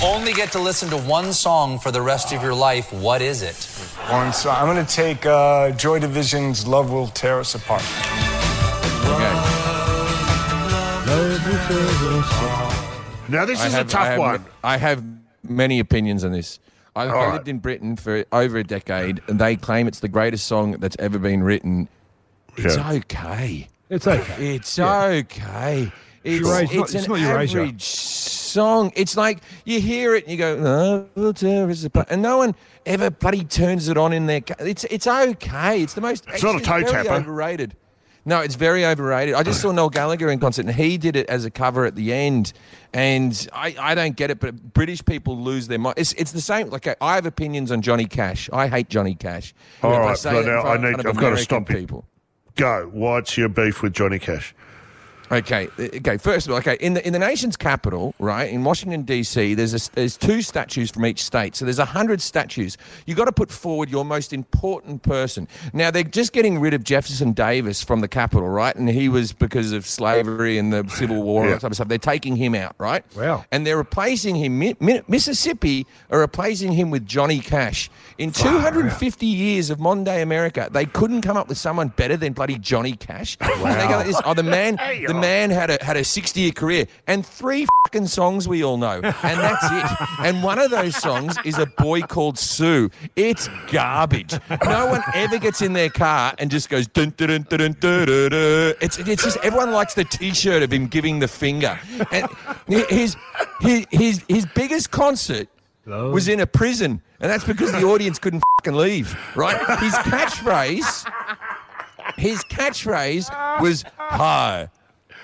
You 0.00 0.06
only 0.06 0.32
get 0.32 0.52
to 0.52 0.58
listen 0.60 0.88
to 0.90 0.96
one 0.96 1.32
song 1.32 1.78
for 1.78 1.90
the 1.90 2.00
rest 2.02 2.32
of 2.32 2.42
your 2.42 2.54
life. 2.54 2.92
What 2.92 3.20
is 3.20 3.42
it? 3.42 3.56
One 4.12 4.32
song. 4.32 4.56
I'm 4.56 4.72
going 4.72 4.84
to 4.84 4.92
take 4.92 5.26
uh, 5.26 5.70
Joy 5.72 5.98
Division's 5.98 6.66
Love 6.66 6.90
Will 6.90 7.08
Tear 7.08 7.40
Us 7.40 7.54
Apart. 7.54 7.82
Now, 13.30 13.44
this 13.44 13.60
I 13.60 13.66
is 13.66 13.72
have- 13.74 13.86
a 13.86 13.90
tough 13.90 14.00
I 14.02 14.06
have, 14.10 14.18
one. 14.18 14.44
I 14.64 14.76
have 14.78 15.04
many 15.42 15.80
opinions 15.80 16.24
on 16.24 16.32
this. 16.32 16.58
I, 16.96 17.04
I 17.04 17.08
All 17.26 17.32
lived 17.34 17.46
in 17.48 17.58
Britain 17.58 17.94
for 17.96 18.24
over 18.32 18.56
a 18.58 18.64
decade, 18.64 19.20
and 19.28 19.38
they 19.38 19.56
claim 19.56 19.86
it's 19.86 20.00
the 20.00 20.08
greatest 20.08 20.46
song 20.46 20.72
that's 20.72 20.96
ever 20.98 21.18
been 21.18 21.42
written. 21.42 21.88
It's 22.64 22.76
Yeah. 22.76 22.92
okay. 22.92 23.68
It's 23.90 24.06
okay. 24.06 24.54
It's 24.56 24.78
Yeah. 24.78 25.02
okay. 25.02 25.92
It's, 26.24 26.40
Eurasia- 26.46 26.80
it's, 26.82 26.94
it's 26.94 27.08
not- 27.08 27.14
it's 27.18 27.24
an 27.24 27.30
Eurasia. 27.30 27.58
average 27.60 27.82
song. 27.84 28.92
It's 28.96 29.16
like 29.16 29.38
you 29.64 29.80
hear 29.80 30.14
it 30.14 30.24
and 30.24 30.32
you 30.32 30.38
go, 30.38 30.54
"Love 30.56 31.06
will 31.14 31.32
tear 31.32 31.70
us 31.70 31.86
and 32.10 32.20
no 32.22 32.38
one 32.38 32.54
ever 32.84 33.10
bloody 33.10 33.44
turns 33.44 33.88
it 33.88 33.96
on 33.96 34.12
in 34.12 34.26
their. 34.26 34.40
Ca- 34.40 34.56
it's 34.60 34.84
it's 34.84 35.06
okay. 35.06 35.82
It's 35.82 35.94
the 35.94 36.00
most. 36.00 36.24
It's 36.28 36.42
not 36.42 36.56
a 36.56 36.60
toe 36.64 36.82
tapper. 36.82 37.12
Overrated. 37.12 37.76
No, 38.24 38.40
it's 38.40 38.56
very 38.56 38.84
overrated. 38.84 39.34
I 39.34 39.42
just 39.42 39.62
saw 39.62 39.72
Noel 39.72 39.88
Gallagher 39.88 40.28
in 40.30 40.38
concert, 40.38 40.66
and 40.66 40.74
he 40.74 40.98
did 40.98 41.16
it 41.16 41.26
as 41.30 41.46
a 41.46 41.50
cover 41.50 41.86
at 41.86 41.94
the 41.94 42.12
end. 42.12 42.52
And 42.92 43.48
I, 43.54 43.74
I 43.80 43.94
don't 43.94 44.16
get 44.16 44.30
it, 44.30 44.38
but 44.38 44.74
British 44.74 45.02
people 45.02 45.38
lose 45.38 45.66
their 45.68 45.78
mind. 45.78 45.94
It's, 45.96 46.12
it's 46.14 46.32
the 46.32 46.42
same. 46.42 46.68
Like 46.68 46.86
uh, 46.86 46.94
I 47.00 47.14
have 47.14 47.24
opinions 47.24 47.72
on 47.72 47.80
Johnny 47.80 48.04
Cash. 48.04 48.50
I 48.52 48.68
hate 48.68 48.90
Johnny 48.90 49.14
Cash. 49.14 49.54
All 49.82 49.94
I 49.94 49.98
right, 49.98 50.18
it 50.26 50.26
in 50.26 50.46
now 50.46 50.62
I 50.62 50.76
need. 50.76 51.06
I've 51.06 51.16
got 51.16 51.30
to 51.30 51.36
stop 51.38 51.66
people. 51.66 52.04
Go. 52.58 52.90
What's 52.92 53.38
your 53.38 53.48
beef 53.48 53.82
with 53.82 53.92
Johnny 53.92 54.18
Cash? 54.18 54.52
Okay, 55.30 55.68
uh, 55.78 55.82
okay. 55.96 56.16
First 56.16 56.46
of 56.46 56.52
all, 56.52 56.58
okay, 56.58 56.76
in 56.80 56.94
the 56.94 57.06
in 57.06 57.12
the 57.12 57.18
nation's 57.18 57.56
capital, 57.56 58.14
right, 58.18 58.50
in 58.50 58.64
Washington 58.64 59.02
D.C., 59.02 59.54
there's 59.54 59.74
a, 59.74 59.92
there's 59.92 60.16
two 60.16 60.42
statues 60.42 60.90
from 60.90 61.04
each 61.06 61.22
state, 61.22 61.54
so 61.56 61.64
there's 61.64 61.78
a 61.78 61.84
hundred 61.84 62.20
statues. 62.20 62.76
You 63.06 63.14
got 63.14 63.26
to 63.26 63.32
put 63.32 63.50
forward 63.50 63.90
your 63.90 64.04
most 64.04 64.32
important 64.32 65.02
person. 65.02 65.46
Now 65.72 65.90
they're 65.90 66.02
just 66.02 66.32
getting 66.32 66.58
rid 66.60 66.74
of 66.74 66.82
Jefferson 66.84 67.32
Davis 67.32 67.82
from 67.84 68.00
the 68.00 68.08
capital, 68.08 68.48
right, 68.48 68.74
and 68.74 68.88
he 68.88 69.08
was 69.08 69.32
because 69.32 69.72
of 69.72 69.86
slavery 69.86 70.58
and 70.58 70.72
the 70.72 70.86
Civil 70.88 71.22
War 71.22 71.42
and 71.42 71.50
Yeah. 71.50 71.58
type 71.58 71.70
of 71.72 71.74
stuff. 71.76 71.88
They're 71.88 71.98
taking 71.98 72.36
him 72.36 72.54
out, 72.54 72.74
right? 72.78 73.04
Wow. 73.16 73.44
And 73.52 73.66
they're 73.66 73.76
replacing 73.76 74.36
him. 74.36 74.58
Mi- 74.58 74.76
Mi- 74.80 75.02
Mississippi 75.08 75.86
are 76.10 76.20
replacing 76.20 76.72
him 76.72 76.90
with 76.90 77.04
Johnny 77.06 77.40
Cash. 77.40 77.90
In 78.16 78.32
250 78.32 79.26
years 79.26 79.70
of 79.70 79.78
modern 79.78 80.04
day 80.04 80.22
America, 80.22 80.68
they 80.72 80.86
couldn't 80.86 81.22
come 81.22 81.36
up 81.36 81.48
with 81.48 81.58
someone 81.58 81.88
better 81.88 82.16
than 82.16 82.32
bloody 82.32 82.58
Johnny 82.58 82.92
Cash. 82.92 83.36
And 83.40 83.64
they 83.64 83.86
go 83.88 84.20
oh, 84.24 84.34
the 84.34 84.42
man, 84.42 84.76
the 85.06 85.14
man 85.20 85.50
had 85.50 85.70
a 85.70 85.78
had 85.82 85.96
a 85.96 86.04
60 86.04 86.40
year 86.40 86.52
career 86.52 86.86
and 87.06 87.24
three 87.24 87.66
fucking 87.84 88.06
songs 88.06 88.48
we 88.48 88.62
all 88.64 88.76
know, 88.76 89.00
and 89.02 89.40
that's 89.40 89.64
it. 89.70 90.08
And 90.20 90.42
one 90.42 90.58
of 90.58 90.70
those 90.70 90.96
songs 90.96 91.36
is 91.44 91.58
a 91.58 91.66
boy 91.66 92.02
called 92.02 92.38
Sue. 92.38 92.90
It's 93.14 93.48
garbage. 93.70 94.34
No 94.64 94.86
one 94.86 95.02
ever 95.14 95.38
gets 95.38 95.62
in 95.62 95.72
their 95.72 95.88
car 95.88 96.34
and 96.38 96.50
just 96.50 96.68
goes 96.68 96.86
dun 96.86 97.14
dun 97.16 97.28
dun 97.28 97.46
dun 97.48 97.58
dun 97.58 98.06
dun. 98.06 98.30
dun. 98.30 98.74
It's 98.80 98.98
it's 98.98 99.22
just 99.22 99.38
everyone 99.38 99.70
likes 99.70 99.94
the 99.94 100.04
T-shirt 100.04 100.62
of 100.62 100.72
him 100.72 100.86
giving 100.86 101.18
the 101.18 101.28
finger. 101.28 101.78
And 102.10 102.26
his 102.66 103.16
his 103.60 103.86
his, 103.90 104.24
his 104.28 104.46
biggest 104.54 104.90
concert 104.90 105.48
oh. 105.86 106.10
was 106.10 106.28
in 106.28 106.40
a 106.40 106.46
prison, 106.46 107.00
and 107.20 107.30
that's 107.30 107.44
because 107.44 107.72
the 107.72 107.84
audience 107.84 108.18
couldn't 108.18 108.42
fucking 108.58 108.78
leave. 108.78 109.16
Right? 109.36 109.56
His 109.78 109.94
catchphrase, 109.94 111.10
his 112.16 112.44
catchphrase 112.44 113.60
was 113.60 113.84
"Hi, 113.96 114.68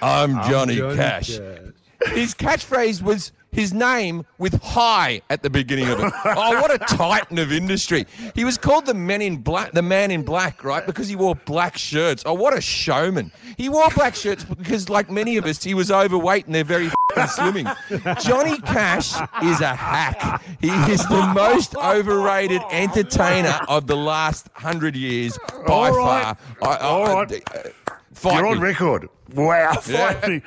I'm 0.02 0.32
Johnny, 0.50 0.76
Johnny 0.76 0.96
Cash." 0.96 1.38
Cash. 1.38 2.12
his 2.12 2.34
catchphrase 2.34 3.02
was 3.02 3.32
his 3.50 3.72
name 3.72 4.26
with 4.36 4.60
high 4.62 5.22
at 5.30 5.42
the 5.44 5.48
beginning 5.48 5.88
of 5.88 6.00
it. 6.00 6.12
Oh, 6.26 6.60
what 6.60 6.74
a 6.74 6.78
titan 6.96 7.38
of 7.38 7.52
industry. 7.52 8.04
He 8.34 8.44
was 8.44 8.58
called 8.58 8.84
the 8.84 8.94
men 8.94 9.22
in 9.22 9.36
black 9.36 9.70
the 9.72 9.80
man 9.80 10.10
in 10.10 10.24
black, 10.24 10.64
right? 10.64 10.84
Because 10.84 11.06
he 11.06 11.14
wore 11.14 11.36
black 11.36 11.78
shirts. 11.78 12.24
Oh, 12.26 12.34
what 12.34 12.52
a 12.56 12.60
showman. 12.60 13.30
He 13.56 13.68
wore 13.68 13.88
black 13.90 14.16
shirts 14.16 14.42
because 14.44 14.88
like 14.88 15.08
many 15.08 15.36
of 15.36 15.44
us, 15.46 15.62
he 15.62 15.72
was 15.72 15.92
overweight 15.92 16.46
and 16.46 16.54
they're 16.54 16.64
very 16.64 16.86
f***ing 16.88 17.26
slimming. 17.26 18.22
Johnny 18.24 18.58
Cash 18.58 19.12
is 19.44 19.60
a 19.60 19.74
hack. 19.76 20.42
He 20.60 20.70
is 20.92 21.06
the 21.06 21.32
most 21.32 21.76
overrated 21.76 22.60
entertainer 22.72 23.56
of 23.68 23.86
the 23.86 23.96
last 23.96 24.48
hundred 24.54 24.96
years 24.96 25.38
by 25.68 25.90
right. 25.90 25.94
far. 25.94 26.36
I- 26.62 26.74
I- 26.74 26.78
All 26.80 27.06
I- 27.06 27.14
right. 27.22 27.42
uh, 27.54 27.68
fight 28.12 28.34
You're 28.34 28.46
on 28.48 28.56
me. 28.56 28.62
record. 28.64 29.08
Wow. 29.34 29.74
Yeah. 29.86 30.38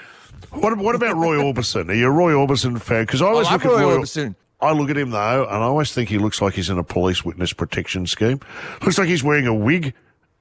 What, 0.51 0.77
what 0.77 0.95
about 0.95 1.17
Roy 1.17 1.35
Orbison? 1.35 1.89
Are 1.89 1.93
you 1.93 2.07
a 2.07 2.11
Roy 2.11 2.31
Orbison 2.31 2.81
fan? 2.81 3.03
Because 3.03 3.21
I 3.21 3.25
always 3.25 3.47
love 3.47 3.63
look 3.63 3.73
at 3.73 3.81
Roy 3.83 3.95
Roy 3.95 4.01
Orbison. 4.01 4.35
I 4.59 4.71
look 4.71 4.89
at 4.89 4.97
him 4.97 5.11
though, 5.11 5.43
and 5.45 5.55
I 5.55 5.65
always 5.65 5.93
think 5.93 6.09
he 6.09 6.17
looks 6.17 6.41
like 6.41 6.53
he's 6.55 6.69
in 6.69 6.77
a 6.77 6.83
police 6.83 7.23
witness 7.23 7.53
protection 7.53 8.07
scheme. 8.07 8.39
Looks 8.81 8.97
like 8.97 9.07
he's 9.07 9.23
wearing 9.23 9.45
a 9.45 9.53
wig 9.53 9.93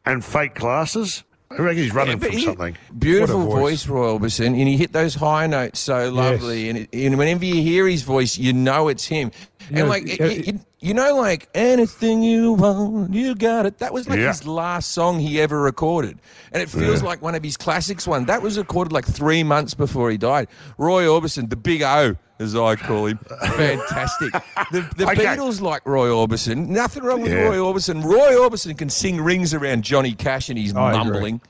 and 0.04 0.24
fake 0.24 0.54
glasses. 0.54 1.22
I 1.50 1.56
reckon 1.58 1.82
he's 1.82 1.94
running 1.94 2.18
but 2.18 2.30
from 2.30 2.38
he- 2.38 2.44
something. 2.44 2.76
Beautiful 2.98 3.46
What 3.46 3.56
a 3.56 3.60
voice. 3.60 3.86
Roy 3.86 4.18
Orbison, 4.18 4.46
and 4.46 4.56
he 4.56 4.76
hit 4.76 4.92
those 4.92 5.14
high 5.14 5.46
notes 5.46 5.78
so 5.80 6.10
lovely. 6.10 6.68
And, 6.68 6.78
it, 6.78 6.88
and 6.92 7.18
whenever 7.18 7.44
you 7.44 7.54
hear 7.62 7.86
his 7.86 8.02
voice, 8.02 8.36
you 8.38 8.52
know 8.52 8.88
it's 8.88 9.04
him. 9.04 9.30
Yeah, 9.70 9.80
and 9.80 9.88
like, 9.88 10.18
yeah, 10.18 10.26
you, 10.26 10.60
you- 10.86 10.90
you 10.90 10.94
know, 10.94 11.16
like 11.16 11.48
anything 11.54 12.22
you 12.22 12.52
want, 12.52 13.12
you 13.12 13.34
got 13.34 13.66
it. 13.66 13.78
That 13.78 13.92
was 13.92 14.08
like 14.08 14.18
Yeah. 14.20 14.28
his 14.28 14.46
last 14.46 14.92
song 14.92 15.18
he 15.18 15.40
ever 15.40 15.60
recorded, 15.60 16.18
and 16.52 16.62
it 16.62 16.70
feels 16.70 17.02
Yeah. 17.02 17.08
like 17.08 17.20
one 17.22 17.34
of 17.34 17.42
his 17.42 17.56
classics. 17.56 18.06
One 18.06 18.24
that 18.26 18.40
was 18.40 18.56
recorded 18.56 18.92
like 18.92 19.04
three 19.04 19.42
months 19.42 19.74
before 19.74 20.10
he 20.10 20.16
died. 20.16 20.46
Roy 20.78 21.04
Orbison, 21.04 21.50
the 21.50 21.56
Big 21.56 21.82
O, 21.82 22.14
as 22.38 22.54
I 22.54 22.76
call 22.76 23.06
him, 23.06 23.18
fantastic. 23.56 24.32
The, 24.70 24.88
the 24.96 25.04
Okay. 25.10 25.24
Beatles 25.24 25.60
like 25.60 25.82
Roy 25.86 26.08
Orbison. 26.08 26.68
Nothing 26.68 27.02
wrong 27.02 27.20
with 27.20 27.32
Yeah. 27.32 27.48
Roy 27.48 27.56
Orbison. 27.56 28.04
Roy 28.04 28.34
Orbison 28.34 28.78
can 28.78 28.88
sing 28.88 29.20
rings 29.20 29.52
around 29.54 29.82
Johnny 29.82 30.12
Cash, 30.12 30.48
and 30.50 30.56
he's 30.58 30.74
I 30.74 30.90
agree. 30.92 31.10
mumbling. 31.10 31.40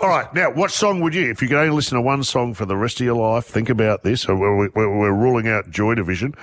All 0.00 0.08
right, 0.08 0.32
now 0.32 0.50
what 0.52 0.70
song 0.70 1.00
would 1.00 1.12
you, 1.14 1.28
if 1.30 1.42
you 1.42 1.48
could 1.48 1.56
only 1.56 1.74
listen 1.74 1.96
to 1.96 2.00
one 2.02 2.22
song 2.22 2.54
for 2.54 2.64
the 2.64 2.76
rest 2.76 3.00
of 3.00 3.06
your 3.06 3.16
life? 3.16 3.44
Think 3.46 3.68
about 3.68 4.04
this. 4.04 4.28
Uh, 4.28 4.36
We're, 4.36 4.68
we're, 4.68 4.96
we're 4.98 5.12
ruling 5.12 5.48
out 5.48 5.70
Joy 5.70 5.94
Division. 5.96 6.34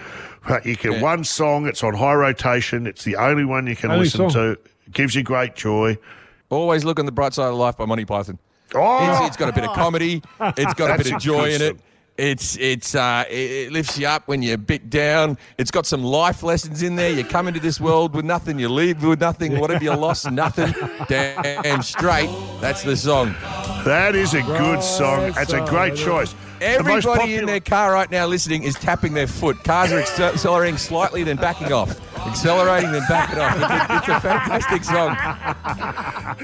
But 0.45 0.65
you 0.65 0.75
can 0.75 0.93
Yeah. 0.93 1.01
one 1.01 1.23
song. 1.23 1.65
It's 1.65 1.81
on 1.81 1.93
high 1.93 2.15
rotation. 2.15 2.85
It's 2.85 3.05
the 3.05 3.15
only 3.15 3.45
one 3.45 3.65
you 3.67 3.75
can 3.75 3.91
Only 3.91 4.05
listen 4.05 4.29
song. 4.29 4.55
to. 4.55 4.59
Gives 4.91 5.15
you 5.15 5.23
great 5.23 5.55
joy. 5.55 5.97
Always 6.49 6.83
look 6.83 6.99
on 6.99 7.05
the 7.05 7.11
bright 7.13 7.33
side 7.33 7.47
of 7.47 7.55
life 7.55 7.77
by 7.77 7.85
Monty 7.85 8.03
Python. 8.05 8.37
Oh, 8.75 9.17
It's, 9.19 9.27
it's 9.29 9.37
got 9.37 9.49
a 9.49 9.53
bit 9.53 9.63
of 9.63 9.73
comedy. 9.73 10.21
It's 10.57 10.73
got 10.73 10.91
a 10.91 10.97
bit 11.01 11.13
of 11.13 11.21
joy 11.21 11.49
good 11.51 11.61
in 11.61 11.75
it. 11.75 11.79
It's 12.17 12.55
it's 12.57 12.95
uh, 12.95 13.25
it, 13.29 13.33
it 13.33 13.71
lifts 13.73 13.99
you 13.99 14.07
up 14.07 14.27
when 14.27 14.41
you're 14.41 14.55
a 14.55 14.57
bit 14.57 14.89
down. 14.89 15.37
It's 15.57 15.69
got 15.69 15.85
some 15.85 16.01
life 16.01 16.43
lessons 16.43 16.81
in 16.81 16.95
there. 16.95 17.11
You 17.11 17.25
come 17.25 17.49
into 17.49 17.59
this 17.59 17.81
world 17.81 18.15
with 18.15 18.23
nothing, 18.23 18.57
you 18.57 18.69
leave 18.69 19.03
with 19.03 19.19
nothing. 19.19 19.59
Whatever 19.59 19.83
you 19.83 19.93
lost, 19.93 20.31
nothing. 20.31 20.73
Damn 21.09 21.81
straight. 21.81 22.29
That's 22.61 22.83
the 22.83 22.95
song. 22.95 23.35
that 23.83 24.15
is 24.15 24.33
a 24.33 24.41
good 24.43 24.81
song. 24.81 25.33
That's 25.33 25.51
a 25.51 25.65
great 25.65 25.95
choice. 25.95 26.33
The 26.59 26.65
Everybody 26.65 27.01
popular- 27.01 27.39
in 27.39 27.45
their 27.45 27.59
car 27.59 27.91
right 27.91 28.09
now 28.09 28.25
listening 28.27 28.63
is 28.63 28.75
tapping 28.75 29.13
their 29.13 29.27
foot. 29.27 29.63
Cars 29.63 29.91
are 29.91 29.99
accelerating 29.99 30.77
slightly, 30.77 31.23
then 31.23 31.35
backing 31.37 31.73
off. 31.73 31.99
Accelerating, 32.25 32.91
then 32.91 33.03
backing 33.09 33.39
off. 33.39 33.55
It's 33.55 33.63
a, 33.89 33.97
it's 33.97 34.07
a 34.07 34.21
fantastic 34.21 34.83
song. 34.83 35.17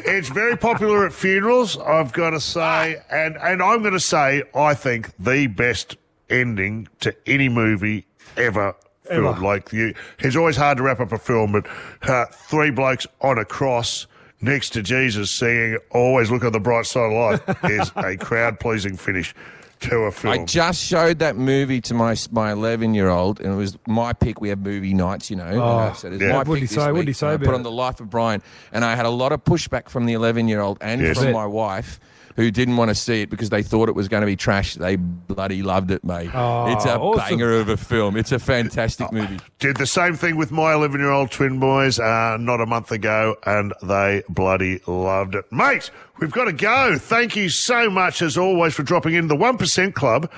It's 0.05 0.29
very 0.29 0.57
popular 0.57 1.05
at 1.05 1.13
funerals, 1.13 1.77
I've 1.77 2.11
got 2.13 2.31
to 2.31 2.39
say, 2.39 2.97
and 3.09 3.37
and 3.37 3.61
I'm 3.63 3.81
going 3.81 3.93
to 3.93 3.99
say 3.99 4.43
I 4.53 4.73
think 4.73 5.11
the 5.17 5.47
best 5.47 5.97
ending 6.29 6.87
to 6.99 7.15
any 7.25 7.49
movie 7.49 8.05
ever. 8.37 8.75
Ever. 9.09 9.23
Filmed. 9.33 9.41
Like 9.41 9.73
you, 9.73 9.93
it's 10.19 10.35
always 10.35 10.55
hard 10.55 10.77
to 10.77 10.83
wrap 10.83 10.99
up 10.99 11.11
a 11.11 11.17
film, 11.17 11.51
but 11.53 11.67
uh, 12.03 12.25
three 12.31 12.69
blokes 12.71 13.07
on 13.21 13.37
a 13.37 13.43
cross 13.45 14.07
next 14.41 14.69
to 14.71 14.81
Jesus 14.83 15.31
singing 15.31 15.77
"Always 15.89 16.29
look 16.31 16.43
on 16.45 16.51
the 16.51 16.59
bright 16.59 16.85
side 16.85 17.11
of 17.11 17.47
life" 17.47 17.65
is 17.65 17.91
a 17.95 18.15
crowd 18.23 18.59
pleasing 18.59 18.95
finish 18.95 19.33
to 19.81 19.95
a 20.03 20.11
film. 20.11 20.33
I 20.33 20.45
just 20.45 20.83
showed 20.83 21.19
that 21.19 21.35
movie 21.35 21.81
to 21.81 21.93
my 21.93 22.15
my 22.31 22.51
11 22.51 22.93
year 22.93 23.09
old, 23.09 23.39
and 23.39 23.53
it 23.53 23.55
was 23.55 23.77
my 23.87 24.13
pick. 24.13 24.41
We 24.41 24.49
have 24.49 24.59
movie 24.59 24.93
nights, 24.93 25.29
you 25.29 25.35
know. 25.35 25.45
Oh, 25.45 25.93
so 25.93 26.09
it's 26.09 26.21
yeah. 26.21 26.29
my 26.29 26.37
What'd 26.39 26.53
pick 26.53 26.61
he 26.61 26.67
say? 26.67 26.81
What'd 26.81 26.95
week, 26.95 27.07
he 27.07 27.13
say 27.13 27.33
I 27.33 27.37
put 27.37 27.53
on 27.53 27.63
the 27.63 27.71
life 27.71 27.99
of 27.99 28.09
Brian, 28.09 28.41
and 28.71 28.85
I 28.85 28.95
had 28.95 29.05
a 29.05 29.09
lot 29.09 29.31
of 29.31 29.43
pushback 29.43 29.89
from 29.89 30.05
the 30.05 30.13
11 30.13 30.47
year 30.47 30.61
old 30.61 30.77
and 30.81 31.01
Yes. 31.01 31.17
from 31.19 31.31
my 31.31 31.45
wife. 31.45 31.99
Who 32.35 32.51
didn't 32.51 32.77
want 32.77 32.89
to 32.89 32.95
see 32.95 33.21
it 33.21 33.29
because 33.29 33.49
they 33.49 33.63
thought 33.63 33.89
it 33.89 33.95
was 33.95 34.07
going 34.07 34.21
to 34.21 34.27
be 34.27 34.35
trash? 34.35 34.75
They 34.75 34.95
bloody 34.95 35.63
loved 35.63 35.91
it, 35.91 36.03
mate. 36.03 36.29
Oh, 36.33 36.71
it's 36.71 36.85
a 36.85 36.97
awesome. 36.97 37.37
banger 37.37 37.59
of 37.59 37.69
a 37.69 37.77
film. 37.77 38.17
It's 38.17 38.31
a 38.31 38.39
fantastic 38.39 39.11
movie. 39.11 39.39
Did 39.59 39.77
the 39.77 39.87
same 39.87 40.15
thing 40.15 40.37
with 40.37 40.51
my 40.51 40.73
11 40.73 40.99
year 40.99 41.11
old 41.11 41.31
twin 41.31 41.59
boys 41.59 41.99
uh, 41.99 42.37
not 42.37 42.61
a 42.61 42.65
month 42.65 42.91
ago, 42.91 43.35
and 43.45 43.73
they 43.83 44.23
bloody 44.29 44.81
loved 44.87 45.35
it. 45.35 45.51
Mate, 45.51 45.91
we've 46.19 46.31
got 46.31 46.45
to 46.45 46.53
go. 46.53 46.97
Thank 46.97 47.35
you 47.35 47.49
so 47.49 47.89
much, 47.89 48.21
as 48.21 48.37
always, 48.37 48.73
for 48.73 48.83
dropping 48.83 49.13
in 49.15 49.27
the 49.27 49.35
1% 49.35 49.93
Club. 49.93 50.31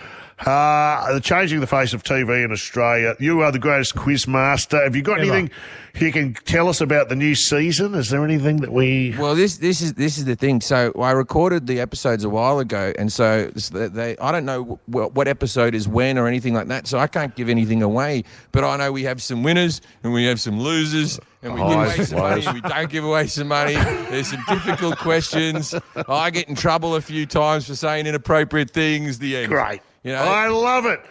Uh, 0.46 1.20
changing 1.22 1.62
the 1.62 1.68
face 1.68 1.94
of 1.94 2.04
TV 2.04 2.44
in 2.44 2.52
Australia. 2.52 3.16
You 3.20 3.42
are 3.42 3.52
the 3.52 3.60
greatest 3.60 3.96
quiz 3.96 4.28
master. 4.28 4.84
Have 4.84 4.96
you 4.96 5.02
got 5.02 5.20
Ever. 5.22 5.32
anything 5.34 5.52
you 6.00 6.12
can 6.12 6.34
tell 6.34 6.68
us 6.68 6.82
about 6.82 7.08
the 7.08 7.16
new 7.16 7.34
season? 7.36 7.96
Is 7.96 8.10
there 8.10 8.24
anything 8.26 8.58
that 8.58 8.74
we. 8.74 9.16
Well, 9.18 9.36
this 9.36 9.58
this 9.58 9.82
is 9.82 9.94
this 9.94 10.18
is 10.18 10.26
the 10.26 10.36
thing. 10.36 10.60
So 10.60 10.92
I 11.00 11.12
recorded 11.12 11.68
the 11.68 11.80
episodes 11.80 12.24
a 12.24 12.30
while 12.30 12.60
ago, 12.60 12.92
and 12.98 13.12
so 13.12 13.48
they, 13.48 14.18
I 14.18 14.32
don't 14.32 14.46
know 14.46 14.80
wh- 14.88 15.16
what 15.16 15.28
episode 15.28 15.76
is 15.76 15.88
when 15.88 16.18
or 16.18 16.28
anything 16.28 16.54
like 16.54 16.68
that. 16.68 16.88
So 16.88 17.00
I 17.00 17.08
can't 17.08 17.34
give 17.36 17.48
anything 17.48 17.82
away. 17.82 18.24
But 18.52 18.64
I 18.66 18.76
know 18.78 18.92
we 18.92 19.04
have 19.04 19.22
some 19.22 19.44
winners 19.44 19.80
and 20.04 20.12
we 20.12 20.26
have 20.26 20.42
some 20.42 20.60
losers, 20.60 21.20
and 21.42 21.54
we 21.54 21.62
give 21.62 21.72
away 21.72 22.04
some 22.04 22.20
money. 22.20 22.46
and 22.46 22.54
We 22.56 22.62
don't 22.70 22.90
give 22.90 23.06
away 23.06 23.28
some 23.28 23.48
money. 23.48 23.76
There's 23.76 24.28
some 24.28 24.44
difficult 24.50 24.98
questions. 24.98 25.74
I 26.10 26.32
get 26.32 26.50
in 26.50 26.56
trouble 26.56 26.96
a 26.96 27.02
few 27.02 27.26
times 27.26 27.68
for 27.68 27.76
saying 27.76 28.08
inappropriate 28.08 28.72
things. 28.72 29.20
The 29.20 29.38
end. 29.38 29.50
Great. 29.50 29.82
You 30.04 30.12
know. 30.12 30.24
I 30.24 30.48
love 30.48 30.86
it. 30.86 31.02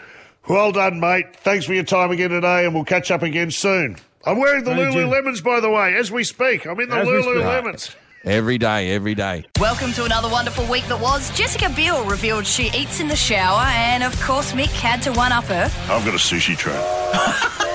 Well 0.48 0.72
done, 0.72 1.00
mate. 1.00 1.36
Thanks 1.36 1.64
for 1.64 1.72
your 1.72 1.84
time 1.84 2.10
again 2.10 2.30
today, 2.30 2.66
and 2.66 2.74
we'll 2.74 2.84
catch 2.84 3.10
up 3.10 3.22
again 3.22 3.50
soon. 3.50 3.96
I'm 4.24 4.38
wearing 4.38 4.64
the 4.64 4.74
Thank 4.74 4.94
you. 4.94 5.02
Lululemons, 5.02 5.42
by 5.42 5.60
the 5.60 5.70
way, 5.70 5.96
as 5.96 6.12
we 6.12 6.24
speak. 6.24 6.66
I'm 6.66 6.78
in 6.78 6.88
the 6.88 6.96
As. 6.96 7.08
Lululemons. 7.08 7.94
Every 8.24 8.56
day, 8.56 8.92
every 8.92 9.16
day. 9.16 9.44
Welcome 9.58 9.92
to 9.94 10.04
another 10.04 10.28
wonderful 10.28 10.64
week 10.66 10.86
that 10.86 11.00
was. 11.00 11.30
Jessica 11.36 11.68
Biel 11.74 12.04
revealed 12.04 12.46
she 12.46 12.70
eats 12.72 13.00
in 13.00 13.08
the 13.08 13.16
shower, 13.16 13.64
and 13.66 14.04
of 14.04 14.20
course, 14.20 14.52
Mick 14.52 14.70
had 14.70 15.02
to 15.02 15.12
one 15.12 15.32
up 15.32 15.44
her. 15.44 15.64
I've 15.90 16.04
got 16.04 16.14
a 16.14 16.18
sushi 16.18 16.56
tray. 16.56 17.68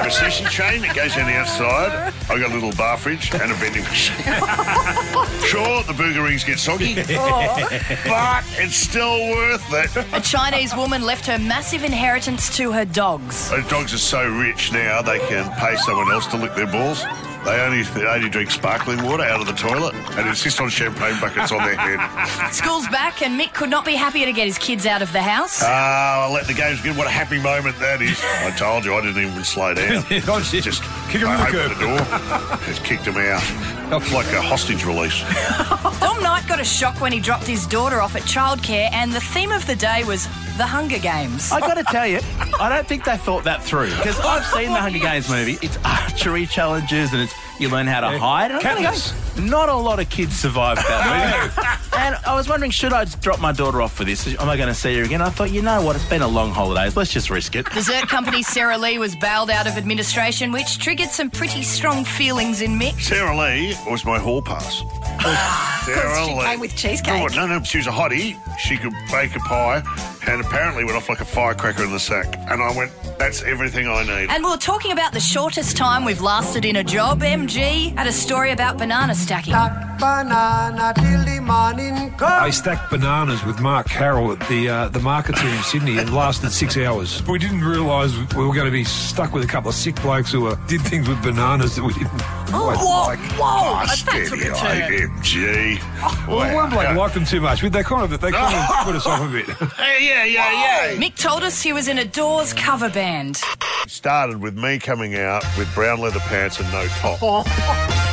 a 0.00 0.08
sushi 0.08 0.48
train 0.50 0.82
that 0.82 0.94
goes 0.94 1.16
on 1.16 1.26
the 1.26 1.32
outside. 1.32 2.12
I've 2.28 2.40
got 2.40 2.50
a 2.50 2.54
little 2.54 2.72
bar 2.72 2.96
fridge 2.96 3.32
and 3.34 3.50
a 3.50 3.54
vending 3.54 3.82
machine. 3.84 4.16
sure, 5.46 5.82
the 5.84 5.94
burger 5.96 6.22
rings 6.22 6.44
get 6.44 6.58
soggy, 6.58 6.96
oh. 7.10 7.68
but 8.04 8.44
it's 8.58 8.76
still 8.76 9.30
worth 9.30 9.64
it. 9.72 10.06
A 10.12 10.20
Chinese 10.20 10.74
woman 10.74 11.02
left 11.02 11.26
her 11.26 11.38
massive 11.38 11.84
inheritance 11.84 12.54
to 12.56 12.72
her 12.72 12.84
dogs. 12.84 13.50
Those 13.50 13.68
dogs 13.68 13.94
are 13.94 13.98
so 13.98 14.28
rich 14.28 14.72
now 14.72 15.02
they 15.02 15.18
can 15.20 15.50
pay 15.58 15.76
someone 15.76 16.10
else 16.10 16.26
to 16.28 16.36
lick 16.36 16.54
their 16.54 16.66
balls. 16.66 17.02
They 17.46 17.60
only 17.60 17.82
they 17.82 18.04
only 18.04 18.28
drink 18.28 18.50
sparkling 18.50 19.00
water 19.04 19.22
out 19.22 19.40
of 19.40 19.46
the 19.46 19.52
toilet 19.52 19.94
and 20.18 20.28
insist 20.28 20.60
on 20.60 20.68
champagne 20.68 21.16
buckets 21.20 21.52
on 21.52 21.58
their 21.58 21.76
head. 21.76 22.50
School's 22.52 22.88
back, 22.88 23.22
and 23.22 23.38
Mick 23.38 23.52
could 23.54 23.70
not 23.70 23.84
be 23.84 23.94
happier 23.94 24.26
to 24.26 24.32
get 24.32 24.46
his 24.48 24.58
kids 24.58 24.84
out 24.84 25.00
of 25.00 25.12
the 25.12 25.22
house. 25.22 25.60
Ah, 25.62 26.24
I'll 26.24 26.32
let 26.32 26.48
the 26.48 26.54
games 26.54 26.82
begin. 26.82 26.96
What 26.96 27.06
a 27.06 27.10
happy 27.10 27.40
moment 27.40 27.78
that 27.78 28.02
is. 28.02 28.20
I 28.24 28.50
told 28.58 28.84
you 28.84 28.94
I 28.94 29.00
didn't 29.00 29.22
even 29.22 29.44
slow 29.44 29.74
down. 29.74 30.02
just 30.10 30.82
Kick 31.08 31.22
'em 31.22 31.28
in 31.28 31.40
I 31.40 31.50
the 31.52 31.62
opened 31.64 31.80
the 31.80 31.86
door, 31.86 32.58
just 32.66 32.82
kicked 32.82 33.06
him 33.06 33.16
out. 33.16 33.42
That's 33.90 34.12
like 34.12 34.26
a 34.32 34.42
hostage 34.42 34.84
release. 34.84 35.20
Dom 36.00 36.20
Knight 36.24 36.48
got 36.48 36.58
a 36.58 36.64
shock 36.64 37.00
when 37.00 37.12
he 37.12 37.20
dropped 37.20 37.46
his 37.46 37.64
daughter 37.68 38.00
off 38.00 38.16
at 38.16 38.22
childcare, 38.22 38.90
and 38.92 39.12
the 39.12 39.20
theme 39.20 39.52
of 39.52 39.64
the 39.68 39.76
day 39.76 40.02
was 40.02 40.26
the 40.56 40.66
Hunger 40.66 40.98
Games. 40.98 41.52
I 41.52 41.60
got 41.60 41.74
to 41.74 41.84
tell 41.84 42.06
you, 42.06 42.20
I 42.60 42.68
don't 42.68 42.86
think 42.86 43.04
they 43.04 43.16
thought 43.16 43.44
that 43.44 43.62
through 43.62 43.90
because 43.90 44.18
I've 44.20 44.44
seen 44.46 44.72
the 44.72 44.80
Hunger 44.80 44.98
Games 44.98 45.28
movie. 45.30 45.58
It's 45.62 45.78
archery 45.84 46.46
challenges 46.46 47.12
and 47.12 47.22
it's 47.22 47.34
you 47.58 47.68
learn 47.70 47.86
how 47.86 48.00
to 48.00 48.18
hide. 48.18 48.50
And 48.50 48.60
I'm 48.66 48.74
kinda 48.76 48.90
Katniss. 48.90 49.48
not 49.48 49.68
a 49.70 49.74
lot 49.74 49.98
of 49.98 50.10
kids 50.10 50.36
survived 50.36 50.80
that 50.80 51.42
movie. 51.54 51.98
and 51.98 52.16
I 52.26 52.34
was 52.34 52.48
wondering, 52.48 52.70
should 52.70 52.92
I 52.92 53.04
just 53.04 53.20
drop 53.22 53.40
my 53.40 53.52
daughter 53.52 53.80
off 53.80 53.94
for 53.94 54.04
this? 54.04 54.26
Am 54.38 54.48
I 54.48 54.56
going 54.56 54.68
to 54.68 54.74
see 54.74 54.96
her 54.98 55.04
again? 55.04 55.22
I 55.22 55.30
thought, 55.30 55.50
you 55.50 55.62
know 55.62 55.80
what? 55.82 55.96
It's 55.96 56.04
been 56.08 56.20
a 56.22 56.28
long 56.28 56.50
holidays. 56.50 56.96
Let's 56.96 57.12
just 57.12 57.30
risk 57.30 57.56
it. 57.56 57.64
Dessert 57.72 58.08
company 58.08 58.42
Sara 58.42 58.76
Lee 58.76 58.98
was 58.98 59.16
bailed 59.16 59.50
out 59.50 59.66
of 59.66 59.76
administration, 59.78 60.52
which 60.52 60.78
triggered 60.78 61.08
some 61.08 61.30
pretty 61.30 61.62
strong 61.62 62.04
feelings 62.04 62.60
in 62.60 62.78
Mick. 62.78 63.00
Sara 63.00 63.36
Lee 63.36 63.74
was 63.88 64.04
my 64.04 64.18
hall 64.18 64.42
pass. 64.42 64.82
Sara 65.86 66.24
she 66.26 66.34
Lee. 66.34 66.40
came 66.44 66.60
with 66.60 66.76
cheesecake. 66.76 67.22
Oh, 67.22 67.26
no, 67.34 67.46
no, 67.46 67.62
she 67.62 67.78
was 67.78 67.86
a 67.86 67.90
hottie. 67.90 68.36
She 68.58 68.76
could 68.76 68.92
bake 69.10 69.34
a 69.34 69.40
pie 69.40 69.82
and 70.26 70.40
apparently 70.40 70.84
went 70.84 70.96
off 70.96 71.08
like 71.08 71.20
a 71.20 71.24
firecracker 71.24 71.84
in 71.84 71.90
the 71.90 72.00
sack. 72.00 72.26
And 72.50 72.62
I 72.62 72.76
went, 72.76 72.90
that's 73.18 73.42
everything 73.42 73.86
I 73.88 74.02
need. 74.02 74.30
And 74.30 74.44
we 74.44 74.50
were 74.50 74.56
talking 74.56 74.92
about 74.92 75.12
the 75.12 75.20
shortest 75.20 75.76
time 75.76 76.04
we've 76.04 76.20
lasted 76.20 76.64
in 76.64 76.76
a 76.76 76.84
job. 76.84 77.20
MG 77.20 77.96
had 77.96 78.06
a 78.06 78.12
story 78.12 78.50
about 78.50 78.78
banana 78.78 79.14
stacking. 79.14 79.54
banana 79.98 80.92
till 80.96 81.24
the 81.24 81.35
morning 81.46 82.10
come. 82.16 82.42
I 82.42 82.50
stacked 82.50 82.90
bananas 82.90 83.44
with 83.44 83.60
Mark 83.60 83.86
Carroll 83.88 84.32
at 84.32 84.40
the 84.48 84.68
uh, 84.68 84.88
the 84.88 85.00
markets 85.00 85.40
here 85.40 85.54
in 85.54 85.62
Sydney 85.62 85.98
and 85.98 86.12
lasted 86.12 86.50
six 86.50 86.76
hours. 86.76 87.22
We 87.26 87.38
didn't 87.38 87.62
realise 87.62 88.12
we 88.34 88.44
were 88.44 88.54
going 88.54 88.66
to 88.66 88.72
be 88.72 88.84
stuck 88.84 89.32
with 89.32 89.44
a 89.44 89.46
couple 89.46 89.68
of 89.70 89.74
sick 89.74 89.94
blokes 90.02 90.32
who 90.32 90.48
uh, 90.48 90.56
did 90.66 90.80
things 90.82 91.08
with 91.08 91.22
bananas 91.22 91.76
that 91.76 91.84
we 91.84 91.92
didn't 91.94 92.08
quite 92.48 92.76
like. 92.76 93.18
Whoa, 93.38 93.66
Oh, 93.78 93.84
steady, 93.86 94.26
IMG. 94.50 96.26
Well, 96.28 96.54
one 96.54 96.70
bloke 96.70 96.96
liked 96.96 97.14
them 97.14 97.24
too 97.24 97.40
much. 97.40 97.60
They 97.62 97.82
kind 97.82 98.12
of 98.12 98.20
they 98.20 98.32
kind 98.32 98.54
of 98.54 98.76
put 98.84 98.96
us 98.96 99.06
off 99.06 99.20
a 99.28 99.30
bit. 99.30 99.46
Hey, 99.74 100.06
yeah, 100.08 100.24
yeah, 100.24 100.92
yeah. 100.92 100.96
Mick 100.96 101.16
told 101.16 101.42
us 101.42 101.62
he 101.62 101.72
was 101.72 101.88
in 101.88 101.98
a 101.98 102.04
Doors 102.04 102.52
cover 102.52 102.88
band. 102.90 103.40
Started 103.86 104.40
with 104.40 104.56
me 104.56 104.78
coming 104.78 105.16
out 105.16 105.44
with 105.56 105.72
brown 105.74 106.00
leather 106.00 106.20
pants 106.20 106.58
and 106.58 106.70
no 106.72 106.86
top. 106.86 107.46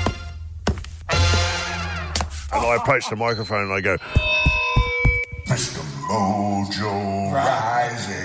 And 2.63 2.71
I 2.71 2.75
approach 2.77 3.09
the 3.09 3.17
microphone 3.17 3.63
and 3.63 3.73
I 3.73 3.81
go, 3.81 3.97
Mr. 5.47 5.83
Mojo 6.07 7.33
Rising. 7.33 8.22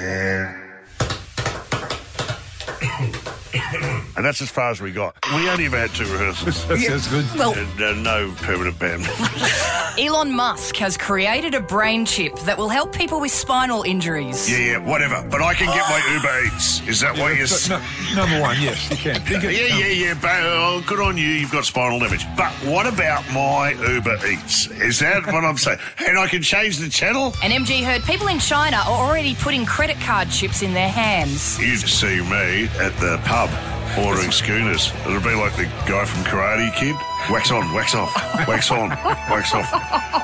And 4.18 4.26
that's 4.26 4.42
as 4.42 4.50
far 4.50 4.70
as 4.72 4.80
we 4.80 4.90
got. 4.90 5.14
We 5.32 5.48
only 5.48 5.66
ever 5.66 5.78
had 5.78 5.90
two 5.90 6.02
rehearsals. 6.02 6.58
That 6.68 6.78
sounds 6.78 7.06
good. 7.06 7.24
Well- 7.38 7.54
and, 7.56 7.80
uh, 7.80 7.92
no 8.02 8.34
permanent 8.38 8.76
band. 8.78 9.06
Elon 9.98 10.32
Musk 10.32 10.74
has 10.76 10.96
created 10.96 11.54
a 11.54 11.60
brain 11.60 12.04
chip 12.04 12.36
that 12.40 12.58
will 12.58 12.68
help 12.68 12.92
people 12.92 13.20
with 13.20 13.30
spinal 13.30 13.84
injuries. 13.84 14.50
yeah, 14.50 14.58
yeah, 14.58 14.78
whatever. 14.78 15.24
But 15.30 15.40
I 15.40 15.54
can 15.54 15.66
get 15.66 15.88
my 15.88 16.02
Uber 16.14 16.46
Eats. 16.56 16.80
Is 16.88 17.00
that 17.00 17.16
what 17.16 17.36
you're 17.36 17.46
So, 17.46 17.78
no, 17.78 18.24
number 18.26 18.40
one, 18.40 18.60
yes, 18.60 18.90
you 18.90 18.96
can. 18.96 19.20
Think 19.22 19.44
Yeah, 19.44 19.50
yeah, 19.50 19.86
yeah, 19.86 20.14
but 20.20 20.40
oh, 20.42 20.82
good 20.84 21.00
on 21.00 21.16
you. 21.16 21.28
You've 21.28 21.52
got 21.52 21.64
spinal 21.64 22.00
damage. 22.00 22.26
But 22.36 22.52
what 22.66 22.86
about 22.92 23.22
my 23.32 23.70
Uber 23.70 24.18
Eats? 24.26 24.68
Is 24.72 24.98
that 24.98 25.26
what 25.26 25.44
I'm 25.44 25.56
saying? 25.56 25.78
And 26.06 26.18
I 26.18 26.26
can 26.26 26.42
change 26.42 26.78
the 26.78 26.88
channel? 26.88 27.34
And 27.40 27.52
MG 27.52 27.84
heard 27.84 28.02
people 28.02 28.26
in 28.26 28.40
China 28.40 28.78
are 28.78 29.06
already 29.08 29.36
putting 29.36 29.64
credit 29.64 29.98
card 30.00 30.28
chips 30.30 30.62
in 30.62 30.74
their 30.74 30.88
hands. 30.90 31.56
You'd 31.60 31.78
see 31.78 32.20
me 32.22 32.64
at 32.80 32.92
the 32.98 33.20
pub 33.24 33.48
ordering 33.96 34.30
schooners. 34.30 34.92
It'll 35.06 35.20
be 35.20 35.34
like 35.34 35.56
the 35.56 35.64
guy 35.86 36.04
from 36.04 36.24
Karate 36.24 36.74
Kid. 36.74 36.96
Wax 37.30 37.50
on, 37.50 37.72
wax 37.74 37.94
off, 37.94 38.14
wax 38.46 38.70
on, 38.70 38.90
wax 39.30 39.54
off. 39.54 39.70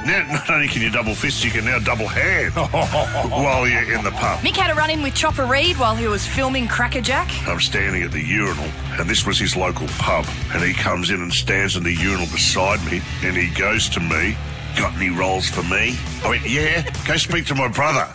Now, 0.06 0.24
not 0.30 0.48
only 0.50 0.68
can 0.68 0.82
you 0.82 0.90
double 0.90 1.14
fist, 1.14 1.44
you 1.44 1.50
can 1.50 1.64
now 1.64 1.78
double 1.78 2.06
hand 2.06 2.54
while 3.30 3.66
you're 3.66 3.92
in 3.94 4.04
the 4.04 4.10
pub. 4.12 4.40
Mick 4.40 4.56
had 4.56 4.70
a 4.70 4.74
run 4.74 4.90
in 4.90 5.02
with 5.02 5.14
Chopper 5.14 5.44
Read 5.44 5.76
while 5.76 5.96
he 5.96 6.06
was 6.06 6.26
filming 6.26 6.68
Crackerjack. 6.68 7.28
I'm 7.48 7.60
standing 7.60 8.02
at 8.02 8.12
the 8.12 8.22
urinal, 8.22 8.68
and 8.98 9.08
this 9.08 9.26
was 9.26 9.38
his 9.38 9.56
local 9.56 9.86
pub. 9.98 10.26
And 10.52 10.62
he 10.62 10.72
comes 10.72 11.10
in 11.10 11.20
and 11.20 11.32
stands 11.32 11.76
in 11.76 11.82
the 11.82 11.94
urinal 11.94 12.26
beside 12.26 12.84
me, 12.90 13.02
and 13.22 13.36
he 13.36 13.48
goes 13.54 13.88
to 13.90 14.00
me, 14.00 14.36
Got 14.76 14.94
any 14.96 15.10
roles 15.10 15.48
for 15.48 15.62
me? 15.62 15.96
I 16.24 16.28
went, 16.28 16.48
Yeah, 16.48 16.82
go 17.06 17.16
speak 17.16 17.46
to 17.46 17.54
my 17.54 17.68
brother. 17.68 18.08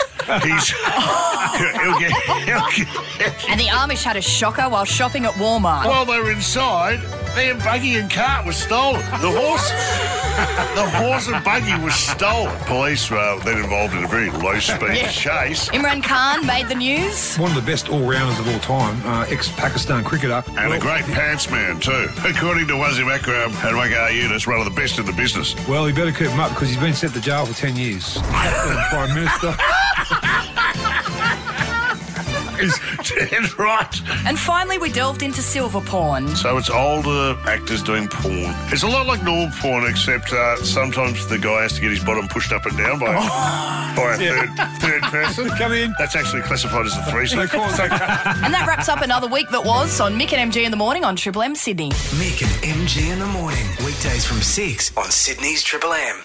He's. 0.44 0.70
he'll 1.50 2.00
get. 2.00 2.12
He'll 2.46 2.70
get 2.72 3.50
And 3.50 3.60
the 3.60 3.66
Amish 3.66 4.04
had 4.04 4.16
a 4.18 4.22
shocker 4.22 4.70
while 4.70 4.86
shopping 4.86 5.26
at 5.26 5.34
Walmart. 5.34 5.86
While 5.86 6.06
they 6.06 6.20
were 6.20 6.32
inside, 6.32 7.00
their 7.40 7.56
buggy 7.56 7.96
and 7.96 8.12
cart 8.12 8.46
was 8.46 8.58
stolen. 8.58 9.00
The 9.22 9.32
horse, 9.32 9.70
the 10.76 10.90
horse 11.00 11.28
and 11.30 11.42
buggy 11.42 11.74
was 11.82 11.96
stolen. 11.96 12.54
Police 12.66 13.10
were 13.10 13.40
then 13.46 13.60
involved 13.60 13.94
in 13.96 14.04
a 14.04 14.08
very 14.08 14.30
low-speed 14.30 14.82
Yeah. 14.98 15.08
chase. 15.10 15.70
Imran 15.70 16.04
Khan 16.04 16.46
made 16.46 16.68
the 16.68 16.76
news. 16.76 17.38
One 17.38 17.50
of 17.52 17.56
the 17.56 17.72
best 17.72 17.88
all-rounders 17.88 18.40
of 18.40 18.48
all 18.50 18.60
time, 18.60 19.02
uh, 19.06 19.26
ex-Pakistan 19.30 20.04
cricketer. 20.04 20.44
And 20.58 20.74
a 20.74 20.80
great 20.80 21.06
pants 21.06 21.50
man, 21.50 21.80
too. 21.80 22.10
According 22.26 22.68
to 22.68 22.74
Wasim 22.74 23.10
Akram 23.10 23.52
and 23.52 23.78
Waqar 23.80 24.10
Younis, 24.12 24.46
one 24.46 24.60
of 24.60 24.66
the 24.66 24.72
best 24.82 25.00
in 25.00 25.06
the 25.06 25.14
business. 25.14 25.56
Well, 25.66 25.86
he 25.86 25.94
better 25.94 26.12
keep 26.12 26.28
him 26.28 26.42
up 26.42 26.50
because 26.50 26.68
he's 26.68 26.78
been 26.78 26.94
sent 26.94 27.14
to 27.14 27.22
jail 27.22 27.46
for 27.46 27.54
10 27.54 27.78
years. 27.78 28.18
Prime 28.90 29.14
Minister. 29.16 29.56
Is 32.60 32.78
dead 33.08 33.58
right. 33.58 34.02
And 34.26 34.38
finally, 34.38 34.78
we 34.78 34.92
delved 34.92 35.22
into 35.24 35.42
silver 35.42 35.82
porn. 35.82 36.28
So 36.36 36.58
it's 36.58 36.70
older 36.70 37.38
actors 37.46 37.82
doing 37.84 38.08
porn. 38.08 38.54
It's 38.72 38.84
a 38.84 38.88
lot 38.88 39.08
like 39.08 39.24
normal 39.24 39.50
porn, 39.60 39.86
except 39.90 40.32
uh, 40.34 40.58
sometimes 40.58 41.28
the 41.28 41.38
guy 41.40 41.62
has 41.64 41.74
to 41.74 41.82
get 41.82 41.92
his 41.92 42.04
bottom 42.04 42.28
pushed 42.28 42.52
up 42.52 42.66
and 42.66 42.78
down 42.78 43.00
by, 43.00 43.14
by 43.96 44.16
a 44.16 44.22
Yeah. 44.24 44.56
third, 44.78 44.82
third 44.82 45.02
person. 45.04 45.50
Come 45.58 45.72
in. 45.74 45.94
That's 45.98 46.16
actually 46.16 46.42
classified 46.44 46.86
as 46.86 46.96
a 46.98 47.04
threesome. 47.12 47.40
And 47.50 48.54
that 48.54 48.66
wraps 48.68 48.90
up 48.90 49.02
another 49.02 49.28
week 49.28 49.50
that 49.50 49.64
was 49.64 50.00
on 50.02 50.18
Mick 50.20 50.34
and 50.34 50.52
MG 50.52 50.64
in 50.64 50.72
the 50.72 50.78
morning 50.78 51.04
on 51.04 51.16
Triple 51.16 51.42
M 51.42 51.56
Sydney. 51.56 51.90
Mick 51.90 52.42
and 52.42 52.52
MG 52.88 53.12
in 53.12 53.20
the 53.20 53.26
morning. 53.28 53.66
Weekdays 53.86 54.26
from 54.26 54.42
6 54.42 54.98
on 54.98 55.10
Sydney's 55.12 55.64
Triple 55.64 55.94
M. 55.94 56.24